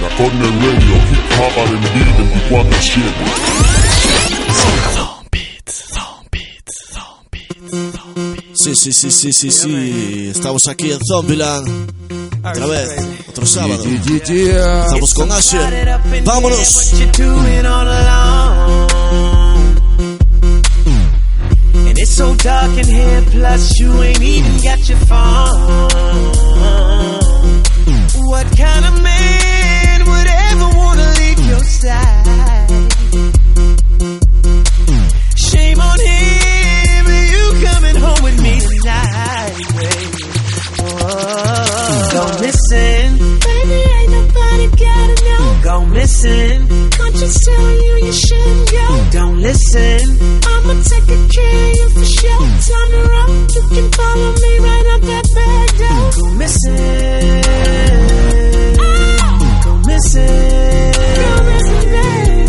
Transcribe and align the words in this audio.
La 0.00 0.08
Corner 0.16 0.52
Radio, 0.60 0.94
Hip 1.10 1.26
Hop 1.38 1.54
R&B 1.66 1.86
24-7. 2.50 4.08
Sí, 8.54 8.74
sí, 8.74 8.92
sí, 8.92 9.10
sí, 9.10 9.32
sí, 9.32 9.50
sí. 9.50 10.28
Estamos 10.30 10.66
aquí 10.68 10.92
en 10.92 10.98
Zombieland. 11.04 11.92
Otra 12.42 12.66
vez, 12.66 12.88
otro 13.28 13.44
sábado. 13.46 13.84
Estamos 13.84 15.14
con 15.14 15.30
Asher. 15.32 16.00
Vámonos. 16.24 16.94
And 21.88 21.98
it's 21.98 22.10
so 22.10 22.34
dark 22.34 22.76
in 22.76 22.86
here, 22.86 23.22
plus 23.30 23.78
you 23.78 24.02
ain't 24.02 24.20
even 24.20 24.56
got 24.62 24.88
your 24.88 24.98
phone. 25.06 26.97
What 28.28 28.46
kind 28.58 28.84
of 28.84 29.02
man 29.02 30.04
would 30.04 30.28
ever 30.28 30.68
wanna 30.76 31.08
leave 31.18 31.40
your 31.48 31.64
side? 31.64 32.68
Shame 35.34 35.80
on 35.80 35.98
him, 35.98 37.06
you 37.32 37.44
coming 37.66 37.96
home 37.96 38.22
with 38.22 38.38
me 38.42 38.60
tonight. 38.60 39.54
baby. 39.80 40.22
Whoa. 40.78 42.08
Go 42.12 42.24
missing, 42.44 43.08
baby, 43.48 43.78
ain't 43.96 44.10
nobody 44.12 44.66
gotta 44.76 45.16
know. 45.26 45.60
Go 45.64 45.86
missing, 45.86 46.68
conscience 46.90 47.44
telling 47.46 47.80
you 47.86 47.94
you 48.06 48.12
shouldn't 48.12 48.70
go. 48.70 48.86
Don't 49.12 49.38
listen, 49.40 50.00
I'ma 50.52 50.74
take 50.84 51.08
a 51.16 51.18
care 51.34 51.64
of 51.64 51.76
you 51.80 51.88
for 51.96 52.04
sure. 52.04 52.46
Time 52.68 52.90
to 52.92 53.00
rock, 53.08 53.30
you 53.56 53.62
can 53.72 53.86
follow 53.92 54.32
me 54.44 54.52
right 54.58 54.86
out 54.92 55.02
that 55.10 55.26
back 55.34 55.68
door. 55.80 56.10
Go 56.18 56.34
missing, 56.34 57.47
missing, 60.18 61.14
go 61.14 61.32
missing, 61.48 61.86
baby. 61.94 62.48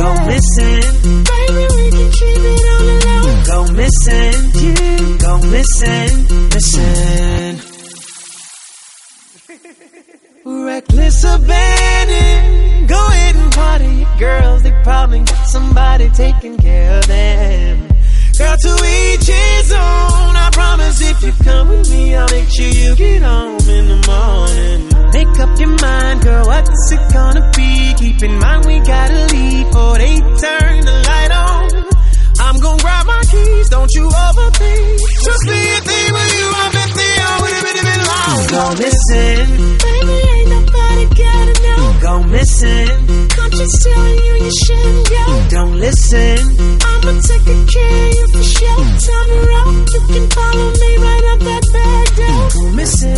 Go 0.00 0.08
missing, 0.26 0.84
baby, 1.30 1.64
we 1.76 1.84
can 1.90 2.08
keep 2.18 2.42
it 2.52 2.66
on 2.74 2.82
the 2.86 2.94
low. 3.06 3.42
Go 3.50 3.58
missing, 3.72 4.38
you 4.60 5.18
go 5.18 5.32
missing, 5.54 6.14
missing. 6.54 7.54
Reckless 10.44 11.24
abandon. 11.24 12.86
Go 12.86 13.06
ahead 13.06 13.36
and 13.36 13.52
party. 13.52 14.06
Girls, 14.18 14.62
they 14.62 14.72
probably 14.82 15.20
got 15.20 15.44
somebody 15.46 16.08
taking 16.10 16.56
care 16.56 16.98
of 16.98 17.06
them. 17.06 17.88
Girl, 18.38 18.56
to 18.56 18.74
each 18.74 19.26
his 19.26 19.72
own. 19.72 20.36
I 20.36 20.48
promise 20.52 21.00
if 21.02 21.22
you 21.22 21.32
come 21.44 21.68
with 21.68 21.90
me, 21.90 22.14
I'll 22.14 22.28
make 22.30 22.48
sure 22.48 22.66
you 22.66 22.96
get 22.96 23.22
home 23.22 23.68
in 23.68 23.88
the 23.88 24.00
morning. 24.06 24.89
Make 25.20 25.38
up 25.38 25.52
your 25.60 25.68
mind, 25.68 26.22
girl, 26.22 26.46
what's 26.46 26.92
it 26.92 27.12
gonna 27.12 27.44
be? 27.54 27.92
Keep 27.98 28.22
in 28.22 28.38
mind 28.38 28.64
we 28.64 28.80
gotta 28.80 29.26
leave 29.28 29.66
before 29.66 29.98
they 29.98 30.16
turn 30.16 30.80
the 30.80 30.96
light 31.08 31.30
on. 31.30 31.68
I'm 32.40 32.56
gonna 32.58 32.80
grab 32.80 33.04
my 33.04 33.20
keys, 33.28 33.68
don't 33.68 33.92
you 33.92 34.08
overthink. 34.08 34.96
Just 35.20 35.42
be 35.44 35.60
a 35.76 35.80
thing 35.84 36.08
with 36.16 36.32
you, 36.40 36.46
I 36.56 36.66
bet 36.72 36.90
they 36.96 37.14
all 37.20 37.38
would 37.42 37.52
have 37.52 37.64
been, 37.68 37.84
been 37.84 38.02
long. 38.08 38.38
Go 38.48 38.64
missing, 38.80 39.48
baby, 39.84 40.16
ain't 40.32 40.48
nobody 40.56 41.04
gotta 41.20 41.54
know. 41.68 41.84
Go 42.00 42.14
missing, 42.24 43.28
conscience 43.36 43.76
telling 43.84 44.18
you 44.24 44.32
you 44.40 44.52
shouldn't 44.64 45.04
go. 45.04 45.24
Don't 45.50 45.76
listen, 45.84 46.40
I'ma 46.80 47.12
take 47.28 47.44
a 47.44 47.58
care 47.68 48.08
of 48.08 48.16
you 48.16 48.26
for 48.32 48.44
sure. 48.56 48.88
Time 49.04 49.28
to 49.36 49.40
rock, 49.52 49.68
you 49.84 50.00
can 50.16 50.26
follow 50.32 50.68
me 50.80 50.90
right 50.96 51.24
out 51.28 51.40
that 51.44 51.64
back 51.76 52.06
door. 52.16 52.48
Go 52.56 52.72
missing, 52.72 53.09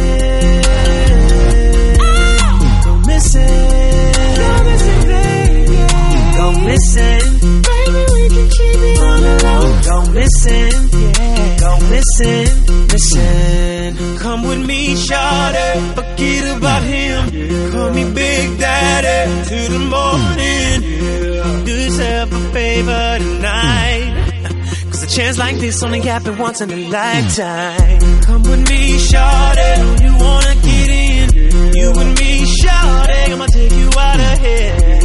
chance 25.14 25.39
like 25.39 25.58
this 25.58 25.83
only 25.83 26.00
happen 26.00 26.39
once 26.39 26.61
in 26.61 26.70
a 26.70 26.84
hmm. 26.84 26.90
lifetime. 26.90 28.20
Come 28.23 28.42
with 28.42 28.70
me, 28.70 28.96
shawty, 28.96 30.02
you 30.05 30.12
wanna 30.17 30.55
get 30.55 30.90
in. 30.90 31.74
You 31.74 31.90
and 32.00 32.18
me, 32.18 32.33
shawty, 32.58 33.33
I'ma 33.33 33.46
take 33.46 33.72
you 33.72 33.90
out 33.98 34.20
of 34.20 34.39
here. 34.40 35.01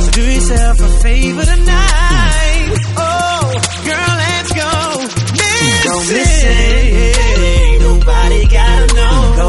So 0.00 0.10
do 0.12 0.32
yourself 0.32 0.80
a 0.80 0.88
favor 1.02 1.44
tonight. 1.44 2.74
Oh, 2.96 3.52
girl, 3.84 4.14
let's 4.24 4.52
go. 4.52 4.70
Go 5.90 5.98
missing. 6.12 7.27
Nobody 8.28 8.46
gotta 8.48 8.94
know. 8.94 9.36
Go. 9.36 9.48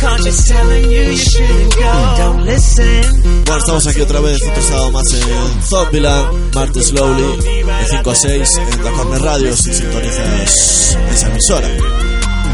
Conscious 0.00 0.48
telling 0.48 0.90
you 0.90 1.02
you 1.02 1.16
shouldn't 1.16 1.74
go. 1.74 2.14
Don't 2.16 2.44
listen. 2.46 3.22
Bueno, 3.44 3.58
estamos 3.58 3.86
aquí 3.86 4.00
otra 4.00 4.20
vez, 4.20 4.40
otro 4.42 4.62
sábado 4.62 4.90
más 4.92 5.12
en 5.12 5.62
Zombieland, 5.62 6.54
martes 6.54 6.86
slowly, 6.88 7.36
de 7.42 7.64
5 7.90 8.10
a 8.10 8.14
6 8.14 8.56
en 8.56 8.84
la 8.84 8.90
Corner 8.92 9.22
Radio, 9.22 9.56
si 9.56 9.74
sintonizas 9.74 10.96
esa 11.12 11.28
emisora. 11.28 11.68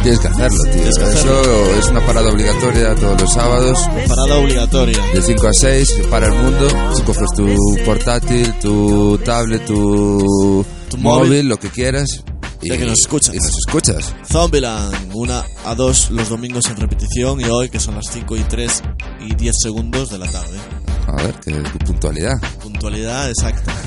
Tienes 0.03 0.21
que 0.21 0.28
hacerlo, 0.28 0.62
tío. 0.65 0.72
Tienes 0.72 0.99
que 0.99 1.05
hacerlo. 1.05 1.41
Eso 1.43 1.78
es 1.78 1.87
una 1.88 2.06
parada 2.06 2.31
obligatoria 2.31 2.94
todos 2.97 3.21
los 3.21 3.33
sábados. 3.33 3.78
Parada 4.09 4.37
obligatoria. 4.38 5.05
De 5.15 5.23
5 5.23 5.47
a 5.47 5.53
6 5.53 6.00
para 6.11 6.27
el 6.27 6.33
mundo. 6.33 6.69
Si 6.97 7.03
coges 7.03 7.31
tu 7.37 7.84
portátil, 7.84 8.53
tu 8.61 9.19
tablet, 9.19 9.65
tu, 9.67 10.65
Tu 10.91 10.97
móvil. 10.99 11.28
móvil, 11.28 11.49
lo 11.49 11.59
que 11.59 11.69
quieras. 11.71 12.25
Y, 12.62 12.69
Ya 12.69 12.78
que 12.78 12.87
nos 12.87 13.00
escuchas. 13.00 13.34
Y 13.34 13.39
nos 13.39 13.56
escuchas. 13.59 14.15
Zombieland, 14.31 15.11
una 15.15 15.44
a 15.65 15.75
dos 15.75 16.11
los 16.11 16.28
domingos 16.28 16.67
en 16.67 16.77
repetición 16.77 17.41
y 17.41 17.44
hoy 17.44 17.69
que 17.69 17.81
son 17.81 17.94
las 17.97 18.06
5 18.12 18.37
y 18.37 18.41
3 18.44 18.83
y 19.28 19.34
10 19.34 19.56
segundos 19.62 20.11
de 20.11 20.19
la 20.19 20.27
tarde. 20.31 20.59
A 21.06 21.22
ver, 21.22 21.34
qué, 21.44 21.53
puntualidad. 21.84 22.34
Puntualidad 22.62 23.31
exacta. 23.31 23.72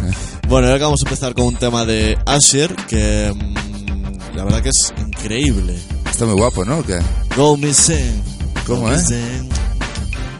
Bueno, 0.47 0.67
ahora 0.67 0.85
vamos 0.85 1.01
a 1.05 1.07
empezar 1.07 1.35
con 1.35 1.45
un 1.45 1.55
tema 1.57 1.85
de 1.85 2.17
Asher 2.25 2.75
que 2.87 3.31
mm, 3.31 4.35
la 4.35 4.45
verdad 4.45 4.63
que 4.63 4.69
es 4.69 4.91
increíble. 4.97 5.77
Está 6.09 6.25
muy 6.25 6.33
guapo, 6.33 6.65
¿no? 6.65 6.83
¿Qué? 6.83 6.97
Go 7.35 7.55
missing. 7.55 8.23
¿Cómo, 8.65 8.81
Go 8.81 8.91
eh? 8.91 8.97
missing. 8.97 9.49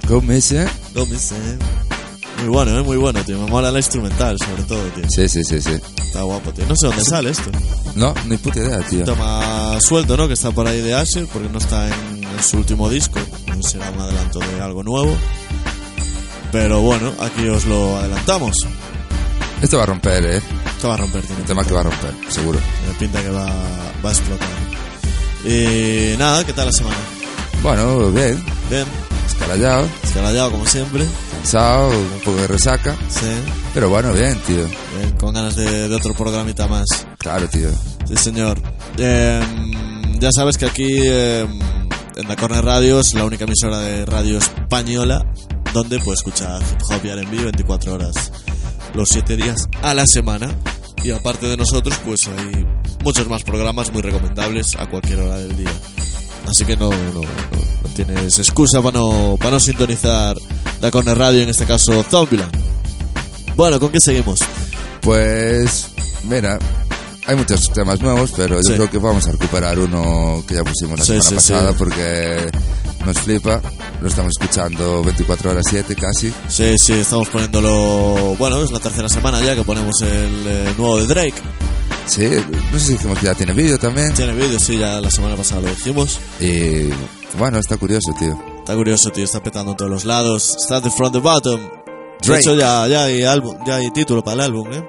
Go 0.08 0.22
Missing. 0.22 0.68
Go 0.96 1.06
missing. 1.06 1.60
Muy 2.40 2.50
bueno, 2.50 2.78
¿eh? 2.80 2.84
muy 2.84 2.98
bueno, 2.98 3.24
tío. 3.24 3.38
Me 3.40 3.50
mola 3.50 3.72
la 3.72 3.80
instrumental, 3.80 4.38
sobre 4.40 4.64
todo, 4.64 4.82
tío. 4.96 5.04
Sí, 5.10 5.28
sí, 5.28 5.44
sí, 5.44 5.62
sí. 5.62 5.80
Está 6.04 6.22
guapo, 6.24 6.52
tío. 6.52 6.66
No 6.68 6.76
sé 6.76 6.88
dónde 6.88 7.04
sale 7.04 7.30
esto. 7.32 7.52
No, 7.96 8.14
ni 8.28 8.38
puta 8.38 8.60
idea, 8.60 8.80
tío. 8.80 9.00
Un 9.00 9.06
tema 9.06 9.80
suelto, 9.82 10.16
¿no? 10.16 10.28
Que 10.28 10.34
está 10.34 10.52
por 10.52 10.68
ahí 10.68 10.82
de 10.82 10.94
Asher, 10.94 11.28
porque 11.28 11.50
no 11.50 11.58
está 11.60 11.88
en, 11.88 12.24
en 12.24 12.44
su 12.44 12.58
último 12.58 12.90
disco. 12.90 13.20
No 13.56 13.62
será 13.62 13.90
un 13.92 14.00
adelanto 14.00 14.40
de 14.40 14.62
algo 14.62 14.84
nuevo. 14.84 15.16
Pero 16.52 16.82
bueno, 16.82 17.14
aquí 17.20 17.48
os 17.48 17.66
lo 17.66 17.98
adelantamos. 17.98 18.56
Esto 19.62 19.78
va 19.78 19.84
a 19.84 19.88
romper, 19.88 20.26
¿eh? 20.26 20.42
Esto 20.76 20.88
va 20.88 20.94
a 20.94 20.98
romper, 20.98 21.22
tiene 21.22 21.42
Un 21.42 21.48
tema 21.48 21.66
que 21.66 21.74
va 21.74 21.82
a 21.82 21.84
romper, 21.84 22.14
seguro. 22.30 22.60
Me 22.88 22.94
pinta 22.94 23.22
que 23.22 23.30
va, 23.30 23.46
va 24.04 24.10
a 24.10 24.14
explotar. 24.14 24.48
Y 25.46 26.16
nada, 26.18 26.46
¿qué 26.46 26.54
tal 26.54 26.68
la 26.68 26.72
semana? 26.72 26.98
Bueno, 27.62 28.12
bien. 28.12 28.42
Bien, 28.70 28.86
Escarallado, 29.28 29.88
escarallado 30.04 30.52
como 30.52 30.66
siempre. 30.66 31.06
Cansado, 31.40 31.90
un 31.90 32.20
poco 32.24 32.38
de 32.38 32.48
resaca. 32.48 32.96
Sí, 33.10 33.26
Pero 33.74 33.90
bueno, 33.90 34.14
bien, 34.14 34.38
tío. 34.46 34.66
bien, 34.98 35.12
con 35.20 35.34
ganas 35.34 35.56
de, 35.56 35.88
de 35.88 35.96
otro 35.96 36.14
programita 36.14 36.68
más. 36.68 36.86
Claro, 37.18 37.48
tío. 37.50 37.70
Sí, 38.08 38.16
señor. 38.16 38.62
Eh, 38.98 39.42
ya 40.20 40.32
sabes 40.32 40.58
que 40.58 40.66
aquí 40.66 40.88
eh, 41.04 41.48
en 42.16 42.28
la 42.28 42.36
Corner 42.36 42.64
Radio 42.64 43.00
es 43.00 43.14
la 43.14 43.24
única 43.26 43.46
emisora 43.46 43.80
de 43.80 44.06
radio 44.06 44.38
española 44.38 45.26
donde 45.74 46.00
puedes 46.00 46.20
escuchar 46.20 46.62
hip 46.62 46.82
hop 46.90 47.06
y 47.06 47.10
R&B 47.10 47.44
24 47.44 47.94
horas, 47.94 48.32
los 48.94 49.10
7 49.10 49.38
días 49.38 49.68
a 49.82 49.94
la 49.94 50.06
semana. 50.08 50.54
Y 51.04 51.12
aparte 51.12 51.48
de 51.48 51.56
nosotros, 51.56 51.98
pues 52.06 52.28
hay 52.28 52.66
muchos 53.06 53.28
más 53.30 53.44
programas 53.44 53.94
muy 53.94 54.02
recomendables 54.02 54.76
a 54.76 54.90
cualquier 54.90 55.22
hora 55.22 55.38
del 55.38 55.56
día. 55.56 55.72
Así 56.50 56.66
que 56.66 56.76
no, 56.78 56.90
no, 56.90 57.22
no- 57.22 57.90
tienes 57.96 58.40
excusa 58.40 58.82
para 58.82 58.98
no, 58.98 59.36
para 59.38 59.52
no 59.52 59.60
sintonizar 59.60 60.36
la 60.82 60.90
Corner 60.92 61.18
Radio, 61.18 61.42
en 61.42 61.50
este 61.50 61.66
caso 61.66 62.04
Zombieland. 62.10 62.52
Bueno, 63.56 63.80
¿con 63.80 63.90
qué 63.92 64.00
seguimos? 64.00 64.40
Pues, 65.02 65.88
mira, 66.24 66.58
hay 67.28 67.36
muchos 67.36 67.72
temas 67.74 68.00
nuevos, 68.02 68.32
pero 68.36 68.56
yo 68.58 68.64
Sí. 68.64 68.74
creo 68.74 68.90
que 68.90 68.98
vamos 69.00 69.28
a 69.28 69.32
recuperar 69.34 69.78
uno 69.80 70.44
que 70.48 70.56
ya 70.56 70.64
pusimos 70.64 71.00
la 71.00 71.06
Sí, 71.06 71.12
semana 71.14 71.30
sí, 71.30 71.36
pasada 71.36 71.74
porque 71.74 72.50
nos 73.06 73.18
flipa. 73.20 73.62
Lo 74.02 74.08
estamos 74.08 74.32
escuchando 74.40 75.04
24 75.04 75.52
horas 75.52 75.66
7 75.70 75.94
casi. 75.96 76.32
Sí, 76.48 76.78
sí, 76.78 76.94
estamos 76.94 77.28
poniéndolo. 77.30 78.36
Bueno, 78.38 78.64
es 78.64 78.72
la 78.72 78.80
tercera 78.80 79.10
semana 79.10 79.42
ya 79.44 79.56
que 79.56 79.64
ponemos 79.64 80.02
el 80.02 80.44
eh, 80.48 80.74
nuevo 80.78 81.00
de 81.00 81.08
Drake. 81.08 81.42
Sí, 82.10 82.28
no 82.72 82.80
sé 82.80 82.86
si 82.86 82.92
dijimos 82.94 83.20
que 83.20 83.26
ya 83.28 83.36
tiene 83.36 83.54
vídeo 83.54 83.78
también. 83.78 84.14
Tiene 84.16 84.34
vídeo, 84.34 84.60
sí, 84.60 84.78
ya 84.78 85.00
la 85.00 85.12
semana 85.12 85.36
pasada 85.36 85.62
lo 85.62 85.70
dijimos. 85.70 86.20
Y 86.40 86.90
bueno, 87.38 87.60
está 87.60 87.78
curioso, 87.78 88.14
tío. 88.18 88.38
Está 88.58 88.76
curioso, 88.76 89.12
tío, 89.12 89.24
está 89.24 89.42
petando 89.44 89.72
en 89.72 89.78
todos 89.78 89.92
los 89.92 90.06
lados. 90.06 90.56
Started 90.60 90.90
from 90.92 91.12
the 91.12 91.20
bottom. 91.20 91.60
De 91.62 92.28
Drake. 92.28 92.42
hecho, 92.42 92.56
ya, 92.56 92.88
ya 92.88 93.04
hay 93.04 93.24
álbum, 93.24 93.58
ya 93.66 93.76
hay 93.76 93.92
título 93.92 94.24
para 94.24 94.36
el 94.36 94.42
álbum, 94.42 94.74
¿eh? 94.74 94.84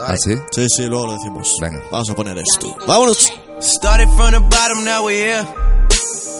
¿Ah, 0.00 0.16
sí? 0.16 0.34
Sí, 0.50 0.66
sí, 0.68 0.86
luego 0.86 1.06
lo 1.06 1.12
decimos. 1.14 1.54
Venga. 1.60 1.80
Vamos 1.90 2.10
a 2.10 2.14
poner 2.14 2.38
esto. 2.38 2.74
¡Vámonos! 2.86 3.32
Started 3.60 4.08
from 4.16 4.32
the 4.32 4.40
bottom, 4.40 4.84
now 4.84 5.04
we're 5.04 5.16
here. 5.16 5.46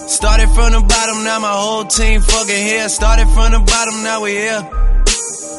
Started 0.09 0.49
from 0.51 0.73
the 0.73 0.81
bottom, 0.81 1.25
now 1.25 1.39
my 1.39 1.53
whole 1.53 1.87
team 1.87 2.21
fucking 2.21 2.67
here. 2.67 2.89
Started 2.89 3.29
from 3.29 3.53
the 3.53 3.59
bottom, 3.61 4.03
now 4.03 4.21
we're 4.21 4.39
here. 4.39 4.84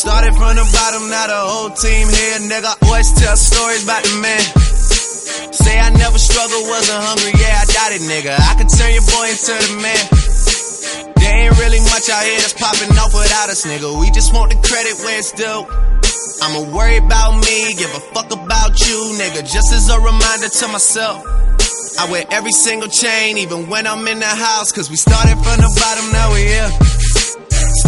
Started 0.00 0.32
from 0.32 0.56
the 0.56 0.64
bottom, 0.72 1.12
now 1.12 1.28
the 1.28 1.36
whole 1.44 1.68
team 1.76 2.08
here, 2.08 2.40
nigga. 2.48 2.72
Always 2.88 3.12
tell 3.20 3.36
stories 3.36 3.84
about 3.84 4.00
the 4.00 4.16
man. 4.24 4.40
Say 5.52 5.76
I 5.76 5.92
never 5.92 6.16
struggled, 6.16 6.72
wasn't 6.72 7.04
hungry, 7.04 7.36
yeah, 7.36 7.60
I 7.60 7.64
doubt 7.68 7.92
it, 7.92 8.00
nigga. 8.08 8.32
I 8.32 8.56
could 8.56 8.72
turn 8.72 8.96
your 8.96 9.04
boy 9.04 9.28
into 9.28 9.52
the 9.60 9.76
man. 9.76 10.04
There 11.20 11.36
ain't 11.44 11.52
really 11.60 11.84
much 11.92 12.08
out 12.08 12.24
here 12.24 12.40
that's 12.40 12.56
popping 12.56 12.96
off 12.96 13.12
without 13.12 13.52
us, 13.52 13.68
nigga. 13.68 13.92
We 14.00 14.08
just 14.08 14.32
want 14.32 14.48
the 14.48 14.58
credit 14.64 14.96
where 15.04 15.20
it's 15.20 15.36
due. 15.36 15.68
I'ma 16.48 16.72
worry 16.72 16.96
about 16.96 17.36
me, 17.36 17.76
give 17.76 17.92
a 17.92 18.00
fuck 18.16 18.32
about 18.32 18.80
you, 18.80 19.20
nigga. 19.20 19.44
Just 19.44 19.68
as 19.68 19.92
a 19.92 20.00
reminder 20.00 20.48
to 20.48 20.64
myself. 20.72 21.20
I 22.00 22.08
wear 22.08 22.24
every 22.32 22.56
single 22.56 22.88
chain, 22.88 23.36
even 23.36 23.68
when 23.68 23.84
I'm 23.84 24.08
in 24.08 24.16
the 24.16 24.32
house. 24.32 24.72
Cause 24.72 24.88
we 24.88 24.96
started 24.96 25.36
from 25.44 25.60
the 25.60 25.68
bottom, 25.76 26.08
now 26.16 26.32
we 26.32 26.48
here. 26.48 26.72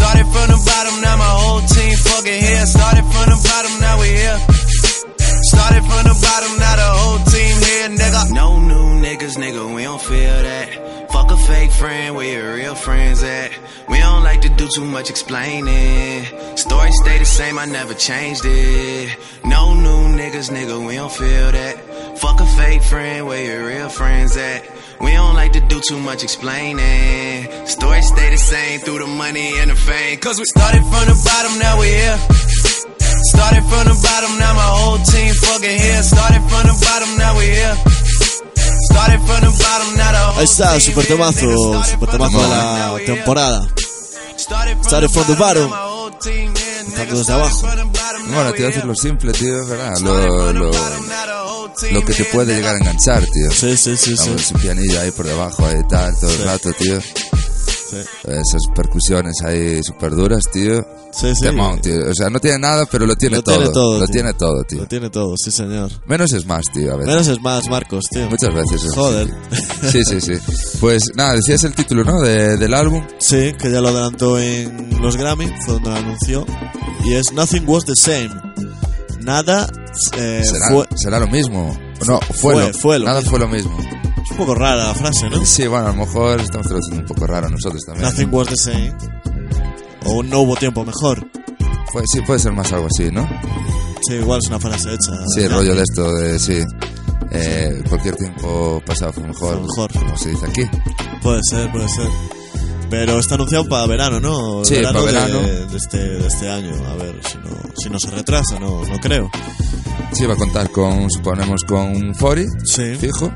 Started 0.02 0.26
from 0.34 0.49
the 0.50 0.58
bottom, 0.66 1.00
now 1.00 1.16
my 1.16 1.32
whole 1.38 1.60
team 1.60 1.94
fucking 1.94 2.40
here. 2.43 2.66
Started 2.66 3.06
from 3.06 3.26
the 3.31 3.38
bottom, 3.38 3.72
now 3.81 4.00
we 4.00 4.08
here. 4.08 4.38
Started 5.54 5.82
from 5.87 6.02
the 6.10 6.16
bottom, 6.26 6.52
now 6.58 6.75
the 6.82 6.88
whole 6.99 7.22
team 7.31 7.54
here, 7.62 7.88
nigga. 8.02 8.32
No 8.34 8.58
new 8.58 8.99
niggas, 8.99 9.37
nigga, 9.38 9.62
we 9.72 9.84
don't 9.84 10.02
feel 10.02 10.43
that. 10.49 11.08
Fuck 11.12 11.31
a 11.31 11.37
fake 11.37 11.70
friend, 11.70 12.16
where 12.16 12.32
your 12.34 12.54
real 12.56 12.75
friends 12.75 13.22
at? 13.22 13.52
We 13.88 13.99
don't 14.00 14.25
like 14.25 14.40
to 14.40 14.49
do 14.49 14.66
too 14.66 14.84
much 14.84 15.08
explaining. 15.08 16.25
Story 16.56 16.90
stay 17.04 17.19
the 17.19 17.25
same, 17.25 17.56
I 17.60 17.66
never 17.66 17.94
changed 17.94 18.44
it. 18.44 19.16
No 19.44 19.72
new 19.72 20.19
niggas, 20.19 20.50
nigga, 20.50 20.84
we 20.84 20.96
don't 20.96 21.12
feel 21.12 21.52
that. 21.52 22.19
Fuck 22.19 22.40
a 22.40 22.46
fake 22.46 22.82
friend, 22.82 23.28
where 23.28 23.44
your 23.44 23.66
real 23.69 23.88
friends 23.88 24.37
at? 24.37 24.71
We 25.02 25.10
don't 25.12 25.34
like 25.34 25.52
to 25.52 25.60
do 25.60 25.81
too 25.81 25.99
much 25.99 26.22
explaining. 26.22 27.50
Story 27.66 28.02
stay 28.02 28.31
the 28.31 28.38
same 28.38 28.81
through 28.81 29.00
the 29.00 29.06
money 29.06 29.58
and 29.58 29.70
the 29.70 29.75
fame. 29.75 30.19
Cause 30.19 30.38
we 30.38 30.44
started 30.44 30.82
from 30.82 31.04
the 31.10 31.16
bottom, 31.26 31.58
now 31.58 31.81
we 31.81 31.88
here. 31.88 32.19
Started 33.34 33.64
from 33.70 33.84
the 33.90 33.96
bottom, 33.99 34.32
now 34.38 34.54
my 34.54 34.69
whole 34.78 34.99
team 34.99 35.34
fucking 35.34 35.78
here. 35.78 36.02
Started 36.02 36.43
from 36.50 36.62
the 36.70 36.76
bottom, 36.87 37.10
now 37.19 37.37
we 37.38 37.46
here. 37.50 37.75
Started 38.90 39.20
from 39.26 39.40
the 39.46 39.52
bottom, 39.62 39.90
now 39.99 40.12
the 40.12 40.22
whole 40.22 40.38
Ahí 40.38 40.44
está, 40.44 40.70
team 40.72 40.81
super 40.81 41.02
here. 41.02 41.16
temazo, 41.16 41.84
super 41.84 42.08
temazo 42.08 42.38
de 42.43 42.49
la 42.49 42.99
temporada. 43.04 43.60
Started 44.37 45.10
from 45.10 45.26
the 45.26 45.37
bottom. 45.37 45.70
desde 46.22 47.25
started 47.25 47.31
abajo. 47.31 47.60
Bueno, 48.32 48.52
here. 48.54 48.69
hacerlo 48.69 48.94
simple, 48.94 49.32
tío, 49.32 49.62
es 49.62 49.69
verdad. 49.69 49.99
Lo, 49.99 50.52
lo, 50.52 50.70
lo 51.93 52.05
que 52.05 52.12
te 52.14 52.25
puede 52.26 52.55
llegar 52.56 52.75
a 52.75 52.79
enganchar, 52.79 53.25
tío. 53.26 53.50
Sí, 53.50 53.76
sí, 53.76 53.97
sí, 53.97 54.17
sí. 54.17 54.29
Vamos, 54.31 54.53
un 54.53 54.61
pianillo 54.61 55.00
ahí 55.00 55.11
por 55.11 55.26
debajo, 55.26 55.67
ahí 55.67 55.81
tal, 55.88 56.14
todo 56.19 56.31
Sí. 56.31 56.37
el 56.41 56.44
rato, 56.44 56.73
tío. 56.73 57.00
Sí, 57.00 57.99
Esas 58.25 58.62
percusiones 58.75 59.35
ahí 59.44 59.82
súper 59.82 60.12
duras, 60.12 60.43
tío. 60.50 60.81
sí. 61.12 61.35
sí. 61.35 61.43
Temón, 61.43 61.79
tío. 61.82 62.09
O 62.11 62.14
sea, 62.14 62.31
no 62.31 62.38
tiene 62.38 62.59
nada, 62.59 62.87
pero 62.91 63.05
lo 63.05 63.14
tiene 63.17 63.37
Lo 63.37 63.43
todo. 63.43 63.56
tiene 63.59 63.70
todo, 63.70 63.99
Lo 63.99 64.05
tío. 64.06 64.12
tiene 64.14 64.32
todo, 64.32 64.64
tío. 64.64 64.79
Lo 64.81 64.87
tiene 64.87 65.11
todo, 65.11 65.35
sí, 65.37 65.50
señor. 65.50 65.91
Menos 66.06 66.32
es 66.32 66.47
más, 66.47 66.62
tío, 66.73 66.91
a 66.94 66.97
veces. 66.97 67.12
Menos 67.12 67.29
es 67.29 67.41
más, 67.43 67.69
Marcos, 67.69 68.06
tío. 68.11 68.31
Muchas 68.31 68.55
veces. 68.55 68.85
es 68.85 68.94
Joder. 68.94 69.29
así. 69.82 70.03
Sí, 70.05 70.05
sí, 70.05 70.20
sí. 70.23 70.32
Pues 70.81 71.03
nada, 71.17 71.35
decías 71.35 71.64
el 71.64 71.75
título, 71.75 72.03
¿no? 72.03 72.19
De- 72.23 72.56
del 72.56 72.73
álbum. 72.73 73.06
Sí, 73.19 73.53
que 73.61 73.70
ya 73.70 73.82
lo 73.82 73.88
adelantó 73.88 74.38
en 74.38 74.88
los 75.03 75.19
Grammy, 75.19 75.49
fue 75.67 75.75
donde 75.75 75.91
lo 75.91 75.97
anunció. 75.97 76.47
Y 77.05 77.12
es 77.12 77.31
Nothing 77.32 77.69
Was 77.69 77.85
the 77.85 77.94
Same. 77.94 78.31
Nada 79.20 79.69
eh, 80.16 80.42
¿Será, 80.44 80.66
fue. 80.70 80.86
será 80.96 81.20
lo 81.20 81.28
mismo. 81.28 81.76
No, 82.06 82.18
fue, 82.20 82.54
Fue- 82.54 82.66
lo, 82.68 82.74
fue 82.74 82.98
lo 82.98 83.04
Nada 83.06 83.20
mismo. 83.20 83.30
fue 83.30 83.40
lo 83.40 83.48
mismo. 83.48 83.78
Es 84.24 84.30
un 84.30 84.36
poco 84.36 84.54
rara 84.54 84.86
la 84.88 84.94
frase, 84.94 85.28
¿no? 85.30 85.44
Sí, 85.44 85.66
bueno, 85.66 85.86
a 85.88 85.90
lo 85.92 85.96
mejor 86.06 86.40
estamos 86.40 86.66
traduciendo 86.66 87.02
un 87.02 87.06
poco 87.08 87.26
raro 87.26 87.48
nosotros 87.50 87.82
también. 87.84 88.08
Nothing 88.08 88.28
Was 88.32 88.48
the 88.48 88.56
Same. 88.56 88.92
O 90.04 90.22
no 90.22 90.40
hubo 90.40 90.56
tiempo 90.56 90.84
mejor. 90.84 91.26
Pues 91.92 92.04
sí, 92.12 92.20
puede 92.22 92.38
ser 92.40 92.52
más 92.52 92.72
algo 92.72 92.86
así, 92.86 93.10
¿no? 93.10 93.28
Sí, 94.08 94.14
igual 94.14 94.40
es 94.42 94.48
una 94.48 94.58
frase 94.58 94.88
hecha. 94.94 95.12
Sí, 95.34 95.42
el 95.42 95.50
ya. 95.50 95.56
rollo 95.56 95.74
de 95.74 95.82
esto 95.82 96.12
de, 96.14 96.38
sí. 96.38 96.62
Eh, 97.30 97.82
cualquier 97.88 98.16
tiempo 98.16 98.82
pasado 98.84 99.12
fue 99.12 99.22
mejor. 99.24 99.54
Fue 99.54 99.60
mejor. 99.62 99.92
Como 99.92 100.16
se 100.18 100.30
dice 100.30 100.46
aquí. 100.46 100.62
Puede 101.22 101.40
ser, 101.48 101.70
puede 101.70 101.88
ser. 101.88 102.08
Pero 102.92 103.18
está 103.18 103.36
anunciado 103.36 103.66
para 103.70 103.86
verano, 103.86 104.20
¿no? 104.20 104.62
Sí, 104.66 104.74
para 104.82 105.00
verano. 105.00 105.40
De, 105.40 105.76
este, 105.78 105.96
de 105.96 106.26
este 106.26 106.50
año. 106.50 106.72
A 106.90 106.94
ver 106.96 107.14
si 107.26 107.38
no, 107.38 107.48
si 107.74 107.88
no 107.88 107.98
se 107.98 108.10
retrasa, 108.10 108.60
no, 108.60 108.84
no 108.84 108.98
creo. 109.00 109.30
Sí, 110.12 110.26
va 110.26 110.34
a 110.34 110.37
contar 110.37 110.70
con, 110.70 111.11
suponemos, 111.11 111.62
con 111.64 112.14
Fori, 112.14 112.44
Sí. 112.64 112.94
fijo. 112.96 113.32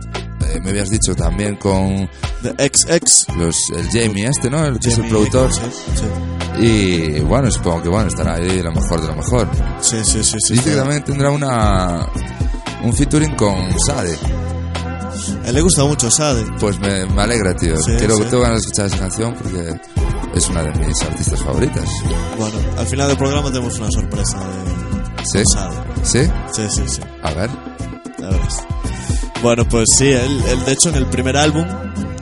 Eh, 0.53 0.61
me 0.63 0.71
habías 0.71 0.91
dicho 0.91 1.15
también 1.15 1.57
con 1.57 2.07
De 2.43 2.69
XX. 2.69 3.29
los, 3.39 3.57
el 3.75 3.89
Jamie 3.89 4.27
este, 4.27 4.51
¿no? 4.51 4.63
El 4.63 4.79
que 4.79 4.91
es 4.91 4.99
el 4.99 5.09
productor. 5.09 5.47
X, 5.51 5.63
Sí, 6.59 6.63
Y 6.67 7.21
bueno, 7.21 7.51
supongo 7.51 7.83
que 7.83 7.89
bueno, 7.89 8.09
estará 8.09 8.35
ahí 8.35 8.61
lo 8.63 8.73
mejor 8.73 9.01
de 9.01 9.07
lo 9.07 9.17
mejor. 9.17 9.49
sí, 9.81 9.97
sí. 10.05 10.23
sí, 10.23 10.37
sí, 10.39 10.53
Dice 10.53 10.71
que 10.73 10.77
también 10.77 11.03
tendrá 11.03 11.31
una 11.31 12.07
un 12.85 12.93
featuring 12.93 13.35
con 13.37 13.57
Sade. 13.87 14.19
A 15.45 15.49
él 15.49 15.55
le 15.55 15.61
gusta 15.63 15.85
mucho 15.85 16.11
Sade. 16.11 16.45
Pues 16.61 16.79
me, 16.79 17.07
me 17.07 17.23
alegra, 17.23 17.55
tío. 17.57 17.77
Sí, 17.83 17.93
Quiero 17.99 18.17
sí. 18.17 18.25
tengo 18.31 18.43
ganas 18.43 18.61
de 18.63 18.67
escuchar 18.67 18.87
esa 18.87 18.99
canción 18.99 19.35
porque 19.35 19.75
es 20.35 20.49
una 20.49 20.63
de 20.63 20.87
mis 20.87 21.03
artistas 21.03 21.41
favoritas. 21.43 21.89
Bueno, 22.39 22.57
al 22.79 22.87
final 22.87 23.09
del 23.09 23.17
programa 23.17 23.51
tenemos 23.51 23.79
una 23.79 23.91
sorpresa 23.91 24.39
de 24.39 25.25
¿Sí? 25.25 25.43
Sade. 25.53 25.77
¿Sí? 26.03 26.31
Sí, 26.53 26.63
sí, 26.71 26.83
sí. 26.87 27.01
A 27.23 27.33
ver. 27.35 27.51
Ya 28.19 28.29
verás. 28.29 28.65
Bueno, 29.43 29.69
pues 29.69 29.87
sí, 29.99 30.07
él, 30.09 30.43
él, 30.49 30.65
de 30.65 30.73
hecho 30.73 30.89
en 30.89 30.95
el 30.97 31.07
primer 31.07 31.37
álbum 31.37 31.67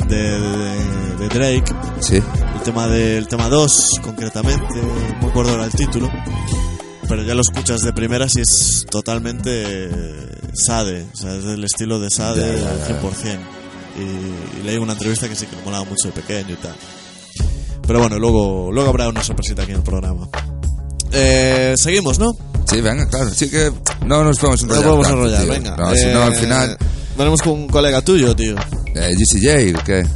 de, 0.08 0.16
de- 0.40 1.16
de 1.18 1.28
Drake, 1.28 1.72
Sí. 2.00 2.16
el 2.16 2.60
tema 2.64 2.86
del 2.88 3.26
tema 3.28 3.48
2 3.48 3.72
concretamente, 4.02 4.66
no 4.82 5.22
me 5.22 5.28
acuerdo 5.28 5.52
ahora 5.52 5.64
el 5.66 5.72
título, 5.72 6.10
pero 7.08 7.22
ya 7.22 7.34
lo 7.34 7.40
escuchas 7.40 7.80
de 7.82 7.92
primeras 7.92 8.36
y 8.36 8.40
es 8.40 8.84
totalmente 8.90 9.88
Sade, 10.56 11.06
o 11.12 11.16
sea, 11.16 11.34
es 11.34 11.44
del 11.44 11.64
estilo 11.64 11.98
de 12.00 12.10
Sade 12.10 12.44
al 12.66 12.78
ya. 12.88 13.00
100%. 13.00 13.38
Y, 13.96 14.00
y 14.60 14.62
leí 14.64 14.76
una 14.78 14.92
entrevista 14.94 15.28
que 15.28 15.36
sí 15.36 15.46
que 15.46 15.56
le 15.56 15.62
molaba 15.62 15.84
mucho 15.84 16.08
de 16.08 16.12
pequeño 16.12 16.52
y 16.54 16.56
tal. 16.56 16.74
Pero 17.86 18.00
bueno, 18.00 18.18
luego, 18.18 18.70
luego 18.72 18.88
habrá 18.90 19.08
una 19.08 19.22
sorpresita 19.22 19.62
aquí 19.62 19.72
en 19.72 19.78
el 19.78 19.82
programa. 19.84 20.28
Eh, 21.12 21.74
seguimos, 21.76 22.18
¿no? 22.18 22.32
Sí, 22.66 22.80
venga, 22.80 23.06
claro. 23.08 23.30
Sí 23.30 23.48
que 23.50 23.70
no 24.06 24.24
nos 24.24 24.38
podemos 24.38 24.62
No 24.64 24.74
enrollar. 24.74 24.84
podemos 24.84 25.06
tanto, 25.06 25.18
enrollar, 25.26 25.42
tío. 25.42 25.52
venga. 25.52 25.76
No, 25.76 25.94
si 25.94 26.06
no, 26.06 26.22
al 26.22 26.32
Eh, 26.32 26.36
final. 26.36 26.78
Venimos 27.16 27.42
con 27.42 27.52
un 27.52 27.68
colega 27.68 28.00
tuyo, 28.02 28.34
tío. 28.34 28.56
Eh, 28.94 29.14
GCJ, 29.16 29.82
¿qué? 29.84 30.06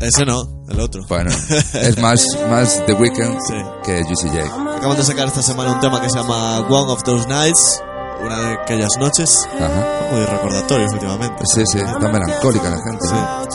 Ese 0.00 0.24
no, 0.26 0.64
el 0.68 0.80
otro. 0.80 1.02
Bueno, 1.08 1.30
es 1.74 1.96
más, 1.98 2.26
más 2.50 2.84
The 2.86 2.92
Weeknd 2.92 3.38
Sí. 3.48 3.54
que 3.84 4.02
GCJ. 4.02 4.76
Acaban 4.76 4.96
de 4.96 5.04
sacar 5.04 5.28
esta 5.28 5.42
semana 5.42 5.72
un 5.72 5.80
tema 5.80 6.02
que 6.02 6.10
se 6.10 6.16
llama 6.18 6.60
One 6.68 6.92
of 6.92 7.02
Those 7.04 7.26
Nights, 7.28 7.80
una 8.24 8.40
de 8.40 8.54
aquellas 8.54 8.96
noches. 8.98 9.48
Ajá. 9.54 9.86
Muy 10.12 10.24
recordatorio 10.24 10.86
últimamente. 10.92 11.42
Sí, 11.54 11.62
sí, 11.66 11.78
está 11.78 12.08
melancólica 12.08 12.70
la 12.70 12.78
gente. 12.78 13.06
Sí. 13.06 13.14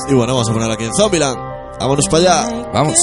Y 0.10 0.14
bueno, 0.14 0.34
vamos 0.34 0.50
a 0.50 0.54
poner 0.54 0.72
aquí 0.72 0.84
en 0.86 0.94
Zombieland. 0.94 1.38
Vámonos 1.80 2.08
para 2.10 2.42
allá. 2.42 2.70
Vamos. 2.74 2.98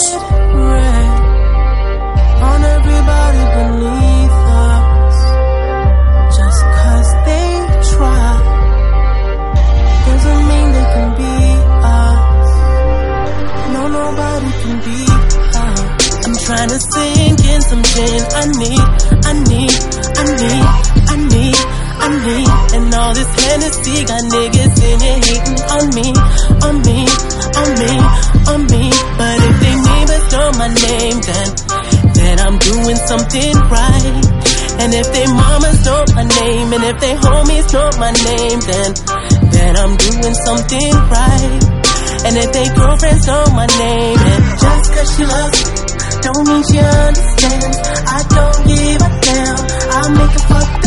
Trying 16.49 16.71
to 16.71 16.79
sink 16.81 17.45
in 17.45 17.61
something 17.61 18.23
I 18.33 18.47
need, 18.57 18.81
I 19.23 19.33
need, 19.45 19.75
I 20.17 20.95
need 20.95 20.98
And 22.09 22.95
all 22.95 23.13
this 23.13 23.29
Hennessy 23.29 24.05
got 24.05 24.23
niggas 24.33 24.77
in 24.81 24.99
it 25.03 25.19
hating 25.29 25.61
on 25.67 25.85
me, 25.93 26.09
on 26.63 26.77
me, 26.85 26.99
on 27.53 27.71
me, 27.81 27.93
on 28.49 28.61
me. 28.65 28.83
But 29.19 29.37
if 29.45 29.55
they 29.61 29.75
neighbors 29.77 30.25
know 30.33 30.49
my 30.57 30.69
name, 30.69 31.19
then, 31.21 31.49
then 32.15 32.35
I'm 32.41 32.57
doing 32.59 32.99
something 33.09 33.55
right. 33.69 34.25
And 34.79 34.95
if 34.95 35.07
they 35.13 35.27
mamas 35.27 35.85
know 35.85 36.05
my 36.15 36.25
name, 36.25 36.73
and 36.73 36.85
if 36.85 37.01
they 37.01 37.15
homies 37.19 37.67
know 37.73 37.91
my 37.99 38.13
name, 38.15 38.61
then, 38.63 38.91
then 39.53 39.73
I'm 39.77 39.97
doing 39.97 40.37
something 40.49 40.93
right. 41.13 41.61
And 42.25 42.35
if 42.37 42.53
they 42.53 42.67
girlfriends 42.73 43.27
know 43.27 43.45
my 43.53 43.67
name, 43.67 44.19
and 44.19 44.45
just 44.61 44.87
cause 44.93 45.11
she 45.17 45.25
loves 45.25 45.61
me, 45.61 45.79
don't 46.25 46.45
mean 46.47 46.63
she 46.73 46.79
understands. 46.79 47.79
I 48.07 48.21
don't 48.29 48.59
give 48.65 49.01
a 49.03 49.11
damn. 49.21 49.59
I'll 49.93 50.11
make 50.15 50.31
her 50.31 50.47
fuck 50.49 50.78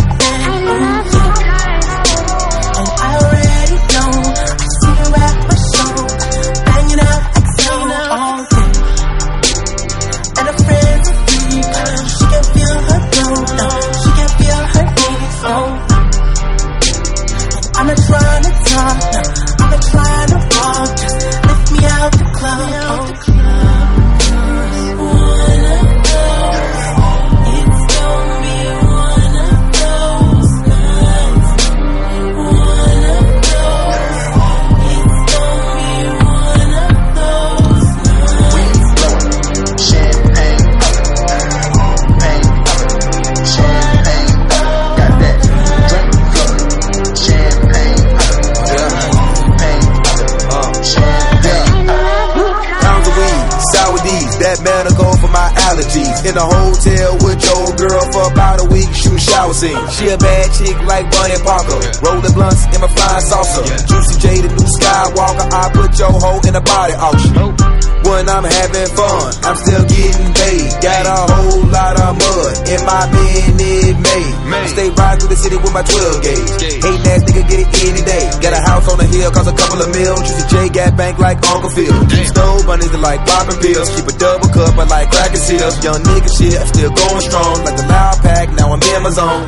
In 56.22 56.38
a 56.38 56.46
hotel 56.46 57.18
with 57.26 57.42
your 57.42 57.66
girl 57.82 58.04
for 58.14 58.32
about 58.32 58.62
a 58.62 58.66
week, 58.70 58.94
shooting 58.94 59.18
shower 59.18 59.54
scenes. 59.54 59.98
She 59.98 60.08
a 60.08 60.18
bad 60.18 60.54
chick 60.54 60.78
like 60.86 61.10
Bunny 61.10 61.34
Parker, 61.42 61.82
rolling 62.06 62.34
blunts 62.34 62.64
in 62.70 62.80
my 62.80 62.88
flying 62.94 63.26
saucer. 63.26 63.66
Juicy 63.90 64.20
J, 64.20 64.42
the 64.42 64.50
new 64.50 64.70
Skywalker, 64.78 65.52
I 65.52 65.72
put 65.74 65.98
your 65.98 66.12
hoe 66.12 66.40
in 66.48 66.56
a 66.56 66.62
body 66.62 66.94
auction. 66.94 67.34
Oh. 67.38 67.91
When 68.02 68.30
I'm 68.30 68.44
having 68.44 68.90
fun, 68.98 69.34
I'm 69.46 69.58
still 69.58 69.84
getting 69.86 70.32
paid. 70.34 70.70
Got 70.82 71.04
a 71.06 71.18
whole 71.30 71.66
lot 71.70 71.96
of 72.00 72.12
mud 72.18 72.54
in 72.70 72.82
my 72.86 73.04
Minute 73.14 73.98
Maid. 74.02 74.34
Stay 74.72 74.90
riding 74.90 75.20
through 75.20 75.34
the 75.34 75.40
city 75.42 75.58
with 75.58 75.74
my 75.74 75.84
12 75.84 76.24
gauge. 76.24 76.50
Hating 76.82 77.06
ass 77.12 77.22
nigga 77.28 77.44
get 77.50 77.60
it 77.62 77.70
any 77.82 78.02
day. 78.02 78.26
Got 78.40 78.54
a 78.56 78.62
house 78.62 78.88
on 78.88 78.98
the 78.98 79.08
hill, 79.10 79.30
cost 79.32 79.50
a 79.50 79.56
couple 79.56 79.82
of 79.84 79.90
mil. 79.92 80.16
Juicy 80.22 80.46
J 80.48 80.56
got 80.70 80.98
bank 80.98 81.20
like 81.20 81.38
Uncle 81.46 81.70
Phil. 81.70 81.94
Keep 82.08 82.28
stove 82.32 82.66
bunnies 82.66 82.92
that 82.92 83.04
like 83.04 83.22
popping 83.28 83.60
pills. 83.60 83.90
Keep 83.94 84.08
a 84.08 84.16
double 84.16 84.50
cup, 84.50 84.74
I 84.80 84.86
like 84.88 85.08
cracking 85.12 85.44
seals. 85.44 85.76
Young 85.84 86.02
nigga 86.02 86.30
shit, 86.32 86.56
I'm 86.56 86.68
still 86.72 86.92
going 86.94 87.24
strong. 87.26 87.56
Like 87.68 87.78
the 87.78 87.86
loud 87.86 88.18
pack, 88.24 88.46
now 88.58 88.72
I'm 88.72 88.82
in 88.82 89.02
my 89.04 89.12
zone. 89.12 89.44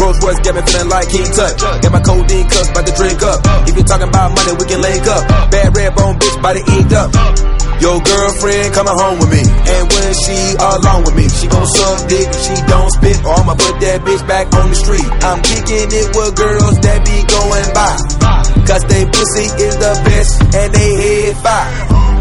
Rolls 0.00 0.18
Royce 0.24 0.40
got 0.40 0.54
me 0.56 0.62
feeling 0.64 0.88
like 0.88 1.06
King 1.12 1.28
Tut. 1.28 1.52
Got 1.58 1.92
my 1.92 2.02
codeine 2.02 2.48
cups, 2.48 2.70
about 2.72 2.86
to 2.86 2.94
drink 2.96 3.20
up. 3.22 3.38
If 3.68 3.76
you're 3.76 3.86
talking 3.86 4.08
about 4.08 4.32
money, 4.32 4.52
we 4.56 4.64
can 4.64 4.80
link 4.80 5.04
up. 5.04 5.22
Bad 5.52 5.76
red 5.76 5.92
bone 5.94 6.16
bitch, 6.16 6.36
body 6.40 6.62
inked 6.64 6.96
up. 6.96 7.51
Your 7.82 7.98
girlfriend 7.98 8.74
coming 8.74 8.94
home 8.94 9.18
with 9.18 9.30
me. 9.34 9.42
And 9.42 9.84
when 9.90 10.10
she 10.22 10.38
alone 10.54 11.02
with 11.02 11.16
me, 11.18 11.26
she 11.26 11.50
gon' 11.50 11.66
suck 11.66 12.06
dick, 12.06 12.30
if 12.30 12.42
she 12.46 12.54
don't 12.70 12.90
spit. 12.94 13.18
Or 13.26 13.34
I'ma 13.42 13.58
put 13.58 13.74
that 13.82 14.06
bitch 14.06 14.22
back 14.28 14.54
on 14.54 14.70
the 14.70 14.78
street. 14.78 15.02
I'm 15.26 15.42
kicking 15.42 15.90
it 15.90 16.08
with 16.14 16.30
girls 16.38 16.78
that 16.78 17.02
be 17.02 17.18
going 17.26 17.68
by. 17.74 17.98
Cause 18.70 18.86
they 18.86 19.02
pussy 19.02 19.46
is 19.66 19.74
the 19.82 19.98
best 20.06 20.54
and 20.54 20.72
they 20.72 20.90
head 20.94 21.36
fire. 21.42 22.11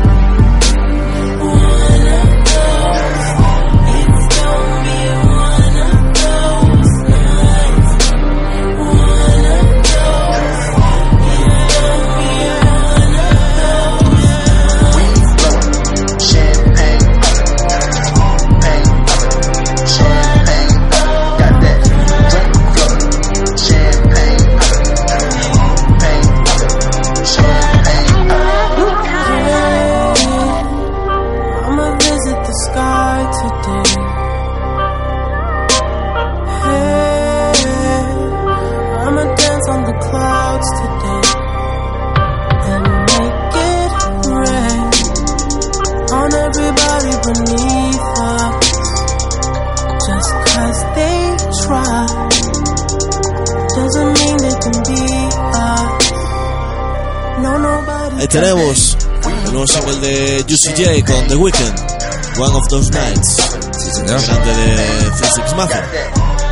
Tenemos 58.31 58.97
el 59.45 59.51
nuevo 59.51 59.67
single 59.67 59.99
de 59.99 60.45
Juicy 60.47 60.69
J 60.71 61.13
con 61.13 61.27
The 61.27 61.35
Weeknd, 61.35 62.39
One 62.39 62.55
of 62.55 62.67
Those 62.69 62.91
Nights, 62.91 63.35
Sí, 63.79 63.91
señor. 63.91 64.21
delante 64.21 64.49
de 64.49 64.75
36 64.75 65.55
Mafia. 65.57 65.89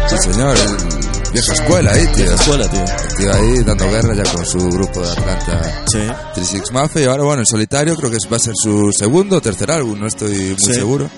Sí, 0.10 0.18
señor. 0.32 0.58
El 0.58 1.32
vieja 1.32 1.54
escuela 1.54 1.92
ahí, 1.92 2.08
tío. 2.16 2.26
La 2.26 2.36
escuela, 2.36 2.68
tío. 2.70 2.82
El 2.82 3.16
tío 3.18 3.34
ahí 3.34 3.64
dando 3.64 3.86
guerra 3.92 4.16
ya 4.16 4.24
con 4.34 4.46
su 4.46 4.58
grupo 4.70 5.00
de 5.02 5.12
Atlanta. 5.12 5.86
Sí. 5.92 6.00
36 6.34 6.64
Mafia 6.74 7.02
y 7.02 7.06
ahora 7.06 7.24
bueno 7.24 7.42
en 7.42 7.46
solitario 7.46 7.96
creo 7.96 8.10
que 8.12 8.18
va 8.32 8.38
a 8.38 8.40
ser 8.40 8.54
su 8.56 8.92
segundo 8.92 9.38
o 9.38 9.42
tercer 9.42 9.70
álbum 9.72 10.00
no 10.00 10.08
estoy 10.08 10.32
muy 10.32 10.58
Sí. 10.60 10.74
seguro 10.74 11.10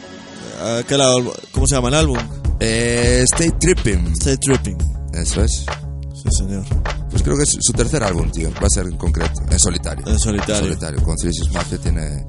Ah, 0.64 0.82
¿qué 0.88 0.96
la- 0.98 1.16
¿Cómo 1.54 1.66
se 1.68 1.76
llama 1.76 1.88
el 1.90 1.96
álbum? 1.96 2.18
eh, 2.60 3.24
Stay 3.34 3.52
Tripping 3.60 4.12
Stay 4.20 4.38
Tripping. 4.38 4.78
eso 5.14 5.44
es 5.44 5.66
Sí, 6.14 6.30
señor. 6.38 6.64
Pues 7.12 7.22
creo 7.24 7.36
que 7.38 7.44
es 7.44 7.56
su 7.60 7.74
tercer 7.74 8.04
álbum 8.04 8.32
tío 8.32 8.50
va 8.54 8.66
a 8.66 8.70
ser 8.74 8.88
en 8.88 8.98
concreto 8.98 9.42
en 9.50 9.60
solitario 9.60 10.04
En 10.08 10.18
solitario. 10.18 10.56
En 10.56 10.64
solitario 10.64 11.04
con 11.04 11.16
36 11.18 11.52
Mafia 11.54 11.78
tiene 11.78 12.26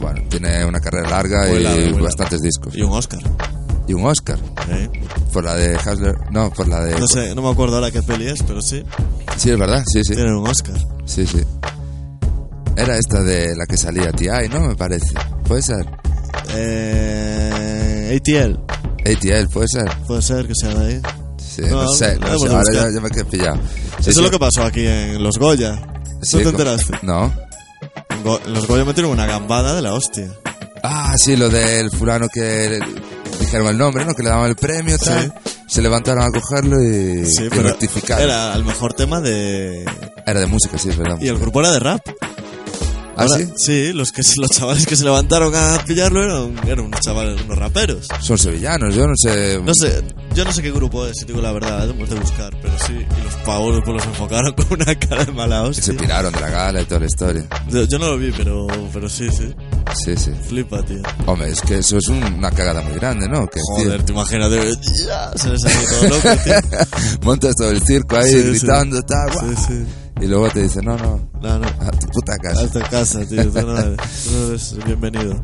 bueno 0.00 0.22
tiene 0.28 0.64
una 0.64 0.80
carrera 0.80 1.08
larga 1.10 1.46
Muy 1.48 1.58
y 1.58 1.62
larga, 1.62 1.76
muy 1.80 1.84
larga. 1.92 2.02
bastantes 2.04 2.40
discos 2.42 2.74
Y 2.74 2.82
un 2.82 2.92
Oscar. 2.92 3.20
y 3.86 3.92
un 3.94 4.04
Oscar 4.06 4.38
¿eh? 4.70 4.88
por 5.32 5.44
la 5.44 5.54
de 5.54 5.76
Hasler 5.76 6.14
no 6.30 6.50
por 6.50 6.66
la 6.68 6.80
de 6.84 6.98
No 6.98 7.06
sé, 7.06 7.34
no 7.34 7.42
me 7.42 7.50
acuerdo 7.50 7.76
ahora 7.76 7.90
qué 7.90 8.02
peli 8.02 8.26
es, 8.28 8.42
pero 8.42 8.60
sí. 8.62 8.82
sí 9.36 9.50
es 9.50 9.58
verdad 9.58 9.82
sí 9.86 10.02
sí 10.04 10.14
Tiene 10.14 10.34
un 10.36 10.48
Oscar. 10.48 10.76
sí 11.04 11.26
sí 11.26 11.42
era 12.76 12.98
esta 12.98 13.22
de 13.22 13.54
la 13.54 13.66
que 13.66 13.76
salía 13.76 14.10
T.I. 14.10 14.48
¿no? 14.48 14.58
Me 14.66 14.74
parece. 14.74 15.14
Puede 15.46 15.62
ser. 15.62 15.86
Eh, 16.56 18.18
ATL. 18.20 18.58
ATL, 19.08 19.48
puede 19.52 19.68
ser. 19.68 19.84
Puede 20.08 20.22
ser 20.22 20.46
que 20.48 20.54
sea 20.54 20.74
de 20.74 20.86
ahí. 20.94 21.00
Sí, 21.36 21.62
No, 21.70 21.84
no, 21.84 21.88
sé, 21.90 22.18
no 22.18 22.26
hemos 22.26 22.42
sé, 22.42 22.48
ahora 22.48 22.72
ya, 22.72 22.90
ya 22.90 23.00
me 23.00 23.10
quedé 23.10 23.24
pillado. 23.26 23.60
Eso 24.00 24.10
es 24.10 24.16
lo 24.18 24.30
que 24.30 24.38
pasó 24.38 24.62
aquí 24.64 24.86
en 24.86 25.22
Los 25.22 25.38
Goya. 25.38 25.80
Sí, 26.22 26.36
¿No 26.38 26.42
te 26.42 26.48
enteraste? 26.50 26.98
No. 27.02 27.32
Go- 28.22 28.40
Los 28.46 28.66
Goya 28.66 28.84
metieron 28.84 29.12
una 29.12 29.26
gambada 29.26 29.74
de 29.74 29.82
la 29.82 29.94
hostia. 29.94 30.28
Ah, 30.82 31.14
sí, 31.18 31.36
lo 31.36 31.48
del 31.48 31.90
fulano 31.90 32.28
que 32.28 32.78
dijeron 33.40 33.68
el 33.68 33.78
nombre, 33.78 34.04
¿no? 34.04 34.14
Que 34.14 34.22
le 34.22 34.28
daban 34.28 34.48
el 34.50 34.56
premio, 34.56 34.98
tal. 34.98 35.32
Se 35.66 35.80
levantaron 35.80 36.22
a 36.24 36.30
cogerlo 36.30 36.82
y, 36.82 37.24
Sí, 37.26 37.44
y 37.44 37.48
pero 37.48 37.62
rectificaron. 37.64 38.24
Era... 38.24 38.46
era 38.48 38.56
el 38.56 38.64
mejor 38.64 38.92
tema 38.94 39.20
de... 39.20 39.84
de 40.26 40.46
música, 40.46 40.76
sí, 40.78 40.90
es 40.90 40.96
verdad. 40.96 41.18
Y 41.20 41.28
el 41.28 41.38
grupo 41.38 41.60
era 41.60 41.72
de 41.72 41.78
rap. 41.80 42.00
¿Ah, 43.16 43.22
Ahora- 43.22 43.38
sí? 43.56 43.92
los, 43.92 44.12
que, 44.12 44.22
los 44.38 44.50
chavales 44.50 44.86
que 44.86 44.96
se 44.96 45.04
levantaron 45.04 45.54
a 45.54 45.82
pillarlo 45.86 46.22
eran, 46.22 46.68
eran 46.68 46.86
unos 46.86 47.00
chavales, 47.00 47.40
unos 47.42 47.56
raperos. 47.58 48.08
Son 48.20 48.36
sevillanos, 48.36 48.94
yo 48.94 49.06
no 49.06 49.14
sé. 49.16 49.58
No 49.62 49.72
sé, 49.74 50.02
yo 50.34 50.44
no 50.44 50.52
sé 50.52 50.62
qué 50.62 50.70
grupo 50.72 51.06
es, 51.06 51.12
si 51.18 51.24
digo 51.26 51.40
la 51.40 51.52
verdad, 51.52 51.88
hemos 51.88 52.08
de 52.10 52.16
buscar, 52.16 52.54
pero 52.60 52.74
sí. 52.86 52.92
Y 52.94 53.24
los 53.24 53.34
pavos 53.46 53.80
pues 53.84 53.96
los 53.96 54.06
enfocaron 54.06 54.52
con 54.56 54.66
una 54.80 54.94
cara 54.98 55.24
de 55.24 55.32
mala 55.32 55.62
hostia. 55.62 55.82
se 55.84 55.94
piraron 55.94 56.32
de 56.32 56.40
la 56.40 56.50
gala 56.50 56.82
y 56.82 56.84
toda 56.84 57.00
la 57.00 57.06
historia. 57.06 57.46
Yo, 57.68 57.84
yo 57.84 57.98
no 57.98 58.06
lo 58.08 58.18
vi, 58.18 58.32
pero, 58.36 58.66
pero 58.92 59.08
sí, 59.08 59.28
sí. 59.30 59.54
Sí, 60.04 60.16
sí. 60.16 60.32
Flipa, 60.48 60.82
tío. 60.84 61.00
Hombre, 61.26 61.50
es 61.50 61.60
que 61.60 61.78
eso 61.78 61.98
es 61.98 62.08
una 62.08 62.50
cagada 62.50 62.82
muy 62.82 62.94
grande, 62.94 63.28
¿no? 63.28 63.46
Que, 63.46 63.60
tío, 63.76 63.84
Joder, 63.84 64.02
te 64.02 64.12
imaginas, 64.12 64.50
de... 64.50 64.76
ya, 65.06 65.32
se 65.36 65.50
les 65.50 65.64
ha 65.64 65.70
ido 65.72 65.90
todo 65.90 66.08
loco, 66.08 66.42
tío. 66.44 66.54
montas 67.22 67.54
todo 67.56 67.70
el 67.70 67.80
circo 67.82 68.16
ahí 68.16 68.30
Sí, 68.30 68.42
sí. 68.42 68.48
gritando, 68.48 69.00
tal, 69.02 69.32
guau. 69.32 69.50
Sí, 69.56 69.62
sí. 69.68 69.84
y 70.22 70.26
luego 70.26 70.50
te 70.50 70.62
dicen, 70.62 70.84
no, 70.84 70.96
no, 70.96 71.28
No, 71.40 71.58
no. 71.58 71.66
a 71.66 71.90
tu 71.92 72.06
puta 72.08 72.36
casa. 72.42 72.62
Hasta 72.62 72.80
casa, 72.88 73.24
tío. 73.26 73.44
Tú 73.50 73.60
no 73.66 73.78
eres, 73.78 73.96
tú 74.24 74.30
no 74.32 74.46
eres 74.48 74.76
bienvenido. 74.84 75.40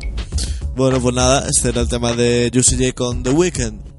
Bueno, 0.75 0.99
pues 1.01 1.15
nada, 1.15 1.45
este 1.47 1.69
era 1.69 1.81
el 1.81 1.87
tema 1.89 2.13
de 2.13 2.49
Juicy 2.53 2.75
J 2.77 2.93
con 2.93 3.23
The 3.23 3.29
Weeknd. 3.31 3.90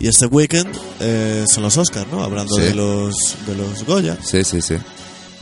Y 0.00 0.06
este 0.08 0.26
weekend 0.26 0.74
eh, 1.00 1.44
son 1.52 1.64
los 1.64 1.76
Oscars, 1.76 2.10
¿no? 2.10 2.22
Hablando 2.22 2.54
Sí. 2.56 2.62
de 2.62 2.74
los 2.74 3.16
de 3.46 3.54
los 3.56 3.84
Goya. 3.84 4.16
Sí, 4.22 4.44
sí, 4.44 4.60
sí. 4.62 4.76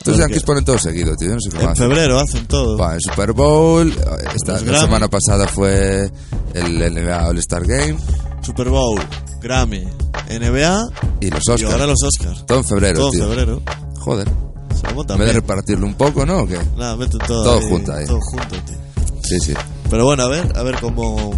Que- 0.04 0.16
yankees 0.16 0.44
ponen 0.44 0.64
todo 0.64 0.78
seguido, 0.78 1.14
tío. 1.16 1.30
No 1.34 1.40
sé 1.40 1.50
En 1.60 1.74
febrero 1.76 2.20
hacen 2.20 2.46
todo. 2.46 2.78
Va, 2.78 2.94
el 2.94 3.00
Super 3.02 3.32
Bowl, 3.32 3.88
esta, 3.90 4.12
Los 4.32 4.44
la 4.46 4.60
Grammy. 4.60 4.84
semana 4.86 5.08
pasada 5.08 5.48
fue 5.48 6.10
el 6.54 6.78
NBA 6.80 7.26
All-Star 7.26 7.66
Game 7.66 7.96
Super 8.40 8.68
Bowl, 8.68 9.00
Grammy, 9.42 9.84
NBA 10.30 10.88
y 11.20 11.28
los 11.30 11.42
y 11.48 11.50
Oscars. 11.50 11.72
ahora 11.72 11.86
los 11.88 12.02
Oscars. 12.04 12.46
Todo 12.46 12.58
en 12.58 12.64
febrero, 12.64 13.00
Todo 13.00 13.12
en 13.12 13.18
febrero. 13.28 13.62
Joder. 13.98 14.28
En 14.28 15.18
vez 15.18 15.26
de 15.26 15.32
repartirlo 15.32 15.84
un 15.86 15.94
poco, 15.94 16.24
¿no? 16.24 16.42
¿O 16.42 16.46
qué? 16.46 16.58
Nada, 16.76 16.96
meten 16.96 17.18
todo, 17.26 17.42
Todo 17.44 17.58
ahí, 17.58 17.68
junto 17.68 17.92
ahí. 17.92 18.06
Todo 18.06 18.20
junto, 18.20 18.56
tío. 18.64 18.76
Sí, 19.24 19.40
sí. 19.40 19.54
Pero 19.90 20.04
bueno, 20.04 20.22
a 20.22 20.28
ver, 20.28 20.52
a 20.56 20.62
ver 20.62 20.76
cómo, 20.80 21.32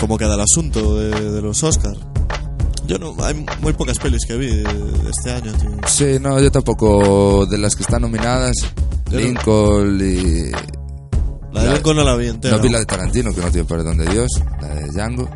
cómo 0.00 0.18
queda 0.18 0.34
el 0.34 0.40
asunto 0.40 0.96
de, 0.98 1.30
de 1.30 1.40
los 1.42 1.62
Oscars. 1.62 1.98
Yo 2.90 2.98
no, 2.98 3.14
hay 3.24 3.46
muy 3.60 3.72
pocas 3.72 3.96
pelis 4.00 4.26
que 4.26 4.36
vi 4.36 4.48
de, 4.48 4.64
este 5.10 5.30
año, 5.30 5.52
tío. 5.52 5.70
Sí, 5.86 6.18
no, 6.20 6.40
yo 6.40 6.50
tampoco. 6.50 7.46
De 7.46 7.56
las 7.56 7.76
que 7.76 7.84
están 7.84 8.02
nominadas, 8.02 8.56
Lincoln 9.12 9.96
y. 10.00 10.50
La 11.52 11.60
de 11.62 11.66
La- 11.68 11.74
Lincoln 11.74 11.96
no 11.98 12.02
la 12.02 12.16
vi 12.16 12.26
entera. 12.26 12.56
No 12.56 12.60
vi 12.64 12.68
la 12.68 12.80
de 12.80 12.86
Tarantino, 12.86 13.32
que 13.32 13.42
no 13.42 13.50
tiene 13.52 13.64
perdón 13.68 13.96
de 13.98 14.06
Dios. 14.06 14.28
La 14.60 14.74
de 14.74 14.88
Django. 14.90 15.30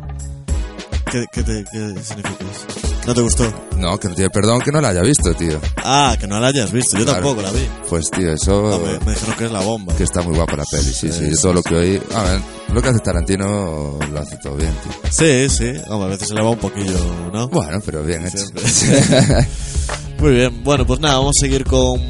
¿Qué, 1.09 1.23
qué, 1.31 1.43
te- 1.43 1.63
qué 1.71 1.95
significa 2.03 2.43
eso? 2.51 2.84
¿No 3.05 3.13
te 3.13 3.21
gustó? 3.21 3.43
No, 3.77 3.99
que 3.99 4.09
no 4.09 4.15
tiene 4.15 4.29
perdón 4.31 4.59
que 4.61 4.71
no 4.71 4.81
la 4.81 4.89
haya 4.89 5.01
visto, 5.01 5.31
tío. 5.35 5.59
Ah, 5.77 6.15
que 6.19 6.25
no 6.27 6.39
la 6.39 6.47
hayas 6.47 6.71
visto. 6.71 6.97
Yo 6.97 7.03
Claro. 7.05 7.19
tampoco 7.21 7.41
la 7.43 7.51
vi. 7.51 7.67
Pues, 7.87 8.09
tío, 8.09 8.31
eso. 8.33 8.61
No, 8.63 8.79
me, 8.79 8.99
me 9.05 9.11
dijeron 9.13 9.35
que 9.37 9.45
es 9.45 9.51
la 9.51 9.59
bomba. 9.61 9.93
Que 9.95 10.03
está 10.03 10.21
muy 10.23 10.35
guapa 10.35 10.55
la 10.57 10.63
peli, 10.71 10.83
sí, 10.85 10.93
sí. 10.93 11.11
Sí, 11.11 11.29
Yo 11.29 11.35
sí, 11.35 11.41
todo 11.43 11.53
lo 11.53 11.61
que 11.63 11.75
oí. 11.75 12.01
A 12.15 12.23
ver, 12.23 12.39
lo 12.73 12.81
que 12.81 12.89
hace 12.89 12.99
Tarantino 12.99 13.99
lo 14.11 14.19
hace 14.19 14.37
todo 14.37 14.55
bien, 14.55 14.73
tío. 14.83 14.91
Sí, 15.11 15.49
sí. 15.49 15.71
Hombre, 15.87 16.07
a 16.07 16.11
veces 16.11 16.29
se 16.29 16.33
le 16.33 16.41
va 16.41 16.49
un 16.49 16.57
poquillo, 16.57 16.97
¿no? 17.31 17.47
Bueno, 17.49 17.79
pero 17.85 18.03
bien 18.03 18.25
hecho. 18.25 18.43
Muy 20.19 20.31
bien. 20.31 20.63
Bueno, 20.63 20.85
pues 20.87 20.99
nada, 20.99 21.17
vamos 21.19 21.33
a 21.37 21.41
seguir 21.41 21.63
con 21.65 22.01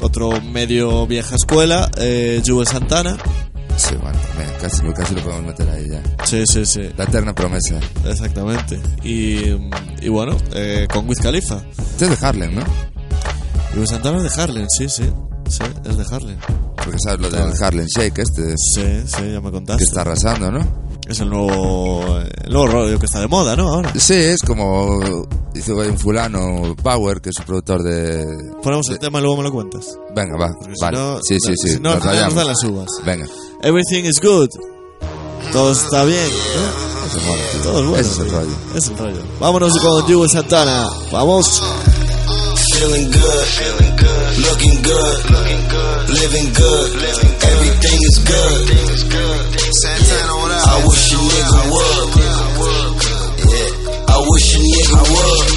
otro 0.00 0.40
medio 0.40 1.06
vieja 1.06 1.36
escuela. 1.36 1.88
Eh, 1.98 2.42
Juve 2.44 2.66
Santana. 2.66 3.16
Sí, 3.76 3.94
bueno. 3.96 4.18
Casi, 4.60 4.82
casi 4.92 5.14
lo 5.14 5.22
podemos 5.22 5.44
meter 5.46 5.68
ahí 5.70 5.88
ya. 5.88 6.02
Sí, 6.24 6.44
sí, 6.46 6.64
sí. 6.66 6.82
La 6.96 7.04
eterna 7.04 7.34
promesa. 7.34 7.78
Exactamente. 8.04 8.80
Y, 9.02 9.50
y 10.00 10.08
bueno, 10.08 10.36
eh, 10.54 10.86
con 10.92 11.08
Wiz 11.08 11.18
Khalifa. 11.20 11.62
Este 11.78 12.06
es 12.06 12.20
de 12.20 12.26
Harlem, 12.26 12.54
¿no? 12.54 12.62
Juve 13.74 13.86
Santana 13.86 14.18
es 14.24 14.34
de 14.36 14.42
Harlem, 14.42 14.66
sí, 14.68 14.88
sí. 14.88 15.04
Sí, 15.48 15.62
es 15.84 15.96
de 15.96 16.04
Harlem. 16.10 16.38
Porque 16.76 16.98
sabes 16.98 17.20
lo 17.20 17.30
del 17.30 17.52
Harlem 17.62 17.86
Shake 17.86 18.18
este, 18.18 18.54
Sí, 18.56 19.02
sí, 19.06 19.32
ya 19.32 19.40
me 19.40 19.50
contaste. 19.50 19.78
que 19.78 19.84
está 19.84 20.00
arrasando, 20.02 20.50
¿no? 20.50 20.83
Es 21.08 21.20
el 21.20 21.28
nuevo, 21.28 22.18
el 22.18 22.50
nuevo 22.52 22.66
rollo 22.66 22.98
que 22.98 23.06
está 23.06 23.20
de 23.20 23.28
moda, 23.28 23.54
¿no? 23.54 23.68
Ahora. 23.68 23.92
Sí, 23.98 24.14
es 24.14 24.40
como 24.40 25.00
hizo 25.54 25.76
un 25.76 25.98
fulano 25.98 26.74
Power, 26.82 27.20
que 27.20 27.30
es 27.30 27.38
un 27.38 27.44
productor 27.44 27.82
de... 27.82 28.24
Ponemos 28.62 28.88
el 28.88 28.98
tema 28.98 29.18
y 29.18 29.22
luego 29.22 29.36
me 29.36 29.42
lo 29.44 29.52
cuentas. 29.52 29.98
Venga, 30.14 30.36
va, 30.38 30.52
Porque 30.58 30.74
si 30.74 30.84
vale. 30.84 30.98
no, 30.98 31.18
sí, 31.22 31.36
sí, 31.40 31.54
sí, 31.56 31.68
Si 31.74 31.80
no, 31.80 31.94
nos 31.94 32.04
nos 32.04 32.34
dan 32.34 32.46
las 32.46 32.64
uvas. 32.64 32.88
Venga, 33.04 33.26
Everything 33.62 34.04
is 34.04 34.20
good. 34.20 34.48
Todo 35.52 35.72
está 35.72 36.04
bien. 36.04 36.28
¿no? 36.28 37.06
eso 37.06 37.20
mola, 37.26 37.42
tío. 37.52 37.60
Todo 37.62 37.80
es 37.80 37.86
bueno. 37.86 38.00
Ese 38.00 38.10
es 38.10 38.18
el 38.18 38.30
rollo. 38.30 38.56
Es 38.74 38.88
el 38.88 38.98
rollo. 38.98 39.22
Vámonos 39.40 39.78
con 39.78 40.02
Juve 40.02 40.28
Santana. 40.28 40.88
Vamos. 41.12 41.62
Feeling 42.72 43.10
good, 43.10 43.44
feeling 43.44 43.93
good, 44.54 44.62
looking 44.62 44.82
good, 44.82 45.30
looking 45.30 45.66
good, 45.68 46.10
living 46.10 46.52
good, 46.54 46.90
everything 47.42 47.98
is 48.02 48.18
good. 48.22 48.62
Santana, 49.82 50.34
what 50.38 50.50
up? 50.52 50.68
I 50.68 50.86
wish 50.86 51.12
a 51.12 51.16
nigga 51.16 51.62
would. 51.74 52.08
Yeah, 53.50 54.14
I 54.14 54.16
wish 54.30 54.54
a 54.54 54.58
nigga 54.58 55.00
would. 55.10 55.48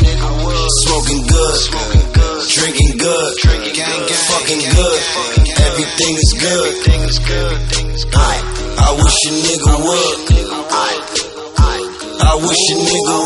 Smoking 0.82 1.24
good, 1.28 1.60
drinking 2.50 2.98
good, 2.98 3.34
fucking 4.34 4.64
good. 4.66 5.00
Everything 5.68 6.14
is 6.18 6.34
good. 6.42 6.74
Aye, 8.16 8.42
I 8.78 8.90
wish 8.98 9.20
a 9.26 9.32
nigga 9.46 9.74
would. 9.86 10.18
I 12.20 12.36
wish 12.36 12.64
a 12.72 12.76
nigga 12.76 13.17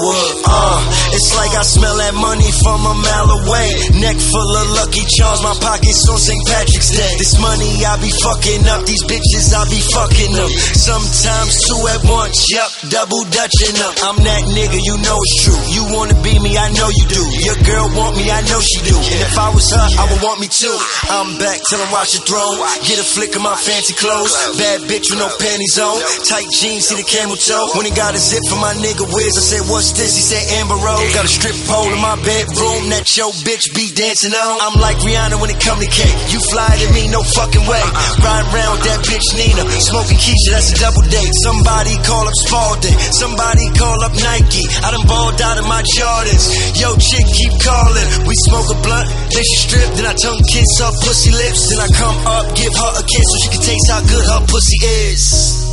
like 1.52 1.60
I 1.60 1.68
smell 1.68 1.98
that 2.00 2.16
money 2.16 2.48
from 2.64 2.80
a 2.88 2.96
mile 2.96 3.30
away. 3.44 3.68
Neck 4.00 4.16
full 4.16 4.52
of 4.56 4.68
lucky 4.80 5.04
charms, 5.04 5.44
my 5.44 5.56
pockets 5.60 6.08
on 6.08 6.16
St. 6.16 6.40
Patrick's 6.48 6.96
Day. 6.96 7.12
This 7.20 7.36
money 7.44 7.84
I 7.84 8.00
be 8.00 8.08
fucking 8.08 8.64
up, 8.72 8.88
these 8.88 9.04
bitches 9.04 9.52
I 9.52 9.68
be 9.68 9.82
fucking 9.84 10.32
them. 10.32 10.52
Sometimes 10.80 11.52
two 11.68 11.82
at 11.92 12.02
once, 12.08 12.40
yup, 12.56 12.72
double 12.88 13.28
dutching 13.28 13.76
up. 13.84 13.94
I'm 14.00 14.18
that 14.24 14.44
nigga, 14.56 14.80
you 14.80 14.96
know 15.04 15.18
it's 15.20 15.36
true. 15.44 15.62
You 15.76 15.84
wanna 15.92 16.16
be 16.24 16.40
me, 16.40 16.56
I 16.56 16.72
know 16.72 16.88
you 16.88 17.06
do. 17.12 17.24
Your 17.44 17.60
girl 17.68 17.88
want 18.00 18.16
me, 18.16 18.32
I 18.32 18.42
know 18.48 18.60
she 18.64 18.80
do. 18.88 18.96
And 18.96 19.22
if 19.28 19.36
I 19.36 19.52
was 19.52 19.68
her, 19.76 19.88
I 20.00 20.08
would 20.08 20.22
want 20.24 20.40
me 20.40 20.48
too. 20.48 20.72
I'm 21.12 21.36
back 21.36 21.60
till 21.68 21.84
I 21.84 21.88
watch 21.92 22.16
the 22.16 22.24
throne. 22.24 22.64
Get 22.88 22.96
a 22.96 23.06
flick 23.06 23.36
of 23.36 23.44
my 23.44 23.60
fancy 23.60 23.92
clothes. 24.00 24.32
Bad 24.56 24.88
bitch 24.88 25.12
with 25.12 25.20
no 25.20 25.28
panties 25.36 25.76
on. 25.84 26.00
Tight 26.24 26.48
jeans, 26.56 26.88
see 26.88 26.96
the 26.96 27.08
camel 27.08 27.36
toe. 27.36 27.76
When 27.76 27.84
he 27.84 27.92
got 27.92 28.16
a 28.16 28.22
zip 28.22 28.44
for 28.48 28.60
my 28.60 28.72
nigga 28.80 29.04
Wiz, 29.04 29.36
I 29.36 29.44
said, 29.44 29.64
What's 29.68 29.92
this? 29.92 30.16
He 30.16 30.24
said, 30.24 30.44
Amber 30.60 30.80
Rose. 30.80 31.12
Got 31.14 31.28
a 31.28 31.41
strip 31.42 31.58
pole 31.66 31.90
in 31.90 31.98
my 31.98 32.14
bedroom 32.22 32.94
that 32.94 33.10
your 33.18 33.34
bitch 33.42 33.74
be 33.74 33.90
dancing 33.98 34.30
on. 34.30 34.56
I'm 34.62 34.78
like 34.78 35.02
Rihanna 35.02 35.42
when 35.42 35.50
it 35.50 35.58
come 35.58 35.82
to 35.82 35.90
cake. 35.90 36.14
You 36.30 36.38
fly 36.38 36.70
to 36.70 36.88
me, 36.94 37.10
no 37.10 37.26
fucking 37.26 37.66
way. 37.66 37.82
Uh-uh. 37.82 38.22
Riding 38.22 38.50
around 38.54 38.72
with 38.78 38.86
that 38.86 39.02
bitch 39.10 39.28
Nina. 39.34 39.66
Smoking 39.82 40.22
Keisha, 40.22 40.50
that's 40.54 40.70
a 40.70 40.78
double 40.78 41.02
date. 41.10 41.34
Somebody 41.42 41.98
call 42.06 42.30
up 42.30 42.38
Spalding. 42.46 42.94
Somebody 43.18 43.66
call 43.74 43.98
up 44.06 44.14
Nike. 44.22 44.70
I 44.86 44.94
done 44.94 45.08
balled 45.10 45.42
out 45.42 45.58
of 45.58 45.66
my 45.66 45.82
Jordans. 45.82 46.46
Yo, 46.78 46.94
chick, 47.02 47.26
keep 47.26 47.54
calling. 47.58 48.08
We 48.30 48.38
smoke 48.46 48.70
a 48.70 48.78
blunt, 48.86 49.10
then 49.34 49.42
she 49.42 49.58
strip, 49.66 49.90
then 49.98 50.06
I 50.06 50.14
tongue 50.14 50.46
kiss 50.46 50.70
her 50.78 50.94
pussy 51.02 51.34
lips. 51.34 51.74
Then 51.74 51.82
I 51.82 51.90
come 51.90 52.18
up, 52.30 52.46
give 52.54 52.70
her 52.70 52.92
a 53.02 53.04
kiss 53.10 53.26
so 53.26 53.36
she 53.42 53.50
can 53.50 53.62
taste 53.66 53.88
how 53.90 54.02
good 54.06 54.26
her 54.30 54.42
pussy 54.46 54.78
is. 55.10 55.71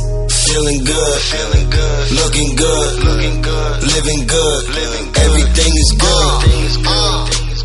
Feeling 0.49 0.83
good, 0.83 1.19
feeling 1.29 1.69
good, 1.69 2.11
looking 2.11 2.55
good, 2.55 3.03
looking 3.05 3.41
good, 3.41 3.83
living 3.83 4.25
good, 4.25 4.63
living 4.73 5.11
good. 5.13 5.21
Everything 5.29 5.73
is 5.77 5.91
good. 5.93 6.41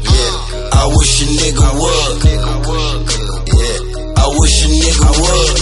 Yeah, 0.04 0.68
I 0.68 0.84
wish 0.92 1.22
a 1.22 1.26
nigga 1.32 1.68
would. 1.80 2.24
Yeah, 3.56 4.20
I 4.20 4.26
wish 4.36 4.64
a 4.64 4.68
nigga 4.68 5.08
would. 5.16 5.56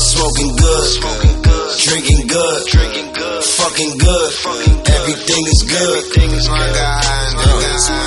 Smoking 0.00 0.56
good, 0.56 0.84
smoking 0.88 1.42
good, 1.42 1.78
drinking 1.84 2.26
good, 2.26 2.66
drinking 2.66 3.12
good, 3.12 3.42
fucking 3.44 3.98
good. 3.98 4.32
Everything 4.88 5.44
is 5.52 5.62
good. 5.68 6.04
Uh, 6.48 7.00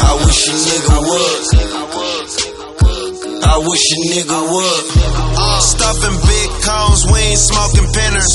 I 0.02 0.18
wish 0.26 0.48
a 0.50 0.54
nigga 0.66 0.98
would. 0.98 2.01
I 3.42 3.58
wish 3.58 3.86
a 3.92 4.00
nigga 4.14 4.40
would. 4.46 4.86
Uh, 5.32 5.60
stuffing 5.60 6.18
big 6.22 6.50
cones, 6.62 7.02
we 7.10 7.18
ain't 7.34 7.42
smoking 7.42 7.88
pinners. 7.92 8.30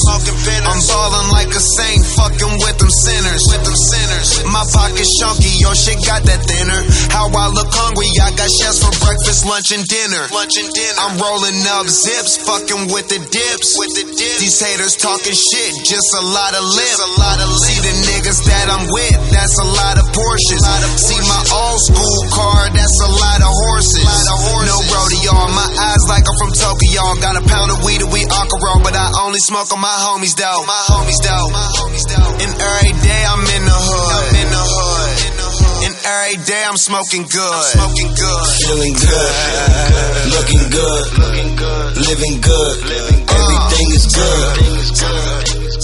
Pinners. 0.47 0.69
I'm 0.69 0.81
ballin' 0.87 1.31
like 1.33 1.51
a 1.55 1.63
saint, 1.63 2.03
fucking 2.19 2.55
with 2.63 2.77
them 2.79 2.91
sinners. 2.91 3.43
With 3.51 3.63
them 3.63 3.79
sinners. 3.79 4.29
My 4.51 4.65
pocket 4.75 5.07
chunky, 5.19 5.53
your 5.63 5.75
shit 5.75 5.99
got 6.03 6.23
that 6.27 6.43
thinner. 6.47 6.81
How 7.15 7.31
I 7.31 7.47
look 7.55 7.71
hungry, 7.71 8.11
I 8.23 8.35
got 8.35 8.51
chefs 8.51 8.83
for 8.83 8.93
breakfast, 9.03 9.47
lunch, 9.47 9.71
and 9.71 9.87
dinner. 9.87 10.27
Lunch 10.35 10.59
and 10.59 10.71
dinner. 10.71 10.99
I'm 11.03 11.15
rolling 11.19 11.63
up 11.79 11.87
zips, 11.87 12.43
fucking 12.43 12.91
with 12.91 13.07
the 13.07 13.23
dips. 13.23 13.69
With 13.79 13.93
the 13.95 14.07
dips. 14.11 14.41
These 14.43 14.59
haters 14.59 14.95
talking 14.99 15.35
shit, 15.37 15.73
just 15.87 16.09
a 16.19 16.25
lot 16.35 16.53
of 16.55 16.65
lips. 16.67 17.01
a 17.03 17.11
lot 17.21 17.39
of 17.43 17.49
See 17.57 17.81
the 17.81 17.95
niggas 18.05 18.41
that 18.47 18.67
I'm 18.69 18.85
with, 18.91 19.19
that's 19.33 19.57
a 19.59 19.69
lot 19.81 19.97
of 19.97 20.07
Porsches. 20.13 20.63
See 21.01 21.21
my 21.25 21.43
old 21.57 21.81
school 21.83 22.21
car, 22.31 22.69
that's 22.71 22.99
a 23.01 23.11
lot 23.11 23.41
of 23.43 23.51
horses. 23.51 24.05
No 24.67 24.79
rodeo, 24.97 25.33
my 25.53 25.69
eyes 25.69 26.05
like 26.09 26.25
I'm 26.25 26.37
from 26.41 26.53
Tokyo. 26.57 27.03
Got 27.21 27.37
a 27.37 27.45
pound 27.45 27.69
of 27.73 27.85
weed 27.85 28.01
and 28.01 28.11
we 28.13 28.25
alcohol, 28.25 28.81
but 28.81 28.97
I 28.97 29.07
only 29.25 29.41
smoke 29.45 29.69
on 29.73 29.81
my 29.81 29.93
homies 29.93 30.35
though. 30.37 30.65
My 30.65 30.83
homies 30.89 31.21
though. 31.21 31.49
And 32.41 32.53
every 32.57 32.95
day 33.05 33.23
I'm 33.29 33.45
in 33.45 33.63
the 33.69 33.79
hood. 33.79 34.13
I'm 34.17 34.37
in 34.41 34.49
the 34.49 34.65
hood. 34.65 35.17
And 35.87 35.95
every 35.95 36.39
day 36.45 36.63
I'm 36.65 36.77
smoking 36.77 37.25
good. 37.29 37.63
Smoking 37.77 38.11
good. 38.17 38.47
Feeling 38.65 38.97
good, 38.97 39.33
looking 40.33 40.65
good, 40.73 41.05
looking 41.21 41.53
good, 41.57 41.89
living 42.09 42.37
good. 42.41 42.77
Everything 43.37 43.89
is 43.93 44.07
good. 44.11 44.53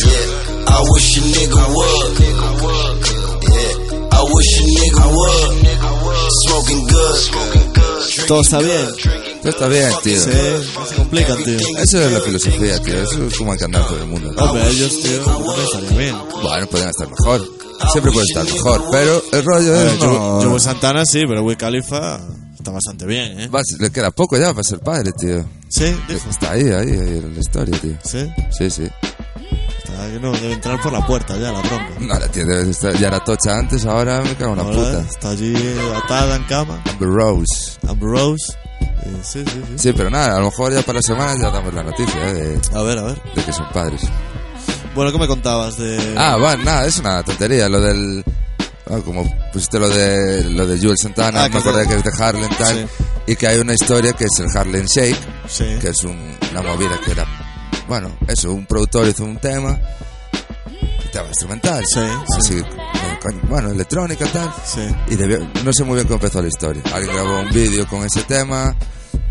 Yeah, 0.02 0.72
I 0.72 0.78
wish 0.92 1.08
a 1.18 1.20
nigga 1.20 1.62
would. 1.76 2.12
Yeah, 3.52 4.08
I 4.10 4.20
wish 4.24 4.52
a 4.58 4.64
nigga 4.80 5.04
would. 5.12 5.62
Smoking 6.48 6.86
good, 6.86 7.16
smoking 7.16 7.62
good. 7.62 7.71
Todo 8.26 8.40
está 8.42 8.58
bien. 8.60 8.86
Esto 9.36 9.48
está 9.48 9.68
bien, 9.68 9.90
tío. 10.02 10.20
Sí, 10.20 10.30
no 10.78 10.86
se 10.86 10.94
complican, 10.94 11.44
tío. 11.44 11.58
Eso 11.78 12.00
es 12.02 12.12
la 12.12 12.20
filosofía, 12.20 12.82
tío. 12.82 13.02
Eso 13.02 13.26
es 13.26 13.36
como 13.38 13.52
hay 13.52 13.58
que 13.58 13.64
andar 13.64 13.86
por 13.88 13.98
el 13.98 14.06
mundo. 14.06 14.32
¿no? 14.32 14.42
Hombre, 14.44 14.68
ellos, 14.70 15.00
tío, 15.02 15.20
también 15.24 15.60
estaría 15.64 15.98
bien. 15.98 16.16
Bueno, 16.42 16.66
pueden 16.68 16.88
estar 16.88 17.08
mejor. 17.08 17.48
Siempre 17.92 18.12
puede 18.12 18.26
estar 18.26 18.44
mejor. 18.44 18.84
Pero 18.90 19.22
el 19.32 19.44
rollo 19.44 19.74
Eh, 19.74 19.86
es. 19.94 19.98
no- 19.98 20.14
Joe, 20.40 20.44
Joe 20.50 20.60
Santana 20.60 21.04
sí, 21.04 21.22
pero 21.26 21.42
Wiz 21.42 21.56
Khalifa 21.56 22.20
está 22.56 22.70
bastante 22.70 23.06
bien, 23.06 23.40
¿eh? 23.40 23.48
Va- 23.48 23.60
le 23.80 23.90
queda 23.90 24.10
poco 24.12 24.38
ya 24.38 24.50
para 24.50 24.62
ser 24.62 24.78
padre, 24.78 25.10
tío. 25.18 25.44
Sí, 25.68 25.86
dijo. 26.08 26.30
Está 26.30 26.52
ahí, 26.52 26.62
ahí, 26.62 26.70
ahí 26.90 27.18
en 27.18 27.34
la 27.34 27.40
historia, 27.40 27.76
tío. 27.80 27.96
Sí, 28.04 28.30
Sí, 28.56 28.70
sí. 28.70 28.88
No, 30.20 30.32
debe 30.32 30.52
entrar 30.54 30.80
por 30.80 30.92
la 30.92 31.06
puerta 31.06 31.34
ya, 31.36 31.52
la 31.52 31.60
bronca. 31.60 31.88
No, 32.00 32.18
la 32.18 32.28
tía 32.28 32.44
debe 32.44 32.64
de 32.64 32.70
estar- 32.70 32.96
ya 32.98 33.08
era 33.08 33.20
tocha 33.24 33.58
antes, 33.58 33.84
ahora 33.86 34.20
me 34.22 34.34
cago 34.36 34.52
en 34.52 34.58
la 34.58 34.64
puta. 34.64 35.00
Está 35.00 35.30
allí 35.30 35.54
atada 36.04 36.36
en 36.36 36.44
cama, 36.44 36.82
Amber 36.90 37.08
Rose. 37.08 37.78
Amber 37.88 38.08
Rose. 38.08 38.52
Eh, 38.80 39.16
sí, 39.22 39.44
sí, 39.46 39.62
sí. 39.68 39.72
Sí, 39.78 39.92
pero 39.92 40.10
nada, 40.10 40.36
a 40.36 40.38
lo 40.40 40.46
mejor 40.46 40.72
ya 40.72 40.82
para 40.82 40.96
la 40.98 41.02
semana 41.02 41.34
ya 41.40 41.50
damos 41.50 41.72
la 41.74 41.82
noticia, 41.82 42.28
¿eh? 42.28 42.34
De, 42.34 42.60
A 42.78 42.82
ver, 42.82 42.98
a 42.98 43.02
ver. 43.02 43.22
de 43.34 43.44
que 43.44 43.52
son 43.52 43.66
padres. 43.72 44.02
Bueno, 44.94 45.10
¿qué 45.12 45.18
me 45.18 45.26
contabas 45.26 45.76
de...? 45.78 46.14
Ah, 46.18 46.36
bueno, 46.38 46.64
nada, 46.64 46.86
es 46.86 46.98
una 46.98 47.22
tontería. 47.22 47.68
Lo 47.68 47.80
del. 47.80 48.22
ah, 48.90 48.98
como 49.04 49.24
pusiste 49.52 49.78
lo 49.78 49.88
de 49.88 50.44
lo 50.50 50.66
de 50.66 50.78
Jules 50.78 51.00
Santana, 51.00 51.44
Ah, 51.44 51.48
me 51.48 51.58
acordé 51.58 51.86
que 51.88 51.94
es 51.94 52.04
de 52.04 52.10
Harlem 52.22 52.50
tal. 52.58 52.76
Sí. 52.76 53.04
Y 53.28 53.36
que 53.36 53.46
hay 53.46 53.58
una 53.58 53.72
historia 53.72 54.12
que 54.12 54.24
es 54.24 54.38
el 54.40 54.48
Harlem 54.54 54.84
Shake, 54.86 55.16
Sí. 55.48 55.64
que 55.80 55.88
es 55.88 56.04
un- 56.04 56.36
una 56.50 56.62
movida 56.62 56.98
que 57.04 57.12
era. 57.12 57.24
Bueno, 57.88 58.10
eso, 58.28 58.52
un 58.52 58.66
productor 58.66 59.06
hizo 59.08 59.24
un 59.24 59.36
tema. 59.38 59.78
Un 60.72 61.10
tema 61.12 61.28
instrumental. 61.28 61.84
Sí, 61.86 62.00
con- 63.22 63.48
bueno, 63.48 63.70
electrónica 63.70 64.26
tal. 64.32 64.52
Sí. 64.64 64.80
Y 65.08 65.16
debió- 65.16 65.46
no 65.64 65.72
sé 65.72 65.84
muy 65.84 65.94
bien 65.96 66.06
cómo 66.06 66.16
empezó 66.16 66.40
la 66.42 66.48
historia. 66.48 66.82
Alguien 66.92 67.14
grabó 67.14 67.40
un 67.40 67.50
vídeo 67.50 67.86
con 67.86 68.04
ese 68.04 68.22
tema, 68.22 68.74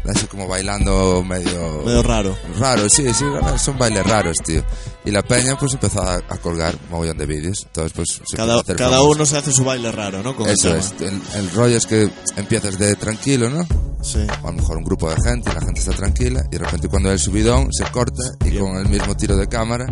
así 0.10 0.26
como 0.28 0.48
bailando 0.48 1.24
medio... 1.24 1.84
Medio 1.86 2.04
raro. 2.04 2.36
Raro, 2.60 2.90
sí, 2.90 3.06
sí, 3.14 3.26
son 3.58 3.78
bailes 3.78 4.06
raros, 4.06 4.38
tío. 4.44 4.64
Y 5.06 5.12
la 5.12 5.22
peña 5.24 5.58
pues 5.58 5.74
empezó 5.74 6.02
a, 6.02 6.16
a 6.16 6.38
colgar 6.38 6.76
mogollón 6.90 7.18
de 7.18 7.26
vídeos. 7.26 7.64
Entonces 7.66 7.94
pues... 7.96 8.22
se 8.30 8.38
Cada, 8.38 8.60
hacer 8.60 8.76
cada 8.76 9.02
uno 9.02 9.26
se 9.26 9.38
hace 9.38 9.52
su 9.52 9.64
baile 9.64 9.92
raro, 9.92 10.22
¿no? 10.24 10.36
Eso 10.48 10.76
es. 10.76 10.94
El, 11.00 11.20
el 11.36 11.52
rollo 11.52 11.78
es 11.78 11.86
que 11.86 12.10
empiezas 12.38 12.78
de 12.78 12.96
tranquilo, 12.96 13.50
¿no? 13.50 13.66
Sí. 14.04 14.20
O 14.44 14.48
a 14.48 14.52
lo 14.52 14.58
mejor 14.58 14.78
un 14.78 14.84
grupo 14.84 15.10
de 15.12 15.16
gente 15.22 15.54
la 15.54 15.62
gente 15.62 15.80
está 15.80 15.92
tranquila 15.94 16.42
y 16.52 16.54
de 16.54 16.58
repente 16.58 16.88
cuando 16.88 17.10
hay 17.10 17.14
el 17.14 17.20
subidón 17.20 17.68
se 17.72 17.84
corta 17.92 18.24
y 18.44 18.58
con 18.58 18.76
el 18.78 18.90
mismo 18.90 19.16
tiro 19.16 19.38
de 19.38 19.48
cámara 19.48 19.86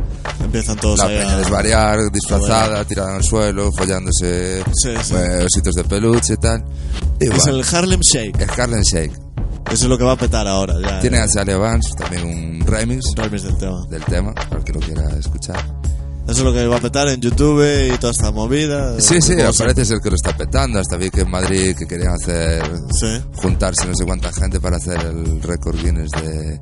Empiezan 0.44 0.78
todos 0.78 0.98
la 0.98 1.06
ahí 1.06 1.18
peña 1.20 1.34
a- 1.34 1.38
desvariar, 1.38 2.12
disfrazada, 2.12 2.84
tirada 2.86 3.12
en 3.12 3.18
el 3.18 3.24
suelo, 3.24 3.72
follándose 3.72 4.64
Sí, 4.74 4.90
sí. 5.04 5.14
eh, 5.16 5.46
ositos 5.46 5.76
de 5.76 5.84
peluche 5.84 6.34
y 6.34 6.38
tal. 6.38 6.66
Y 7.20 7.26
Es 7.26 7.36
bueno, 7.36 7.60
el 7.60 7.66
Harlem 7.76 8.00
Shake. 8.02 8.42
el 8.42 8.50
Harlem 8.50 8.82
Shake. 8.82 9.14
Eso 9.72 9.86
es 9.86 9.90
lo 9.90 9.98
que 9.98 10.04
va 10.04 10.14
a 10.14 10.18
petar 10.18 10.48
ahora. 10.48 10.76
Ya, 10.82 11.00
Tiene 11.00 11.18
eh, 11.18 11.22
a 11.22 11.28
Sally 11.28 11.54
Vance, 11.54 11.94
también 11.98 12.26
un 12.26 12.66
remix 12.66 13.06
un 13.10 13.16
remix 13.16 13.44
del 13.44 13.58
tema. 13.58 13.86
del 13.90 14.04
tema, 14.06 14.34
para 14.34 14.58
el 14.58 14.64
que 14.64 14.74
lo 14.74 14.80
quiera 14.80 15.04
escuchar. 15.18 15.58
Eso 16.28 16.40
es 16.40 16.44
lo 16.44 16.54
que 16.54 16.68
va 16.68 16.78
a 16.78 16.80
petar 16.80 17.08
en 17.08 17.20
YouTube 17.20 17.64
y 17.92 17.98
toda 17.98 18.12
esta 18.12 18.32
movida. 18.32 19.00
Sí, 19.02 19.20
sí, 19.22 19.34
parece 19.58 19.84
ser 19.86 19.98
que 20.00 20.10
lo 20.12 20.16
está 20.16 20.36
petando. 20.38 20.80
Hasta 20.80 20.96
vi 20.96 21.10
que 21.10 21.22
en 21.22 21.32
Madrid 21.32 21.76
que 21.76 21.88
querían 21.88 22.14
hacer, 22.14 22.62
Sí. 23.00 23.20
juntarse 23.36 23.88
no 23.88 23.96
sé 23.96 24.06
cuánta 24.06 24.32
gente 24.32 24.60
para 24.60 24.78
hacer 24.78 25.00
el 25.06 25.42
récord 25.42 25.76
Guinness 25.82 26.12
de, 26.12 26.60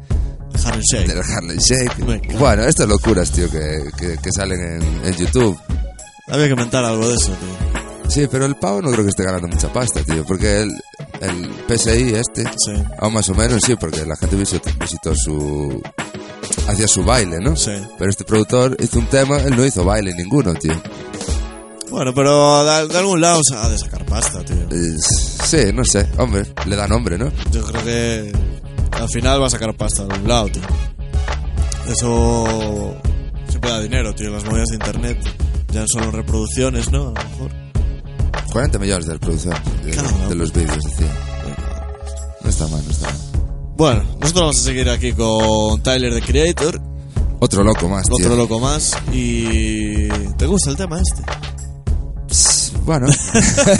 Harlem 0.63 0.81
Shake. 0.89 1.07
del 1.07 1.19
Harlem 1.21 1.57
Shake. 1.57 2.37
Bueno, 2.39 2.63
estas 2.63 2.87
locuras, 2.87 3.29
tío, 3.31 3.49
que, 3.51 3.89
que, 3.97 4.17
que 4.17 4.31
salen 4.31 4.59
en, 4.81 5.05
en 5.05 5.13
YouTube. 5.15 5.57
Había 6.29 6.45
que 6.45 6.51
inventar 6.51 6.85
algo 6.85 7.07
de 7.09 7.15
eso, 7.15 7.31
tío. 7.33 8.09
Sí, 8.09 8.25
pero 8.31 8.45
el 8.45 8.55
pavo 8.55 8.81
no 8.81 8.89
creo 8.91 9.03
que 9.03 9.09
esté 9.09 9.23
ganando 9.25 9.49
mucha 9.49 9.71
pasta, 9.73 10.01
tío, 10.01 10.23
porque 10.25 10.61
el, 10.61 10.69
el 11.21 11.51
PSI 11.67 12.13
este, 12.15 12.43
Sí. 12.43 12.73
aún 12.99 13.13
más 13.13 13.27
o 13.29 13.35
menos 13.35 13.61
sí, 13.63 13.75
porque 13.75 14.05
la 14.05 14.15
gente 14.15 14.35
visitó, 14.35 14.69
visitó 14.79 15.15
su... 15.15 15.81
hacía 16.67 16.87
su 16.87 17.03
baile, 17.03 17.37
¿no? 17.39 17.55
Sí. 17.55 17.71
Pero 17.97 18.09
este 18.09 18.23
productor 18.23 18.75
hizo 18.79 18.99
un 18.99 19.07
tema, 19.07 19.37
él 19.37 19.55
no 19.55 19.65
hizo 19.65 19.83
baile 19.85 20.13
ninguno, 20.15 20.53
tío. 20.55 20.73
Bueno, 21.89 22.13
pero 22.13 22.63
de, 22.65 22.87
de 22.87 22.97
algún 22.97 23.21
lado 23.21 23.41
se 23.43 23.55
ha 23.55 23.69
de 23.69 23.77
sacar 23.77 24.05
pasta, 24.05 24.43
tío. 24.43 24.67
Es- 24.71 25.37
sí, 25.45 25.71
no 25.73 25.83
sé, 25.85 26.07
hombre, 26.17 26.43
le 26.65 26.75
da 26.75 26.87
nombre, 26.87 27.17
¿no? 27.17 27.31
Yo 27.51 27.63
creo 27.63 27.83
que 27.83 28.31
al 28.91 29.09
final 29.09 29.41
va 29.41 29.47
a 29.47 29.49
sacar 29.49 29.73
pasta 29.75 30.05
de 30.05 30.13
algún 30.13 30.27
lado, 30.27 30.47
tío. 30.49 30.61
Eso 31.89 32.95
siempre 33.47 33.69
da 33.71 33.79
dinero, 33.81 34.13
tío. 34.13 34.29
Las 34.31 34.43
movidas 34.43 34.67
de 34.69 34.75
internet 34.75 35.17
ya 35.71 35.81
no 35.81 35.87
solo 35.87 36.11
reproducciones, 36.11 36.91
¿no? 36.91 37.13
A 37.15 37.23
lo 37.23 37.29
mejor. 37.29 37.51
40 38.51 38.79
millones 38.79 39.05
de 39.07 39.13
reproducciones 39.13 39.59
de, 39.85 39.91
Claro. 39.91 40.29
de 40.29 40.35
los 40.35 40.51
vídeos, 40.53 40.83
decía. 40.83 41.13
No 42.41 42.49
está 42.49 42.67
mal, 42.67 42.81
no 42.85 42.91
está 42.91 43.07
mal. 43.07 43.17
Bueno, 43.77 44.03
nosotros 44.19 44.33
vamos 44.41 44.57
a 44.57 44.61
seguir 44.61 44.89
aquí 44.89 45.13
con 45.13 45.81
Tyler 45.83 46.13
the 46.13 46.21
Creator, 46.21 46.81
Otro 47.39 47.63
loco 47.63 47.87
más, 47.87 48.05
tío. 48.07 48.15
otro 48.15 48.35
loco 48.35 48.59
más. 48.59 48.93
Y. 49.13 50.07
¿Te 50.37 50.45
gusta 50.47 50.71
el 50.71 50.77
tema 50.77 50.99
este? 50.99 51.23
Pss, 52.29 52.73
Bueno, 52.85 53.07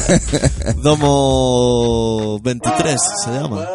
Domo 0.83 2.39
23 2.41 3.01
se 3.25 3.31
llama. 3.31 3.65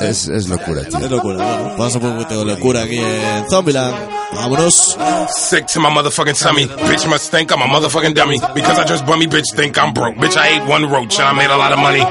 Es, 0.00 0.28
es 0.28 0.48
locura, 0.48 0.82
tío. 0.84 0.98
Es 0.98 1.10
locura, 1.10 1.36
bueno. 1.36 1.74
Vamos 1.76 1.96
a 1.96 2.00
poner 2.00 2.16
un 2.16 2.22
poquito 2.22 2.40
de 2.40 2.44
locura 2.46 2.82
aquí 2.82 2.98
en 2.98 3.50
Zombieland. 3.50 3.94
Vámonos. 4.34 4.96
Sick 5.36 5.66
to 5.66 5.80
my 5.80 5.90
motherfucking 5.90 6.38
tummy. 6.40 6.66
Bitch 6.66 7.06
must 7.08 7.30
think 7.30 7.52
I'm 7.52 7.62
a 7.62 7.66
motherfucking 7.66 8.14
dummy. 8.14 8.38
Because 8.54 8.78
I 8.78 8.84
just 8.84 9.04
bummy, 9.06 9.26
bitch 9.26 9.54
think 9.54 9.78
I'm 9.78 9.92
broke. 9.92 10.16
Bitch, 10.16 10.36
I 10.36 10.56
ate 10.56 10.66
one 10.68 10.88
roach 10.90 11.18
and 11.18 11.28
I 11.28 11.32
made 11.32 11.50
a 11.50 11.56
lot 11.56 11.72
of 11.72 11.78
money. 11.78 12.02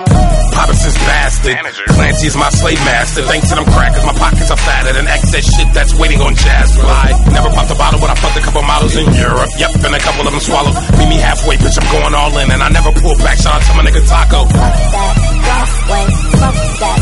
Papa 0.54 0.73
since 0.75 0.97
bastard. 1.08 1.58
Clancy 1.95 2.27
is 2.27 2.38
my 2.38 2.49
slave 2.49 2.80
master. 2.86 3.23
Thanks 3.23 3.49
to 3.49 3.56
them 3.56 3.65
crackers, 3.65 4.06
my 4.06 4.13
pockets 4.13 4.51
are 4.51 4.58
fatter 4.58 4.93
than 4.93 5.08
excess 5.08 5.47
shit 5.47 5.67
that's 5.73 5.95
waiting 5.95 6.21
on 6.21 6.36
jazz 6.36 6.75
fly. 6.75 7.10
Never 7.32 7.49
popped 7.49 7.71
a 7.71 7.75
bottle, 7.75 7.99
but 7.99 8.10
I 8.10 8.15
fucked 8.15 8.38
a 8.38 8.41
couple 8.41 8.62
models 8.63 8.95
in 8.95 9.08
Europe. 9.15 9.49
Yep, 9.58 9.82
and 9.82 9.95
a 9.95 9.99
couple 9.99 10.27
of 10.27 10.32
them 10.32 10.41
swallowed. 10.41 10.75
Meet 10.99 11.10
me 11.10 11.17
halfway, 11.17 11.58
bitch, 11.58 11.77
I'm 11.82 11.88
going 11.91 12.13
all 12.13 12.38
in. 12.38 12.51
And 12.51 12.62
I 12.62 12.69
never 12.69 12.91
pull 12.91 13.15
back. 13.17 13.38
Shout 13.39 13.56
out 13.56 13.63
to 13.63 13.73
my 13.73 13.84
nigga 13.88 14.04
Taco. 14.06 14.45
Fuck 14.45 14.51
that, 14.51 15.15
golf 15.47 15.73
way. 15.89 16.06
Fuck 16.38 16.56
that, 16.84 16.99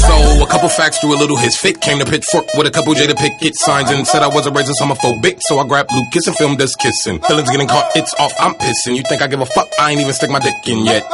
So, 0.00 0.16
a 0.42 0.46
couple 0.48 0.68
facts 0.68 1.00
drew 1.00 1.14
a 1.14 1.18
little 1.18 1.36
his 1.36 1.56
fit. 1.56 1.80
Came 1.80 1.98
to 1.98 2.04
Pitchfork 2.04 2.46
with 2.54 2.66
a 2.66 2.70
couple 2.70 2.94
Jada 2.94 3.16
Pickett 3.16 3.54
signs 3.56 3.90
and 3.90 4.06
said 4.06 4.22
I 4.22 4.28
was 4.28 4.46
a 4.46 4.50
racist 4.50 4.80
homophobic. 4.80 5.40
So 5.40 5.58
I 5.58 5.66
grabbed 5.66 5.90
Lucas 5.92 6.26
and 6.26 6.36
filmed 6.36 6.60
us 6.62 6.74
kissing. 6.74 7.20
Feelings 7.20 7.50
getting 7.50 7.68
caught, 7.68 7.94
it's 7.94 8.14
off, 8.14 8.32
I'm 8.40 8.54
pissing. 8.54 8.96
You 8.96 9.02
think 9.02 9.22
I 9.22 9.28
give 9.28 9.40
a 9.40 9.46
fuck? 9.46 9.68
I 9.78 9.92
ain't 9.92 10.00
even 10.00 10.12
stick 10.14 10.30
my 10.30 10.40
dick 10.40 10.54
in 10.66 10.84
yet. 10.84 11.04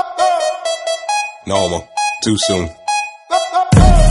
No 1.47 1.59
homo. 1.59 1.89
Too 2.23 2.37
soon. 2.39 2.71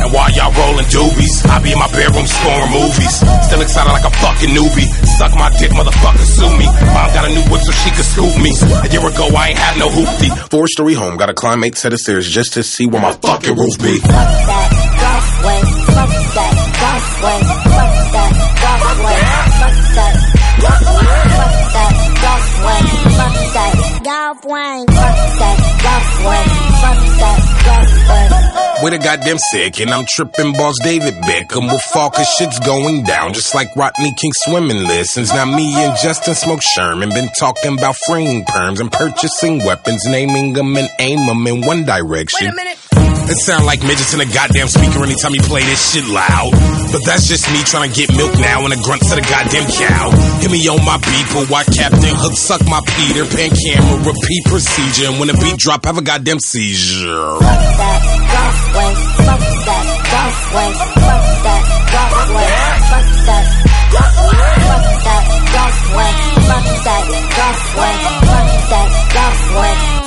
And 0.05 0.13
while 0.13 0.29
y'all 0.37 0.53
rolling 0.53 0.85
doobies, 0.85 1.49
I 1.49 1.57
be 1.65 1.73
in 1.73 1.79
my 1.81 1.89
bedroom 1.89 2.29
scoring 2.29 2.69
movies. 2.69 3.25
Still 3.49 3.61
excited 3.65 3.89
like 3.89 4.05
a 4.05 4.13
fucking 4.13 4.53
newbie. 4.53 4.85
Suck 5.17 5.33
my 5.33 5.49
dick, 5.57 5.71
motherfucker, 5.73 6.21
sue 6.21 6.53
me. 6.61 6.69
Mom 6.93 7.09
got 7.09 7.25
a 7.25 7.33
new 7.33 7.41
whip 7.49 7.65
so 7.65 7.73
she 7.73 7.89
could 7.89 8.05
scoop 8.05 8.37
me. 8.37 8.53
A 8.85 8.87
year 8.93 9.01
ago, 9.01 9.33
I 9.33 9.49
ain't 9.49 9.57
had 9.57 9.79
no 9.81 9.89
hoopty. 9.89 10.29
Four 10.51 10.67
story 10.67 10.93
home, 10.93 11.17
got 11.17 11.25
to 11.25 11.33
climb 11.33 11.63
eight 11.63 11.75
set 11.75 11.91
of 11.91 11.97
stairs 11.97 12.29
just 12.29 12.53
to 12.53 12.61
see 12.61 12.85
where 12.85 13.01
my 13.01 13.13
fucking 13.13 13.57
roof 13.57 13.81
be. 13.81 13.97
Golf 13.97 14.05
that, 14.05 14.69
golf 15.01 15.41
way. 15.41 15.61
Fuck 15.89 16.13
that, 16.37 16.53
golf 16.77 17.25
way. 17.25 17.39
Fuck 17.65 17.97
that, 18.13 18.29
golf 18.61 19.01
way. 19.01 19.17
Fuck 19.57 19.73
that. 19.95 20.35
Fuck 28.05 28.53
that. 28.53 28.64
With 28.81 28.93
a 28.93 28.97
goddamn 28.97 29.38
sick, 29.38 29.79
and 29.79 29.91
I'm 29.91 30.05
tripping 30.07 30.53
boss 30.53 30.75
David 30.83 31.13
Beckham 31.23 31.69
will 31.69 31.79
fall 31.79 32.09
cause 32.09 32.27
shit's 32.38 32.59
going 32.59 33.03
down, 33.03 33.33
just 33.33 33.53
like 33.55 33.75
Rodney 33.75 34.13
King 34.19 34.31
swimming 34.43 34.83
lessons. 34.83 35.31
Now 35.33 35.45
me 35.45 35.73
and 35.75 35.97
Justin 35.97 36.35
Smoke 36.35 36.61
Sherman 36.61 37.09
been 37.09 37.29
talking 37.39 37.77
about 37.77 37.95
freeing 38.07 38.43
perms 38.45 38.79
and 38.79 38.91
purchasing 38.91 39.63
weapons, 39.63 40.03
naming 40.07 40.53
them 40.53 40.75
and 40.75 40.89
aim 40.99 41.25
them 41.27 41.45
in 41.47 41.65
one 41.65 41.85
direction. 41.85 42.51
It 43.27 43.41
sound 43.41 43.65
like 43.65 43.81
midgets 43.81 44.13
in 44.13 44.21
a 44.21 44.25
goddamn 44.25 44.67
speaker 44.67 45.01
anytime 45.03 45.33
you 45.33 45.41
play 45.41 45.63
this 45.63 45.81
shit 45.93 46.05
loud. 46.05 46.51
But 46.91 47.03
that's 47.05 47.27
just 47.27 47.49
me 47.51 47.63
trying 47.65 47.89
to 47.89 47.95
get 47.95 48.15
milk 48.15 48.38
now 48.38 48.63
and 48.65 48.73
a 48.73 48.77
grunt 48.77 49.01
to 49.01 49.15
the 49.15 49.25
goddamn 49.25 49.65
cow. 49.65 50.11
Hit 50.41 50.51
me 50.51 50.61
on 50.69 50.85
my 50.85 50.97
beeper, 50.97 51.49
why 51.49 51.63
Captain 51.63 52.13
Hook 52.13 52.33
suck 52.33 52.61
my 52.69 52.81
Peter 52.85 53.25
Pan 53.25 53.49
camera, 53.49 53.97
repeat 54.05 54.45
procedure. 54.45 55.09
And 55.09 55.19
when 55.19 55.27
the 55.29 55.38
beat 55.41 55.57
drop, 55.57 55.85
have 55.85 55.97
a 55.97 56.03
goddamn 56.03 56.39
seizure 56.39 57.39
way, 58.75 58.91
fuck 59.23 59.39
that, 59.39 59.85
golf 60.11 60.39
way, 60.55 60.69
fuck 60.75 61.23
that, 61.45 61.63
golf 61.95 62.15
way, 62.35 62.49
fuck 62.91 63.07
that, 63.25 63.45
fuck 63.95 64.11
that, 65.05 65.23
golf 65.55 65.79
way, 65.95 66.11
fuck 66.45 66.67
that, 66.83 67.03
golf 67.35 67.65
way, 67.75 67.85
fuck 68.25 68.59
that, 68.69 68.85
golf 69.15 69.31
way, 69.31 69.55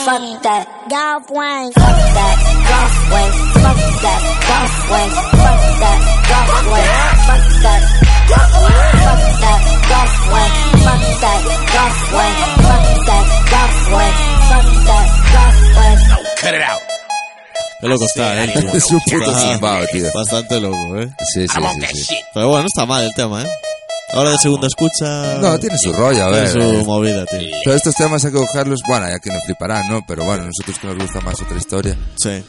fuck 0.04 0.28
that, 0.28 0.52
golf 0.78 1.16
way, 1.28 1.28
fuck 1.28 1.28
that, 1.28 1.28
golf 1.28 1.30
way, 1.30 1.48
fuck 1.48 1.48
that, 1.48 1.64
golf 1.98 3.08
way, 3.08 3.08
fuck 3.08 3.68
that, 3.98 4.20
golf 6.18 6.48
way, 6.48 6.68
fuck 6.68 6.88
that, 7.08 7.08
fuck 7.28 9.24
that, 9.40 9.60
golf 9.88 10.14
way, 10.28 10.48
fuck 10.84 11.04
that, 11.22 11.40
golf 11.72 11.98
way, 12.12 12.32
fuck 12.68 12.86
that, 13.08 13.24
golf 13.48 13.76
way, 13.96 14.10
fuck 14.48 14.68
that, 14.88 15.06
golf 15.32 15.58
way. 15.76 15.92
Cut 16.36 16.54
it 16.54 16.62
out. 16.62 16.97
Qué 17.80 17.86
loco 17.88 18.04
está, 18.04 18.44
¿eh? 18.44 18.52
tío. 18.52 18.72
Es 18.72 18.84
un 18.90 19.00
puto 19.00 19.30
Está 19.30 19.52
zumbao, 19.52 19.86
tío. 19.92 20.06
Bastante 20.14 20.60
loco, 20.60 20.96
¿eh? 20.98 21.08
Sí, 21.32 21.46
sí, 21.46 21.60
sí, 21.92 22.04
sí. 22.04 22.14
Pero 22.34 22.48
bueno, 22.48 22.62
no 22.62 22.66
está 22.66 22.86
mal 22.86 23.04
el 23.04 23.14
tema, 23.14 23.42
¿eh? 23.44 23.48
Ahora 24.14 24.30
de 24.30 24.38
segunda 24.38 24.66
escucha... 24.66 25.38
No, 25.38 25.58
tiene 25.60 25.76
su 25.78 25.92
rollo, 25.92 26.24
a 26.24 26.28
ver. 26.30 26.50
Tiene 26.52 26.72
su 26.74 26.78
eh. 26.80 26.84
movida, 26.84 27.26
tío. 27.26 27.40
Pero 27.64 27.76
estos 27.76 27.94
temas 27.94 28.24
hay 28.24 28.32
que 28.32 28.38
cogerlos, 28.38 28.80
bueno, 28.88 29.06
ya 29.08 29.18
que 29.18 29.30
nos 29.30 29.44
fliparán, 29.44 29.88
¿no? 29.88 30.02
Pero 30.06 30.24
bueno, 30.24 30.44
nosotros 30.46 30.78
que 30.78 30.86
nos 30.86 30.96
gusta 30.96 31.20
más 31.20 31.40
otra 31.40 31.56
historia, 31.58 31.96
Sí. 32.16 32.42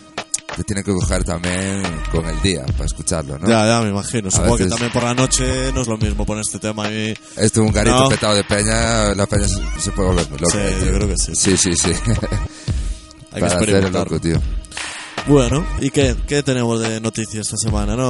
te 0.56 0.64
tienen 0.64 0.84
que 0.86 0.94
coger 0.94 1.24
también 1.26 1.84
con 2.12 2.26
el 2.26 2.42
día 2.42 2.66
para 2.66 2.86
escucharlo, 2.86 3.38
¿no? 3.38 3.48
Ya, 3.48 3.66
ya, 3.68 3.82
me 3.82 3.90
imagino. 3.90 4.32
Supongo 4.32 4.56
que 4.58 4.66
también 4.68 4.92
por 4.92 5.04
la 5.04 5.14
noche 5.14 5.72
no 5.74 5.82
es 5.82 5.88
lo 5.88 5.98
mismo 5.98 6.26
poner 6.26 6.42
este 6.48 6.60
tema 6.60 6.90
y... 6.90 7.14
Esto 7.36 7.62
un 7.62 7.72
garito 7.74 8.04
No. 8.04 8.10
petado 8.10 8.36
de 8.36 8.44
peña, 8.46 9.14
la 9.14 9.26
peña 9.28 9.48
se, 9.48 9.60
se 9.82 9.92
puede 9.92 10.08
volver 10.10 10.30
muy 10.30 10.40
loca. 10.40 10.54
Sí, 10.58 10.76
tío. 10.80 10.86
yo 10.86 10.94
creo 10.94 11.08
que 11.10 11.16
sí. 11.18 11.32
Sí, 11.36 11.58
sí, 11.58 11.74
sí. 11.76 11.92
Hay 13.32 13.36
que 13.36 13.40
para 13.42 13.46
hacer 13.48 13.70
el 13.70 13.76
experimentar. 13.76 14.10
loco, 14.12 14.20
tío. 14.22 14.42
Bueno, 15.28 15.66
¿y 15.80 15.90
qué? 15.90 16.16
¿Qué 16.28 16.44
tenemos 16.44 16.80
de 16.82 17.00
noticias 17.00 17.46
esta 17.46 17.58
semana? 17.58 17.96
No... 17.96 18.10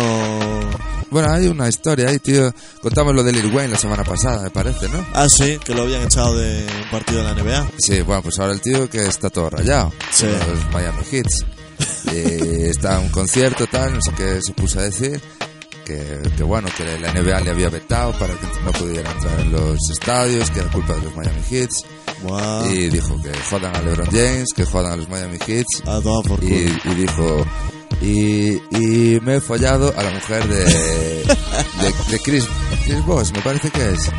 Bueno, 1.09 1.31
hay 1.31 1.47
una 1.47 1.67
historia 1.67 2.09
ahí, 2.09 2.19
tío. 2.19 2.53
Contamos 2.81 3.15
lo 3.15 3.23
de 3.23 3.31
Lil 3.31 3.53
Wayne 3.53 3.73
la 3.73 3.77
semana 3.77 4.03
pasada, 4.03 4.43
me 4.43 4.51
parece, 4.51 4.87
¿no? 4.89 5.05
Ah, 5.13 5.27
sí, 5.27 5.57
que 5.63 5.73
lo 5.73 5.81
habían 5.83 6.03
echado 6.03 6.37
de 6.37 6.65
un 6.65 6.89
partido 6.91 7.23
de 7.23 7.25
la 7.25 7.33
NBA. 7.33 7.71
Sí, 7.79 8.01
bueno, 8.01 8.21
pues 8.21 8.39
ahora 8.39 8.53
el 8.53 8.61
tío 8.61 8.89
que 8.89 9.05
está 9.05 9.29
todo 9.29 9.49
rayado. 9.49 9.91
Sí. 10.11 10.27
Los 10.27 10.71
Miami 10.71 11.03
Hits. 11.11 11.45
Y 12.11 12.65
está 12.65 12.97
en 12.97 13.05
un 13.05 13.09
concierto, 13.09 13.65
tal, 13.67 13.93
no 13.93 14.01
sé 14.01 14.11
qué 14.15 14.41
se 14.41 14.53
puso 14.53 14.79
a 14.79 14.83
decir. 14.83 15.19
Que, 15.85 16.21
que 16.37 16.43
bueno, 16.43 16.67
que 16.75 16.99
la 16.99 17.13
NBA 17.13 17.39
le 17.41 17.49
había 17.49 17.69
vetado 17.69 18.11
para 18.19 18.33
que 18.35 18.45
no 18.63 18.71
pudiera 18.71 19.11
entrar 19.11 19.39
en 19.39 19.51
los 19.51 19.77
estadios, 19.89 20.49
que 20.51 20.59
era 20.59 20.71
culpa 20.71 20.93
de 20.93 21.01
los 21.01 21.15
Miami 21.15 21.41
Hits. 21.49 21.83
Y 22.71 22.89
dijo 22.89 23.21
que 23.21 23.31
jodan 23.49 23.75
a 23.75 23.81
LeBron 23.81 24.07
James, 24.07 24.49
que 24.55 24.65
jodan 24.65 24.93
a 24.93 24.95
los 24.97 25.09
Miami 25.09 25.37
Hits. 25.45 25.81
A 25.85 26.01
tomar 26.01 26.27
por 26.27 26.39
culo. 26.39 26.51
Y, 26.53 26.79
y 26.83 26.95
dijo, 26.95 27.45
y, 28.01 28.51
y 28.77 29.19
me 29.21 29.37
he 29.37 29.41
follado 29.41 29.93
a 29.97 30.03
la 30.03 30.11
mujer 30.11 30.47
de, 30.47 30.65
de, 30.65 31.23
de 32.11 32.19
Chris, 32.23 32.45
Chris 32.85 33.05
Boss, 33.05 33.31
me 33.33 33.41
parece 33.41 33.69
que 33.71 33.89
es. 33.91 34.09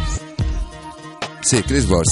Sí, 1.43 1.63
Chris 1.63 1.87
Boss. 1.87 2.09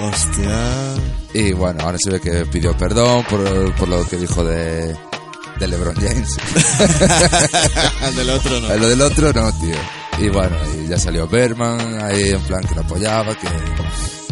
Hostia... 0.00 0.94
Y 1.34 1.52
bueno, 1.52 1.82
ahora 1.82 1.98
se 1.98 2.10
ve 2.10 2.20
que 2.20 2.46
pidió 2.46 2.76
perdón 2.76 3.24
por, 3.28 3.74
por 3.74 3.88
lo 3.88 4.06
que 4.06 4.16
dijo 4.16 4.44
de, 4.44 4.94
de 5.58 5.66
LeBron 5.68 5.96
James. 5.96 6.36
Del 8.16 8.30
otro 8.30 8.60
no. 8.60 8.68
Lo 8.76 8.88
del 8.88 9.00
otro 9.02 9.32
no, 9.32 9.52
tío. 9.58 9.76
Y 10.18 10.28
bueno, 10.28 10.56
y 10.78 10.86
ya 10.86 10.96
salió 10.96 11.26
Berman 11.26 12.00
ahí 12.02 12.30
en 12.30 12.40
plan 12.42 12.62
que 12.62 12.74
lo 12.76 12.82
apoyaba, 12.82 13.34
que 13.34 13.48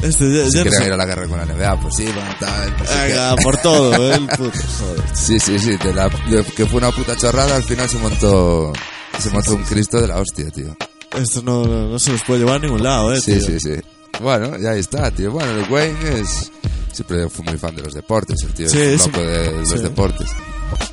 Este 0.03 0.45
si 0.51 0.51
sé. 0.51 0.87
ir 0.87 0.93
a 0.93 0.97
la 0.97 1.07
guerra 1.07 1.29
con 1.29 1.39
la 1.39 1.47
NBA, 1.47 1.81
pues 1.81 2.01
iban, 2.01 2.39
tal. 2.41 2.77
qué. 2.77 2.83
Venga, 3.09 3.37
por 3.37 3.57
todo, 3.59 4.13
¿eh? 4.13 4.15
el 4.17 4.27
puto. 4.27 4.59
Joder. 4.81 5.03
Sí, 5.15 5.39
sí, 5.39 5.59
sí, 5.59 5.77
de 5.77 5.95
la, 5.95 6.09
de 6.09 6.45
que 6.57 6.67
fue 6.67 6.79
una 6.79 6.91
puta 6.91 7.17
chorrada, 7.17 7.55
al 7.57 7.63
final 7.63 7.89
se 7.89 7.99
montó, 7.99 8.73
se 9.19 9.31
montó 9.31 9.55
un 9.55 9.63
Cristo 9.63 10.01
de 10.01 10.09
la 10.09 10.19
hostia, 10.19 10.51
tío. 10.51 10.77
Esto 11.17 11.43
no, 11.43 11.65
no, 11.65 11.89
no 11.89 11.99
se 11.99 12.13
los 12.13 12.23
puede 12.25 12.41
llevar 12.41 12.57
a 12.57 12.59
ningún 12.61 12.83
lado, 12.83 13.13
¿eh? 13.13 13.21
Sí, 13.21 13.35
tío? 13.35 13.47
sí, 13.47 13.61
sí. 13.61 13.81
Bueno, 14.21 14.59
ya 14.59 14.75
está, 14.75 15.11
tío. 15.11 15.31
Bueno, 15.31 15.53
el 15.53 15.71
Wayne 15.71 16.21
es, 16.21 16.51
siempre 16.93 17.29
fue 17.29 17.45
muy 17.45 17.57
fan 17.59 17.75
de 17.77 17.83
los 17.83 17.95
deportes, 17.95 18.43
el 18.43 18.53
tío 18.55 18.69
Sí, 18.69 18.79
es 18.81 19.03
sí. 19.03 19.09
un 19.09 19.13
loco 19.13 19.25
de 19.27 19.53
los 19.53 19.69
Sí. 19.71 19.79
deportes. 19.79 20.31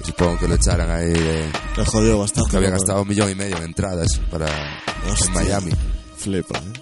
Supongo 0.05 0.37
que 0.39 0.47
lo 0.49 0.55
echaran 0.55 0.91
ahí 0.91 1.09
de, 1.11 1.49
Le 1.77 1.85
jodió 1.85 2.19
bastante. 2.19 2.51
que 2.51 2.57
había 2.57 2.69
gastado 2.71 3.01
un 3.01 3.07
millón 3.07 3.29
y 3.31 3.35
medio 3.35 3.57
en 3.57 3.63
entradas 3.63 4.07
para 4.29 4.47
Hostia. 5.09 5.27
en 5.27 5.33
Miami. 5.33 5.71
Flipa, 6.17 6.57
¿eh? 6.59 6.73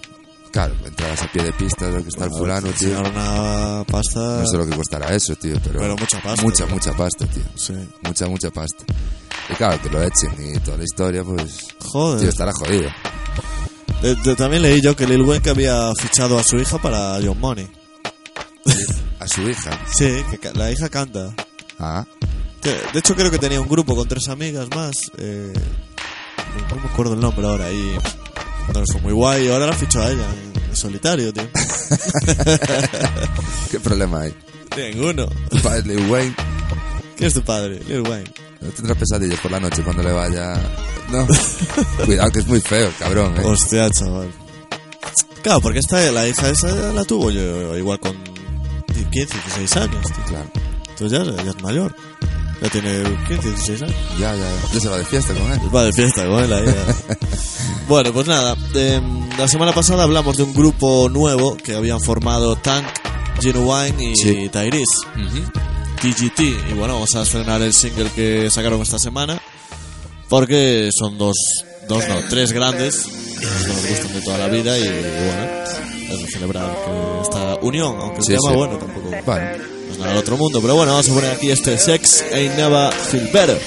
Claro, 0.51 0.73
entradas 0.85 1.21
a 1.23 1.31
pie 1.31 1.43
de 1.43 1.53
pista, 1.53 1.87
lo 1.89 2.01
que 2.01 2.09
está 2.09 2.25
el 2.25 2.31
fulano, 2.31 2.69
tío. 2.71 2.99
Una 2.99 3.83
pasta... 3.85 4.39
No 4.41 4.47
sé 4.47 4.57
lo 4.57 4.65
que 4.67 4.75
costará 4.75 5.13
eso, 5.13 5.35
tío, 5.35 5.55
pero, 5.63 5.79
Pero 5.79 5.95
mucha 5.97 6.19
pasta, 6.21 6.41
Mucha, 6.41 6.65
tío. 6.65 6.73
mucha 6.73 6.93
pasta, 6.93 7.25
tío. 7.27 7.43
Sí. 7.55 7.73
Mucha, 8.03 8.25
mucha 8.27 8.49
pasta. 8.49 8.83
Y 9.49 9.53
claro, 9.53 9.81
que 9.81 9.89
lo 9.89 10.01
echen 10.03 10.31
y 10.55 10.59
toda 10.59 10.77
la 10.77 10.83
historia, 10.83 11.23
pues. 11.23 11.67
Joder. 11.83 12.19
Tío, 12.21 12.29
estará 12.29 12.51
jodido. 12.53 12.89
De- 14.01 14.15
de- 14.15 14.35
también 14.35 14.61
leí 14.63 14.81
yo 14.81 14.95
que 14.95 15.05
Lil 15.05 15.21
Wayne 15.21 15.41
que 15.43 15.49
había 15.49 15.91
fichado 15.95 16.37
a 16.39 16.43
su 16.43 16.57
hija 16.57 16.77
para 16.79 17.19
John 17.23 17.39
Money. 17.39 17.67
A 19.19 19.27
su 19.27 19.41
hija. 19.49 19.79
Sí, 19.91 20.23
que 20.41 20.51
la 20.53 20.71
hija 20.71 20.89
canta. 20.89 21.33
Ah, 21.79 22.05
Que, 22.61 22.71
De 22.93 22.99
hecho, 22.99 23.15
creo 23.15 23.29
que 23.31 23.37
tenía 23.39 23.61
un 23.61 23.67
grupo 23.67 23.95
con 23.95 24.07
tres 24.07 24.27
amigas 24.29 24.67
más. 24.75 24.95
Eh, 25.17 25.53
no 26.69 26.75
me 26.75 26.87
acuerdo 26.89 27.13
el 27.13 27.19
nombre 27.19 27.45
ahora. 27.47 27.71
Y 27.71 27.97
no 28.73 28.83
fue 28.91 29.01
muy 29.01 29.13
guay. 29.13 29.45
Y 29.45 29.51
ahora 29.51 29.67
la 29.67 29.73
fichó 29.73 30.01
a 30.01 30.11
ella 30.11 30.25
en, 30.69 30.75
solitario, 30.75 31.33
tío. 31.33 31.43
¿qué 33.71 33.79
problema 33.79 34.21
hay? 34.21 34.33
Ninguno. 34.75 35.27
Tu 35.49 35.57
padre 35.59 35.95
Lil 35.95 36.09
Wayne 36.09 36.35
¿Quién 37.15 37.27
es 37.27 37.33
tu 37.33 37.41
padre? 37.41 37.79
Lil 37.87 38.01
Wayne. 38.01 38.31
no 38.61 38.69
tendrá 38.69 38.93
pesadillas 38.93 39.39
por 39.39 39.51
la 39.51 39.59
noche 39.59 39.81
cuando 39.81 40.03
le 40.03 40.11
vaya. 40.11 40.53
No. 41.11 41.27
Cuidado, 42.05 42.31
que 42.31 42.39
es 42.39 42.47
muy 42.47 42.61
feo, 42.61 42.87
el 42.87 42.95
cabrón, 42.95 43.35
eh. 43.37 43.41
Hostia, 43.43 43.89
chaval. 43.89 44.31
Claro, 45.41 45.61
porque 45.61 45.79
esta, 45.79 46.11
la 46.11 46.27
hija 46.27 46.49
esa 46.49 46.67
la 46.93 47.03
tuvo 47.05 47.31
yo 47.31 47.75
igual 47.75 47.99
con 47.99 48.15
15, 49.11 49.11
16 49.11 49.77
años, 49.77 50.05
tío. 50.05 50.23
Claro. 50.27 50.51
Entonces 50.89 51.11
ya, 51.11 51.43
ya 51.43 51.51
es 51.51 51.63
mayor. 51.63 51.95
Ya 52.61 52.69
tiene 52.69 53.03
15, 53.27 53.49
16 53.49 53.81
años. 53.83 53.95
Ya, 54.19 54.35
ya, 54.35 54.49
ya 54.73 54.79
se 54.79 54.89
va 54.89 54.97
de 54.97 55.05
fiesta 55.05 55.33
con 55.33 55.51
él. 55.51 55.59
Va 55.75 55.83
de 55.83 55.93
fiesta 55.93 56.25
con 56.27 56.43
él 56.43 56.53
ahí. 56.53 56.65
bueno, 57.87 58.11
pues 58.13 58.27
nada. 58.27 58.55
em, 58.75 59.29
la 59.37 59.47
semana 59.47 59.73
pasada 59.73 60.03
hablamos 60.03 60.37
de 60.37 60.43
un 60.43 60.53
grupo 60.53 61.07
nuevo 61.09 61.55
que 61.57 61.75
habían 61.75 62.01
formado 62.01 62.55
Tank, 62.55 62.85
Genuine 63.41 64.11
y 64.11 64.15
Sí. 64.15 64.49
Tyrese. 64.51 64.85
TGT. 66.01 66.39
Y 66.41 66.73
bueno, 66.73 66.95
vamos 66.95 67.13
a 67.15 67.21
estrenar 67.21 67.61
el 67.61 67.73
single 67.73 68.09
que 68.11 68.49
sacaron 68.49 68.81
esta 68.81 68.97
semana. 68.99 69.39
Porque 70.29 70.89
son 70.97 71.17
dos, 71.17 71.35
dos 71.87 72.03
no, 72.07 72.15
tres 72.29 72.51
grandes 72.51 73.03
que 73.39 73.45
nos 73.45 73.87
gustan 73.89 74.13
de 74.13 74.21
toda 74.21 74.37
la 74.39 74.47
vida 74.47 74.77
y, 74.77 74.81
bueno, 74.81 76.23
es 76.25 76.31
celebrar 76.33 76.75
que 76.85 77.21
esta 77.21 77.55
unión, 77.61 77.95
aunque 78.01 78.21
Sí, 78.23 78.33
el 78.33 78.39
tema, 78.39 78.51
sí. 78.51 78.57
bueno, 78.57 78.77
tampoco 78.77 79.15
es 79.15 79.23
nada 79.97 80.19
otro 80.19 80.37
mundo. 80.37 80.61
Pero 80.61 80.75
bueno, 80.75 80.91
vamos 80.91 81.09
a 81.09 81.13
poner 81.13 81.31
aquí 81.31 81.51
este 81.51 81.77
Sex 81.77 82.23
Ain't 82.33 82.55
Never 82.55 82.91
Feel 82.93 83.27
Better. 83.31 83.59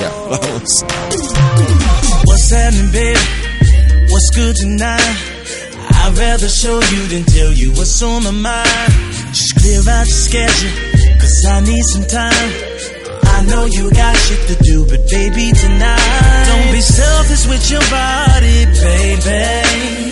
ya. 0.00 0.10
Vamos. 0.30 0.84
What's 2.24 2.50
happening, 2.50 2.90
babe? 2.92 3.16
What's 4.10 4.30
good 4.34 4.56
tonight? 4.56 5.16
I'd 6.04 6.16
rather 6.18 6.48
show 6.48 6.80
you 6.80 7.06
than 7.08 7.24
tell 7.24 7.52
you 7.52 7.72
what's 7.72 8.00
on 8.02 8.24
my 8.24 8.30
mind. 8.30 8.92
Just 9.32 9.56
clear 9.58 9.80
out 9.88 10.06
your 10.06 10.14
schedule, 10.14 10.70
cause 11.20 11.44
I 11.48 11.60
need 11.60 11.82
some 11.84 12.04
time. 12.06 12.52
I 13.24 13.42
know 13.46 13.64
you 13.66 13.90
got 13.90 14.16
shit 14.16 14.40
to 14.48 14.62
do, 14.62 14.84
but 14.86 15.08
baby, 15.10 15.52
tonight. 15.52 16.46
Don't 16.48 16.72
be 16.72 16.80
selfish 16.80 17.46
with 17.48 17.70
your 17.70 17.82
body, 17.90 18.66
baby. 18.66 20.10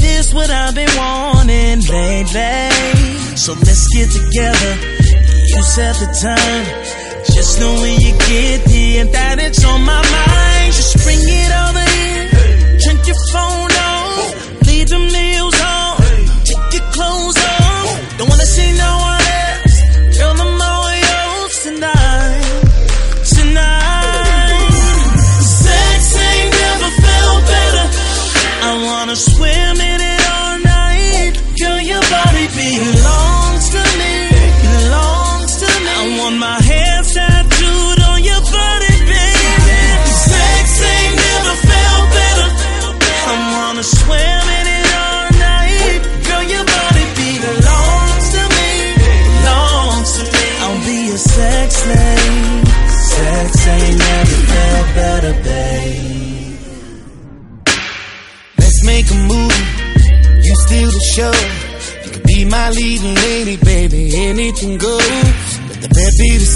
This 0.00 0.34
what 0.34 0.50
I've 0.50 0.74
been 0.74 0.90
wanting 0.96 1.80
lately. 1.86 3.36
So 3.36 3.52
let's 3.54 3.86
get 3.94 4.10
together. 4.10 4.95
You 5.56 5.62
set 5.62 5.96
the 5.96 6.06
time. 6.20 7.24
Just 7.34 7.58
know 7.60 7.72
when 7.80 7.98
you 7.98 8.12
get 8.28 8.60
here 8.68 9.06
that 9.06 9.38
it's 9.38 9.64
on 9.64 9.80
my 9.80 10.02
mind. 10.04 10.74
Just 10.74 11.02
bring 11.02 11.18
it 11.18 11.50
over 11.64 11.84
here. 11.96 12.78
Turn 12.84 12.98
your 13.08 13.16
phone 13.32 13.72
on. 13.72 14.66
Leave 14.66 14.88
them 14.90 15.08
nails 15.08 15.58
on. 15.58 15.96
Take 16.44 16.74
your 16.76 16.86
clothes 16.92 17.38
off. 17.38 18.18
Don't 18.18 18.28
wanna 18.28 18.44
see 18.44 18.70
no 18.76 18.90
one 19.00 19.25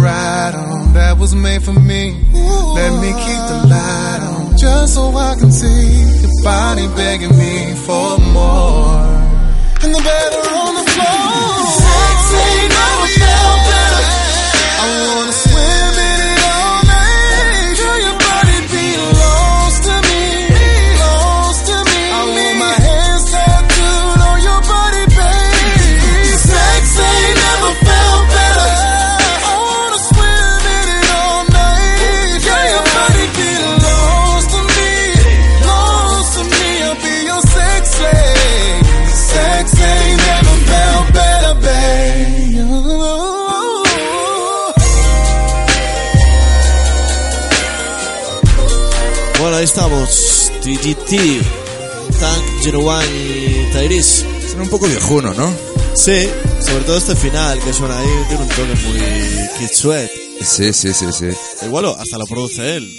Ride 0.08 0.56
on, 0.56 0.94
that 0.94 1.18
was 1.18 1.34
made 1.36 1.62
for 1.64 1.78
me. 1.92 2.02
Let 2.80 2.92
me 3.04 3.10
keep 3.26 3.42
the 3.52 3.60
light 3.74 4.22
on, 4.32 4.58
just 4.58 4.96
so 4.96 5.04
I 5.30 5.36
can 5.40 5.52
see 5.52 5.84
your 6.24 6.36
body 6.44 6.86
begging 6.96 7.36
me 7.44 7.54
for 7.86 8.10
more. 8.38 9.04
And 9.84 9.92
the 9.96 10.02
better 10.10 10.44
on 10.64 10.72
the 10.80 10.86
floor. 10.94 11.57
TGT, 51.10 52.20
Tank, 52.20 52.44
y 53.06 53.72
Tyrese. 53.72 54.26
Suena 54.48 54.64
un 54.64 54.70
poco 54.70 54.88
viejuno, 54.88 55.34
¿no? 55.34 55.54
Sí, 55.96 56.28
sobre 56.66 56.84
todo 56.84 56.98
este 56.98 57.16
final 57.16 57.60
que 57.60 57.74
suena 57.74 57.98
ahí, 58.00 58.08
tiene 58.28 58.44
un 58.44 58.50
toque 58.50 58.76
muy 58.86 59.00
Kid 59.60 59.72
Sweat. 59.74 60.10
Sí, 60.44 60.74
sí, 60.74 60.94
sí, 60.94 61.06
sí. 61.12 61.30
Igual 61.66 61.86
hasta 61.98 62.18
lo 62.18 62.26
produce 62.26 62.76
él. 62.78 62.92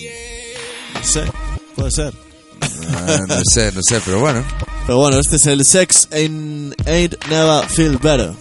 No 0.94 1.04
sé, 1.04 1.22
puede 1.76 1.90
ser. 1.90 2.12
Ah, 2.90 3.18
no 3.28 3.36
sé, 3.54 3.70
no 3.72 3.82
sé, 3.82 4.00
pero 4.04 4.20
bueno. 4.20 4.44
Pero 4.86 4.98
bueno, 4.98 5.18
este 5.20 5.36
es 5.36 5.46
el 5.46 5.64
Sex 5.64 6.08
Ain't, 6.10 6.74
ain't 6.88 7.14
Never 7.28 7.68
Feel 7.68 7.98
Better. 7.98 8.32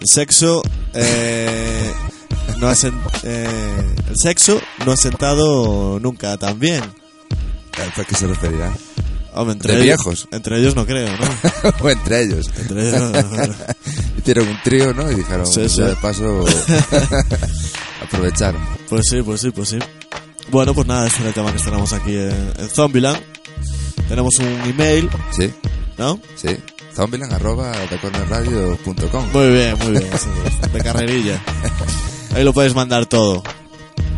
El 0.00 0.06
sexo, 0.08 0.62
eh, 0.94 1.92
no 2.58 2.68
ha 2.68 2.74
sen- 2.74 3.00
eh, 3.24 3.94
el 4.08 4.16
sexo 4.16 4.60
no 4.86 4.92
ha 4.92 4.96
sentado 4.96 5.98
nunca 6.00 6.36
tan 6.36 6.58
bien. 6.58 6.82
¿A 7.96 8.04
qué 8.04 8.14
se 8.14 8.26
referirá? 8.26 8.72
Hombre, 9.32 9.52
entre 9.54 9.74
De 9.74 9.82
ellos- 9.82 9.86
viejos. 9.86 10.28
Entre 10.32 10.58
ellos 10.58 10.74
no 10.74 10.84
creo, 10.86 11.08
¿no? 11.16 11.70
o 11.84 11.90
entre 11.90 12.22
ellos. 12.24 12.50
Entre 12.58 12.88
ellos. 12.88 13.12
Hicieron 14.18 14.48
un 14.48 14.58
trío, 14.62 14.92
¿no? 14.92 15.10
Y 15.10 15.14
dijeron, 15.16 15.46
Sí, 15.46 15.60
de 15.62 15.96
paso, 15.96 16.44
aprovecharon. 18.02 18.60
Pues 18.88 19.02
sí, 19.08 19.22
pues 19.22 19.40
sí, 19.40 19.50
pues 19.50 19.68
sí. 19.70 19.78
Bueno, 20.50 20.74
pues 20.74 20.86
nada, 20.86 21.06
este 21.06 21.20
era 21.20 21.28
el 21.28 21.34
tema 21.34 21.52
que 21.52 21.62
tenemos 21.62 21.92
aquí 21.92 22.14
en, 22.16 22.52
en 22.58 22.68
Zombieland. 22.68 23.20
Tenemos 24.08 24.34
un 24.40 24.46
email, 24.68 25.08
Sí, 25.36 25.52
¿no? 25.96 26.20
sí. 26.34 26.56
Zombieland 26.94 27.32
arroba 27.32 27.70
thecornerradio.com. 27.88 29.30
Muy 29.32 29.48
bien, 29.52 29.78
muy 29.78 29.92
bien. 29.92 30.12
eso 30.12 30.28
es, 30.44 30.72
De 30.72 30.80
carrerilla. 30.80 31.40
Ahí 32.34 32.42
lo 32.42 32.52
podéis 32.52 32.74
mandar 32.74 33.06
todo. 33.06 33.42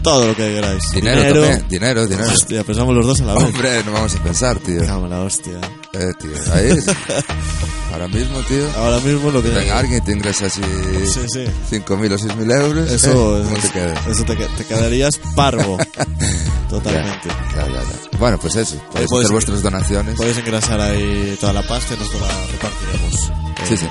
Todo 0.03 0.27
lo 0.27 0.35
que 0.37 0.55
queráis. 0.55 0.91
Dinero, 0.93 1.41
también, 1.43 1.69
dinero, 1.69 2.07
dinero. 2.07 2.29
Hostia, 2.33 2.65
pensamos 2.65 2.95
los 2.95 3.07
dos 3.07 3.21
a 3.21 3.25
la 3.25 3.35
vez. 3.35 3.45
Hombre, 3.45 3.85
no 3.85 3.93
vamos 3.93 4.15
a 4.17 4.23
pensar, 4.23 4.59
tío. 4.59 4.83
En 4.83 5.11
la 5.11 5.21
hostia. 5.21 5.61
Eh, 5.93 6.11
tío, 6.21 6.31
ahí. 6.53 6.71
Ahora 7.93 8.09
mismo, 8.09 8.39
tío. 8.49 8.67
Ahora 8.79 8.99
mismo 9.01 9.31
lo 9.31 9.43
que... 9.43 9.51
Venga, 9.51 9.79
alguien 9.79 10.03
te 10.03 10.13
ingresa 10.13 10.47
así 10.47 10.63
Sí, 11.05 11.21
sí. 11.29 11.45
5.000 11.77 12.13
o 12.13 12.19
6.000 12.19 12.61
euros. 12.63 12.91
Eso, 12.91 13.39
¿eh? 13.39 13.43
¿Cómo 13.45 13.57
es- 13.57 13.73
te 13.73 14.11
eso 14.11 14.25
te, 14.25 14.35
te 14.35 14.65
quedarías 14.65 15.21
parvo. 15.37 15.77
Totalmente. 16.71 17.29
Ya, 17.55 17.67
ya, 17.67 17.73
ya. 17.83 18.19
Bueno, 18.19 18.39
pues 18.41 18.57
eso. 18.57 18.77
Podéis 18.91 19.11
podéis- 19.11 19.25
hacer 19.25 19.33
vuestras 19.33 19.63
donaciones. 19.63 20.17
Podéis 20.17 20.39
engrasar 20.39 20.81
ahí 20.81 21.37
toda 21.39 21.53
la 21.53 21.63
pasta 21.63 21.95
y 21.95 21.99
nosotros 21.99 22.23
la 22.23 22.47
repartiremos. 22.53 23.29
eh, 23.29 23.65
Sí, 23.69 23.77
sí. 23.77 23.87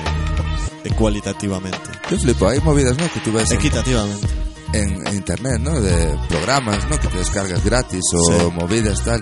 Ecualitativamente. 0.84 1.78
Yo 2.10 2.18
flipo, 2.18 2.48
hay 2.48 2.60
movidas, 2.60 2.96
¿no? 2.98 3.10
Que 3.12 3.20
tú 3.20 3.32
ves 3.32 3.50
en, 3.52 3.56
Equitativamente. 3.58 4.26
En- 4.72 5.14
internet, 5.14 5.60
¿no? 5.60 5.80
De 5.80 6.18
programas, 6.28 6.88
¿no? 6.88 6.98
Que 6.98 7.08
te 7.08 7.18
descargas 7.18 7.64
gratis 7.64 8.02
o 8.14 8.32
Sí. 8.32 8.50
movidas, 8.54 9.02
tal. 9.04 9.20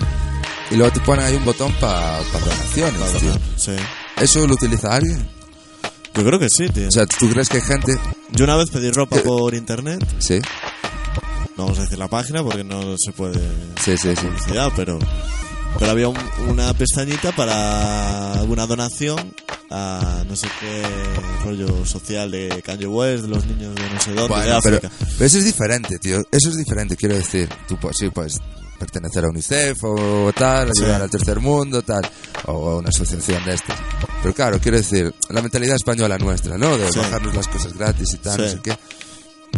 Y 0.70 0.76
luego 0.76 0.92
te 0.92 1.00
ponen 1.00 1.24
ahí 1.24 1.34
un 1.34 1.44
botón 1.44 1.72
para 1.80 2.18
donaciones, 2.32 3.12
tío. 3.18 3.32
Sí. 3.56 3.72
¿Eso 4.20 4.46
lo 4.46 4.54
utiliza 4.54 4.94
alguien? 4.94 5.28
Yo 6.14 6.24
creo 6.24 6.38
que 6.38 6.48
sí, 6.50 6.68
tío. 6.68 6.88
O 6.88 6.90
sea, 6.90 7.06
¿tú 7.06 7.28
crees 7.30 7.48
que 7.48 7.56
hay 7.58 7.62
gente...? 7.62 7.98
Yo 8.32 8.44
una 8.44 8.56
vez 8.56 8.70
pedí 8.70 8.90
ropa 8.90 9.16
por 9.22 9.54
internet. 9.54 10.04
Sí, 10.18 10.40
No 11.56 11.64
vamos 11.64 11.78
a 11.78 11.82
decir 11.82 11.98
la 11.98 12.08
página 12.08 12.42
porque 12.42 12.64
no 12.64 12.96
se 12.96 13.12
puede 13.12 13.38
sí, 13.84 13.96
sí, 13.98 14.14
sí. 14.16 14.26
publicidad, 14.26 14.72
pero 14.76 14.98
pero 15.78 15.90
había 15.92 16.08
un- 16.08 16.16
una 16.48 16.72
pestañita 16.74 17.32
para 17.32 18.42
una 18.48 18.66
donación 18.66 19.32
a 19.70 20.24
no 20.28 20.34
sé 20.36 20.48
qué 20.60 20.82
rollo 21.44 21.84
social 21.86 22.30
de 22.30 22.62
Kanye 22.64 22.86
West, 22.86 23.22
de 23.22 23.28
los 23.28 23.46
niños 23.46 23.74
de 23.74 23.82
no 23.90 24.00
sé 24.00 24.10
dónde, 24.12 24.22
de 24.22 24.28
Bueno, 24.28 24.56
África. 24.56 24.90
pero 24.98 25.24
eso 25.26 25.38
es 25.38 25.44
diferente, 25.44 25.98
tío. 25.98 26.18
Eso 26.30 26.48
es 26.50 26.56
diferente, 26.56 26.96
quiero 26.96 27.14
decir. 27.16 27.48
Tú, 27.68 27.76
pues, 27.80 27.96
sí, 27.98 28.10
puedes 28.10 28.34
pertenecer 28.78 29.24
a 29.24 29.28
UNICEF 29.28 29.78
o 29.84 30.32
tal, 30.34 30.70
Sí. 30.74 30.82
ayudar 30.84 31.02
al 31.02 31.10
tercer 31.10 31.38
mundo, 31.38 31.82
tal, 31.82 32.02
o 32.46 32.70
a 32.70 32.76
una 32.78 32.88
asociación 32.88 33.44
de 33.44 33.54
estas. 33.54 33.78
Pero 34.22 34.34
claro, 34.34 34.58
quiero 34.58 34.78
decir, 34.78 35.14
la 35.28 35.42
mentalidad 35.42 35.76
española 35.76 36.16
nuestra, 36.18 36.56
¿no? 36.58 36.76
De 36.78 36.90
Sí. 36.90 36.98
bajarnos 36.98 37.34
las 37.36 37.46
cosas 37.48 37.72
gratis 37.74 38.08
y 38.14 38.16
tal, 38.18 38.38
no 38.40 38.48
sé 38.48 38.60
qué. 38.62 38.76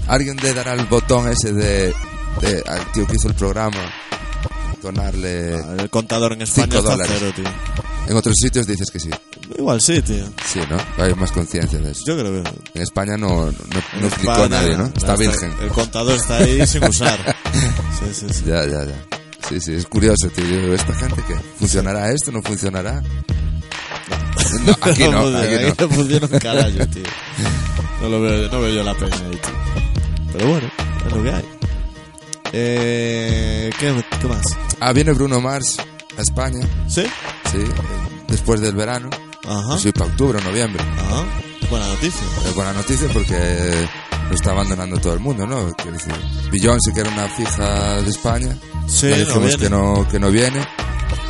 Alguien 0.08 0.36
de 0.36 0.52
dará 0.54 0.72
el 0.74 0.86
botón 0.86 1.28
ese 1.28 1.52
de, 1.52 1.94
de 2.40 2.64
al 2.66 2.90
tío 2.92 3.06
que 3.06 3.14
hizo 3.16 3.28
el 3.28 3.34
programa, 3.34 3.92
donarle... 4.82 5.54
El 5.78 5.90
contador 5.90 6.32
en 6.32 6.42
España 6.42 6.78
está 6.78 6.80
dólares. 6.90 7.16
cero, 7.18 7.32
tío. 7.36 7.44
En 8.09 8.16
otros 8.16 8.34
sitios 8.40 8.66
dices 8.66 8.90
que 8.90 8.98
sí. 8.98 9.11
Igual 9.57 9.80
sí, 9.80 10.03
tío. 10.03 10.24
Sí, 10.44 10.61
¿no? 10.68 11.03
Hay 11.03 11.14
más 11.14 11.32
conciencia 11.32 11.78
de 11.78 11.92
eso. 11.92 12.03
Yo 12.07 12.18
creo 12.18 12.42
que 12.42 12.50
En 12.74 12.82
España 12.82 13.16
no, 13.16 13.46
no, 13.46 13.53
no 13.53 14.09
clicó 14.11 14.32
España, 14.32 14.48
nadie, 14.48 14.76
¿no? 14.76 14.86
Está 14.86 15.16
virgen. 15.16 15.53
El 15.61 15.68
contador 15.68 16.16
está 16.16 16.38
ahí 16.38 16.66
sin 16.66 16.84
usar. 16.84 17.36
Sí, 17.98 18.07
sí, 18.12 18.26
sí. 18.32 18.44
Ya, 18.46 18.64
ya, 18.64 18.84
ya. 18.84 19.07
Sí, 19.48 19.61
sí, 19.61 19.74
es 19.74 19.86
curioso, 19.86 20.28
tío. 20.28 20.74
¿esta 20.74 20.94
gente 20.94 21.22
qué? 21.26 21.34
¿Funcionará 21.59 22.11
esto? 22.12 22.32
¿No 22.32 22.42
funcionará? 22.42 23.03
No, 24.66 24.72
aquí 24.80 25.05
no, 25.09 25.22
funciona, 25.22 25.40
aquí 25.40 25.55
no. 25.55 25.68
aquí 25.68 25.76
no 25.80 25.88
funciona 25.88 26.28
un 26.30 26.38
carajo, 26.38 26.86
tío. 26.92 27.03
No 28.03 28.09
lo 28.09 28.20
veo, 28.20 28.50
no 28.50 28.61
veo 28.61 28.74
yo 28.74 28.82
la 28.82 28.94
pena 28.94 29.14
ahí, 29.14 29.30
tío. 29.30 29.84
Pero 30.32 30.48
bueno, 30.48 30.68
es 31.07 31.12
lo 31.12 31.22
que 31.22 31.30
hay. 31.30 31.44
Eh, 32.53 33.70
¿qué, 33.78 34.05
qué 34.20 34.26
más? 34.26 34.42
Ah, 34.80 34.92
viene 34.92 35.12
Bruno 35.12 35.40
Mars 35.40 35.76
a 36.22 36.24
España, 36.24 36.60
¿Sí? 36.88 37.02
sí, 37.50 37.58
eh, 37.58 37.68
después 38.28 38.60
del 38.60 38.74
verano. 38.74 39.10
Ajá. 39.46 39.78
Sí, 39.78 39.90
para 39.92 40.06
octubre 40.06 40.38
o 40.38 40.42
noviembre. 40.42 40.82
Ajá. 40.98 41.24
Buena 41.68 41.86
noticia. 41.88 42.22
Es 42.46 42.54
buena 42.54 42.72
noticia 42.72 43.08
porque 43.12 43.88
lo 44.28 44.34
está 44.34 44.50
abandonando 44.52 44.98
todo 44.98 45.14
el 45.14 45.20
mundo, 45.20 45.46
¿no? 45.46 45.72
Quiero 45.74 45.92
decir, 45.92 46.12
Beyoncé, 46.50 46.92
que 46.94 47.00
era 47.00 47.10
una 47.10 47.28
fija 47.28 48.02
de 48.02 48.10
España, 48.10 48.56
Sí, 48.86 49.08
ya 49.08 49.16
no 49.16 49.24
dijimos 49.24 49.46
viene. 49.48 49.58
que, 49.58 49.70
no, 49.70 50.08
que 50.08 50.18
no 50.20 50.30
viene. 50.30 50.66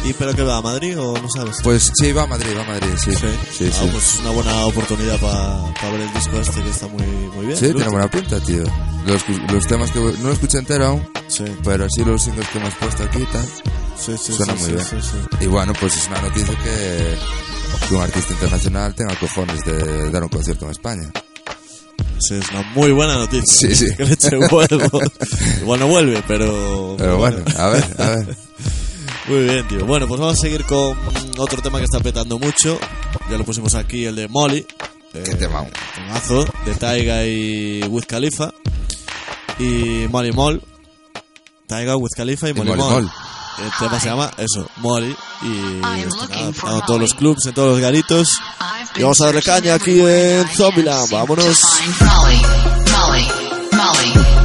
¿Y 0.05 0.13
pero 0.15 0.35
que 0.35 0.43
va 0.43 0.57
a 0.57 0.63
Madrid 0.63 0.99
o 0.99 1.17
no 1.17 1.29
sabes? 1.29 1.59
Pues 1.63 1.93
sí, 1.97 2.13
va 2.13 2.23
a 2.25 2.27
Madrid, 2.27 2.51
va 2.57 2.63
a 2.63 2.67
Madrid, 2.67 2.91
sí. 2.97 3.13
sí. 3.15 3.27
sí, 3.57 3.71
Ah, 3.73 3.79
sí. 3.83 3.89
pues 3.93 4.15
es 4.15 4.21
una 4.21 4.31
buena 4.31 4.67
oportunidad 4.67 5.19
para 5.21 5.91
ver 5.93 6.01
el 6.01 6.13
disco 6.13 6.37
este 6.39 6.61
que 6.63 6.71
está 6.71 6.89
muy, 6.89 7.03
muy 7.35 7.47
bien. 7.47 7.57
Sí, 7.59 7.73
tiene 7.73 7.89
buena 7.89 8.11
pinta, 8.11 8.41
tío. 8.41 8.65
Los, 9.07 9.23
los 9.53 9.67
temas 9.67 9.91
que... 9.93 10.01
No 10.01 10.29
lo 10.29 10.33
escuché 10.33 10.59
entero 10.59 10.87
aún, 10.87 11.09
Sí, 11.29 11.45
pero 11.65 11.87
sí 11.89 12.05
los 12.05 12.21
singles 12.23 12.49
que 12.49 12.59
hemos 12.59 12.75
puesto 12.75 13.05
aquí 13.05 13.19
y 13.21 13.27
tal. 13.27 13.47
Sí, 13.99 14.17
sí. 14.19 14.33
Suena 14.33 14.57
sí, 14.57 14.59
muy 14.61 14.69
sí, 14.69 14.73
bien. 14.73 15.03
sí, 15.03 15.09
sí. 15.11 15.45
Y 15.45 15.47
bueno, 15.47 15.73
pues 15.79 15.97
es 15.97 16.09
una 16.09 16.23
noticia 16.23 16.55
que, 16.63 17.17
que 17.89 17.95
un 17.95 18.03
artista 18.03 18.33
internacional 18.33 18.95
tenga 18.95 19.15
cojones 19.17 19.65
de 19.65 20.11
dar 20.11 20.23
un 20.23 20.29
concierto 20.29 20.65
en 20.67 20.71
España. 20.73 21.11
Sí, 22.19 22.35
es 22.37 22.49
una 22.51 22.63
muy 22.75 22.93
buena 22.93 23.15
noticia. 23.15 23.45
Sí, 23.45 23.75
sí. 23.75 23.87
Que 23.97 24.05
le 24.05 24.13
eche 24.15 24.37
huevos. 24.39 24.69
Igual 25.61 25.81
no 25.81 25.87
vuelve, 25.89 26.23
pero... 26.27 26.95
Pero 26.99 27.17
bueno, 27.19 27.39
a 27.57 27.69
ver, 27.69 27.85
a 27.99 28.11
ver. 28.11 28.37
Muy 29.29 29.45
bien, 29.45 29.67
tío. 29.69 29.85
Bueno, 29.87 30.07
pues 30.09 30.21
vamos 30.21 30.39
a 30.39 30.41
seguir 30.41 30.65
con 30.65 30.97
otro 31.39 31.63
tema 31.63 31.79
que 31.79 31.85
está 31.85 32.01
petando 32.01 32.39
mucho. 32.39 32.79
Ya 33.31 33.39
lo 33.39 33.45
pusimos 33.45 33.75
aquí, 33.75 34.05
el 34.05 34.17
de 34.17 34.29
Molly. 34.29 34.67
Eh, 35.15 35.23
Qué 35.25 35.35
tema. 35.35 35.65
Temazo 35.95 36.45
de 36.65 36.75
Taiga 36.75 37.25
y 37.27 37.83
Wiz 37.89 38.07
Khalifa. 38.07 38.53
Y 39.59 40.07
Molly 40.11 40.33
Moll. 40.33 40.63
Taiga, 41.67 41.97
Wiz 41.97 42.13
Khalifa 42.17 42.49
y 42.49 42.55
Molly, 42.55 42.71
Molly 42.71 42.83
Moll. 42.83 43.03
Moll. 43.05 43.11
El 43.59 43.71
tema 43.79 44.01
se 44.01 44.07
llama 44.09 44.31
eso, 44.37 44.69
Molly. 44.79 45.17
Y 45.43 45.81
en 45.81 46.83
todos 46.87 47.01
los 47.01 47.15
clubs, 47.15 47.47
en 47.47 47.55
todos 47.55 47.73
los 47.73 47.81
garitos. 47.81 48.29
Y 48.97 49.03
vamos 49.03 49.21
a 49.21 49.27
darle 49.27 49.43
caña 49.43 49.75
aquí 49.75 50.01
en 50.01 50.49
Zombieland. 50.49 51.11
Vámonos. 51.11 51.61
Molly, 52.01 52.41
Molly, 52.93 53.27
Molly, 53.73 54.13
Molly, 54.13 54.42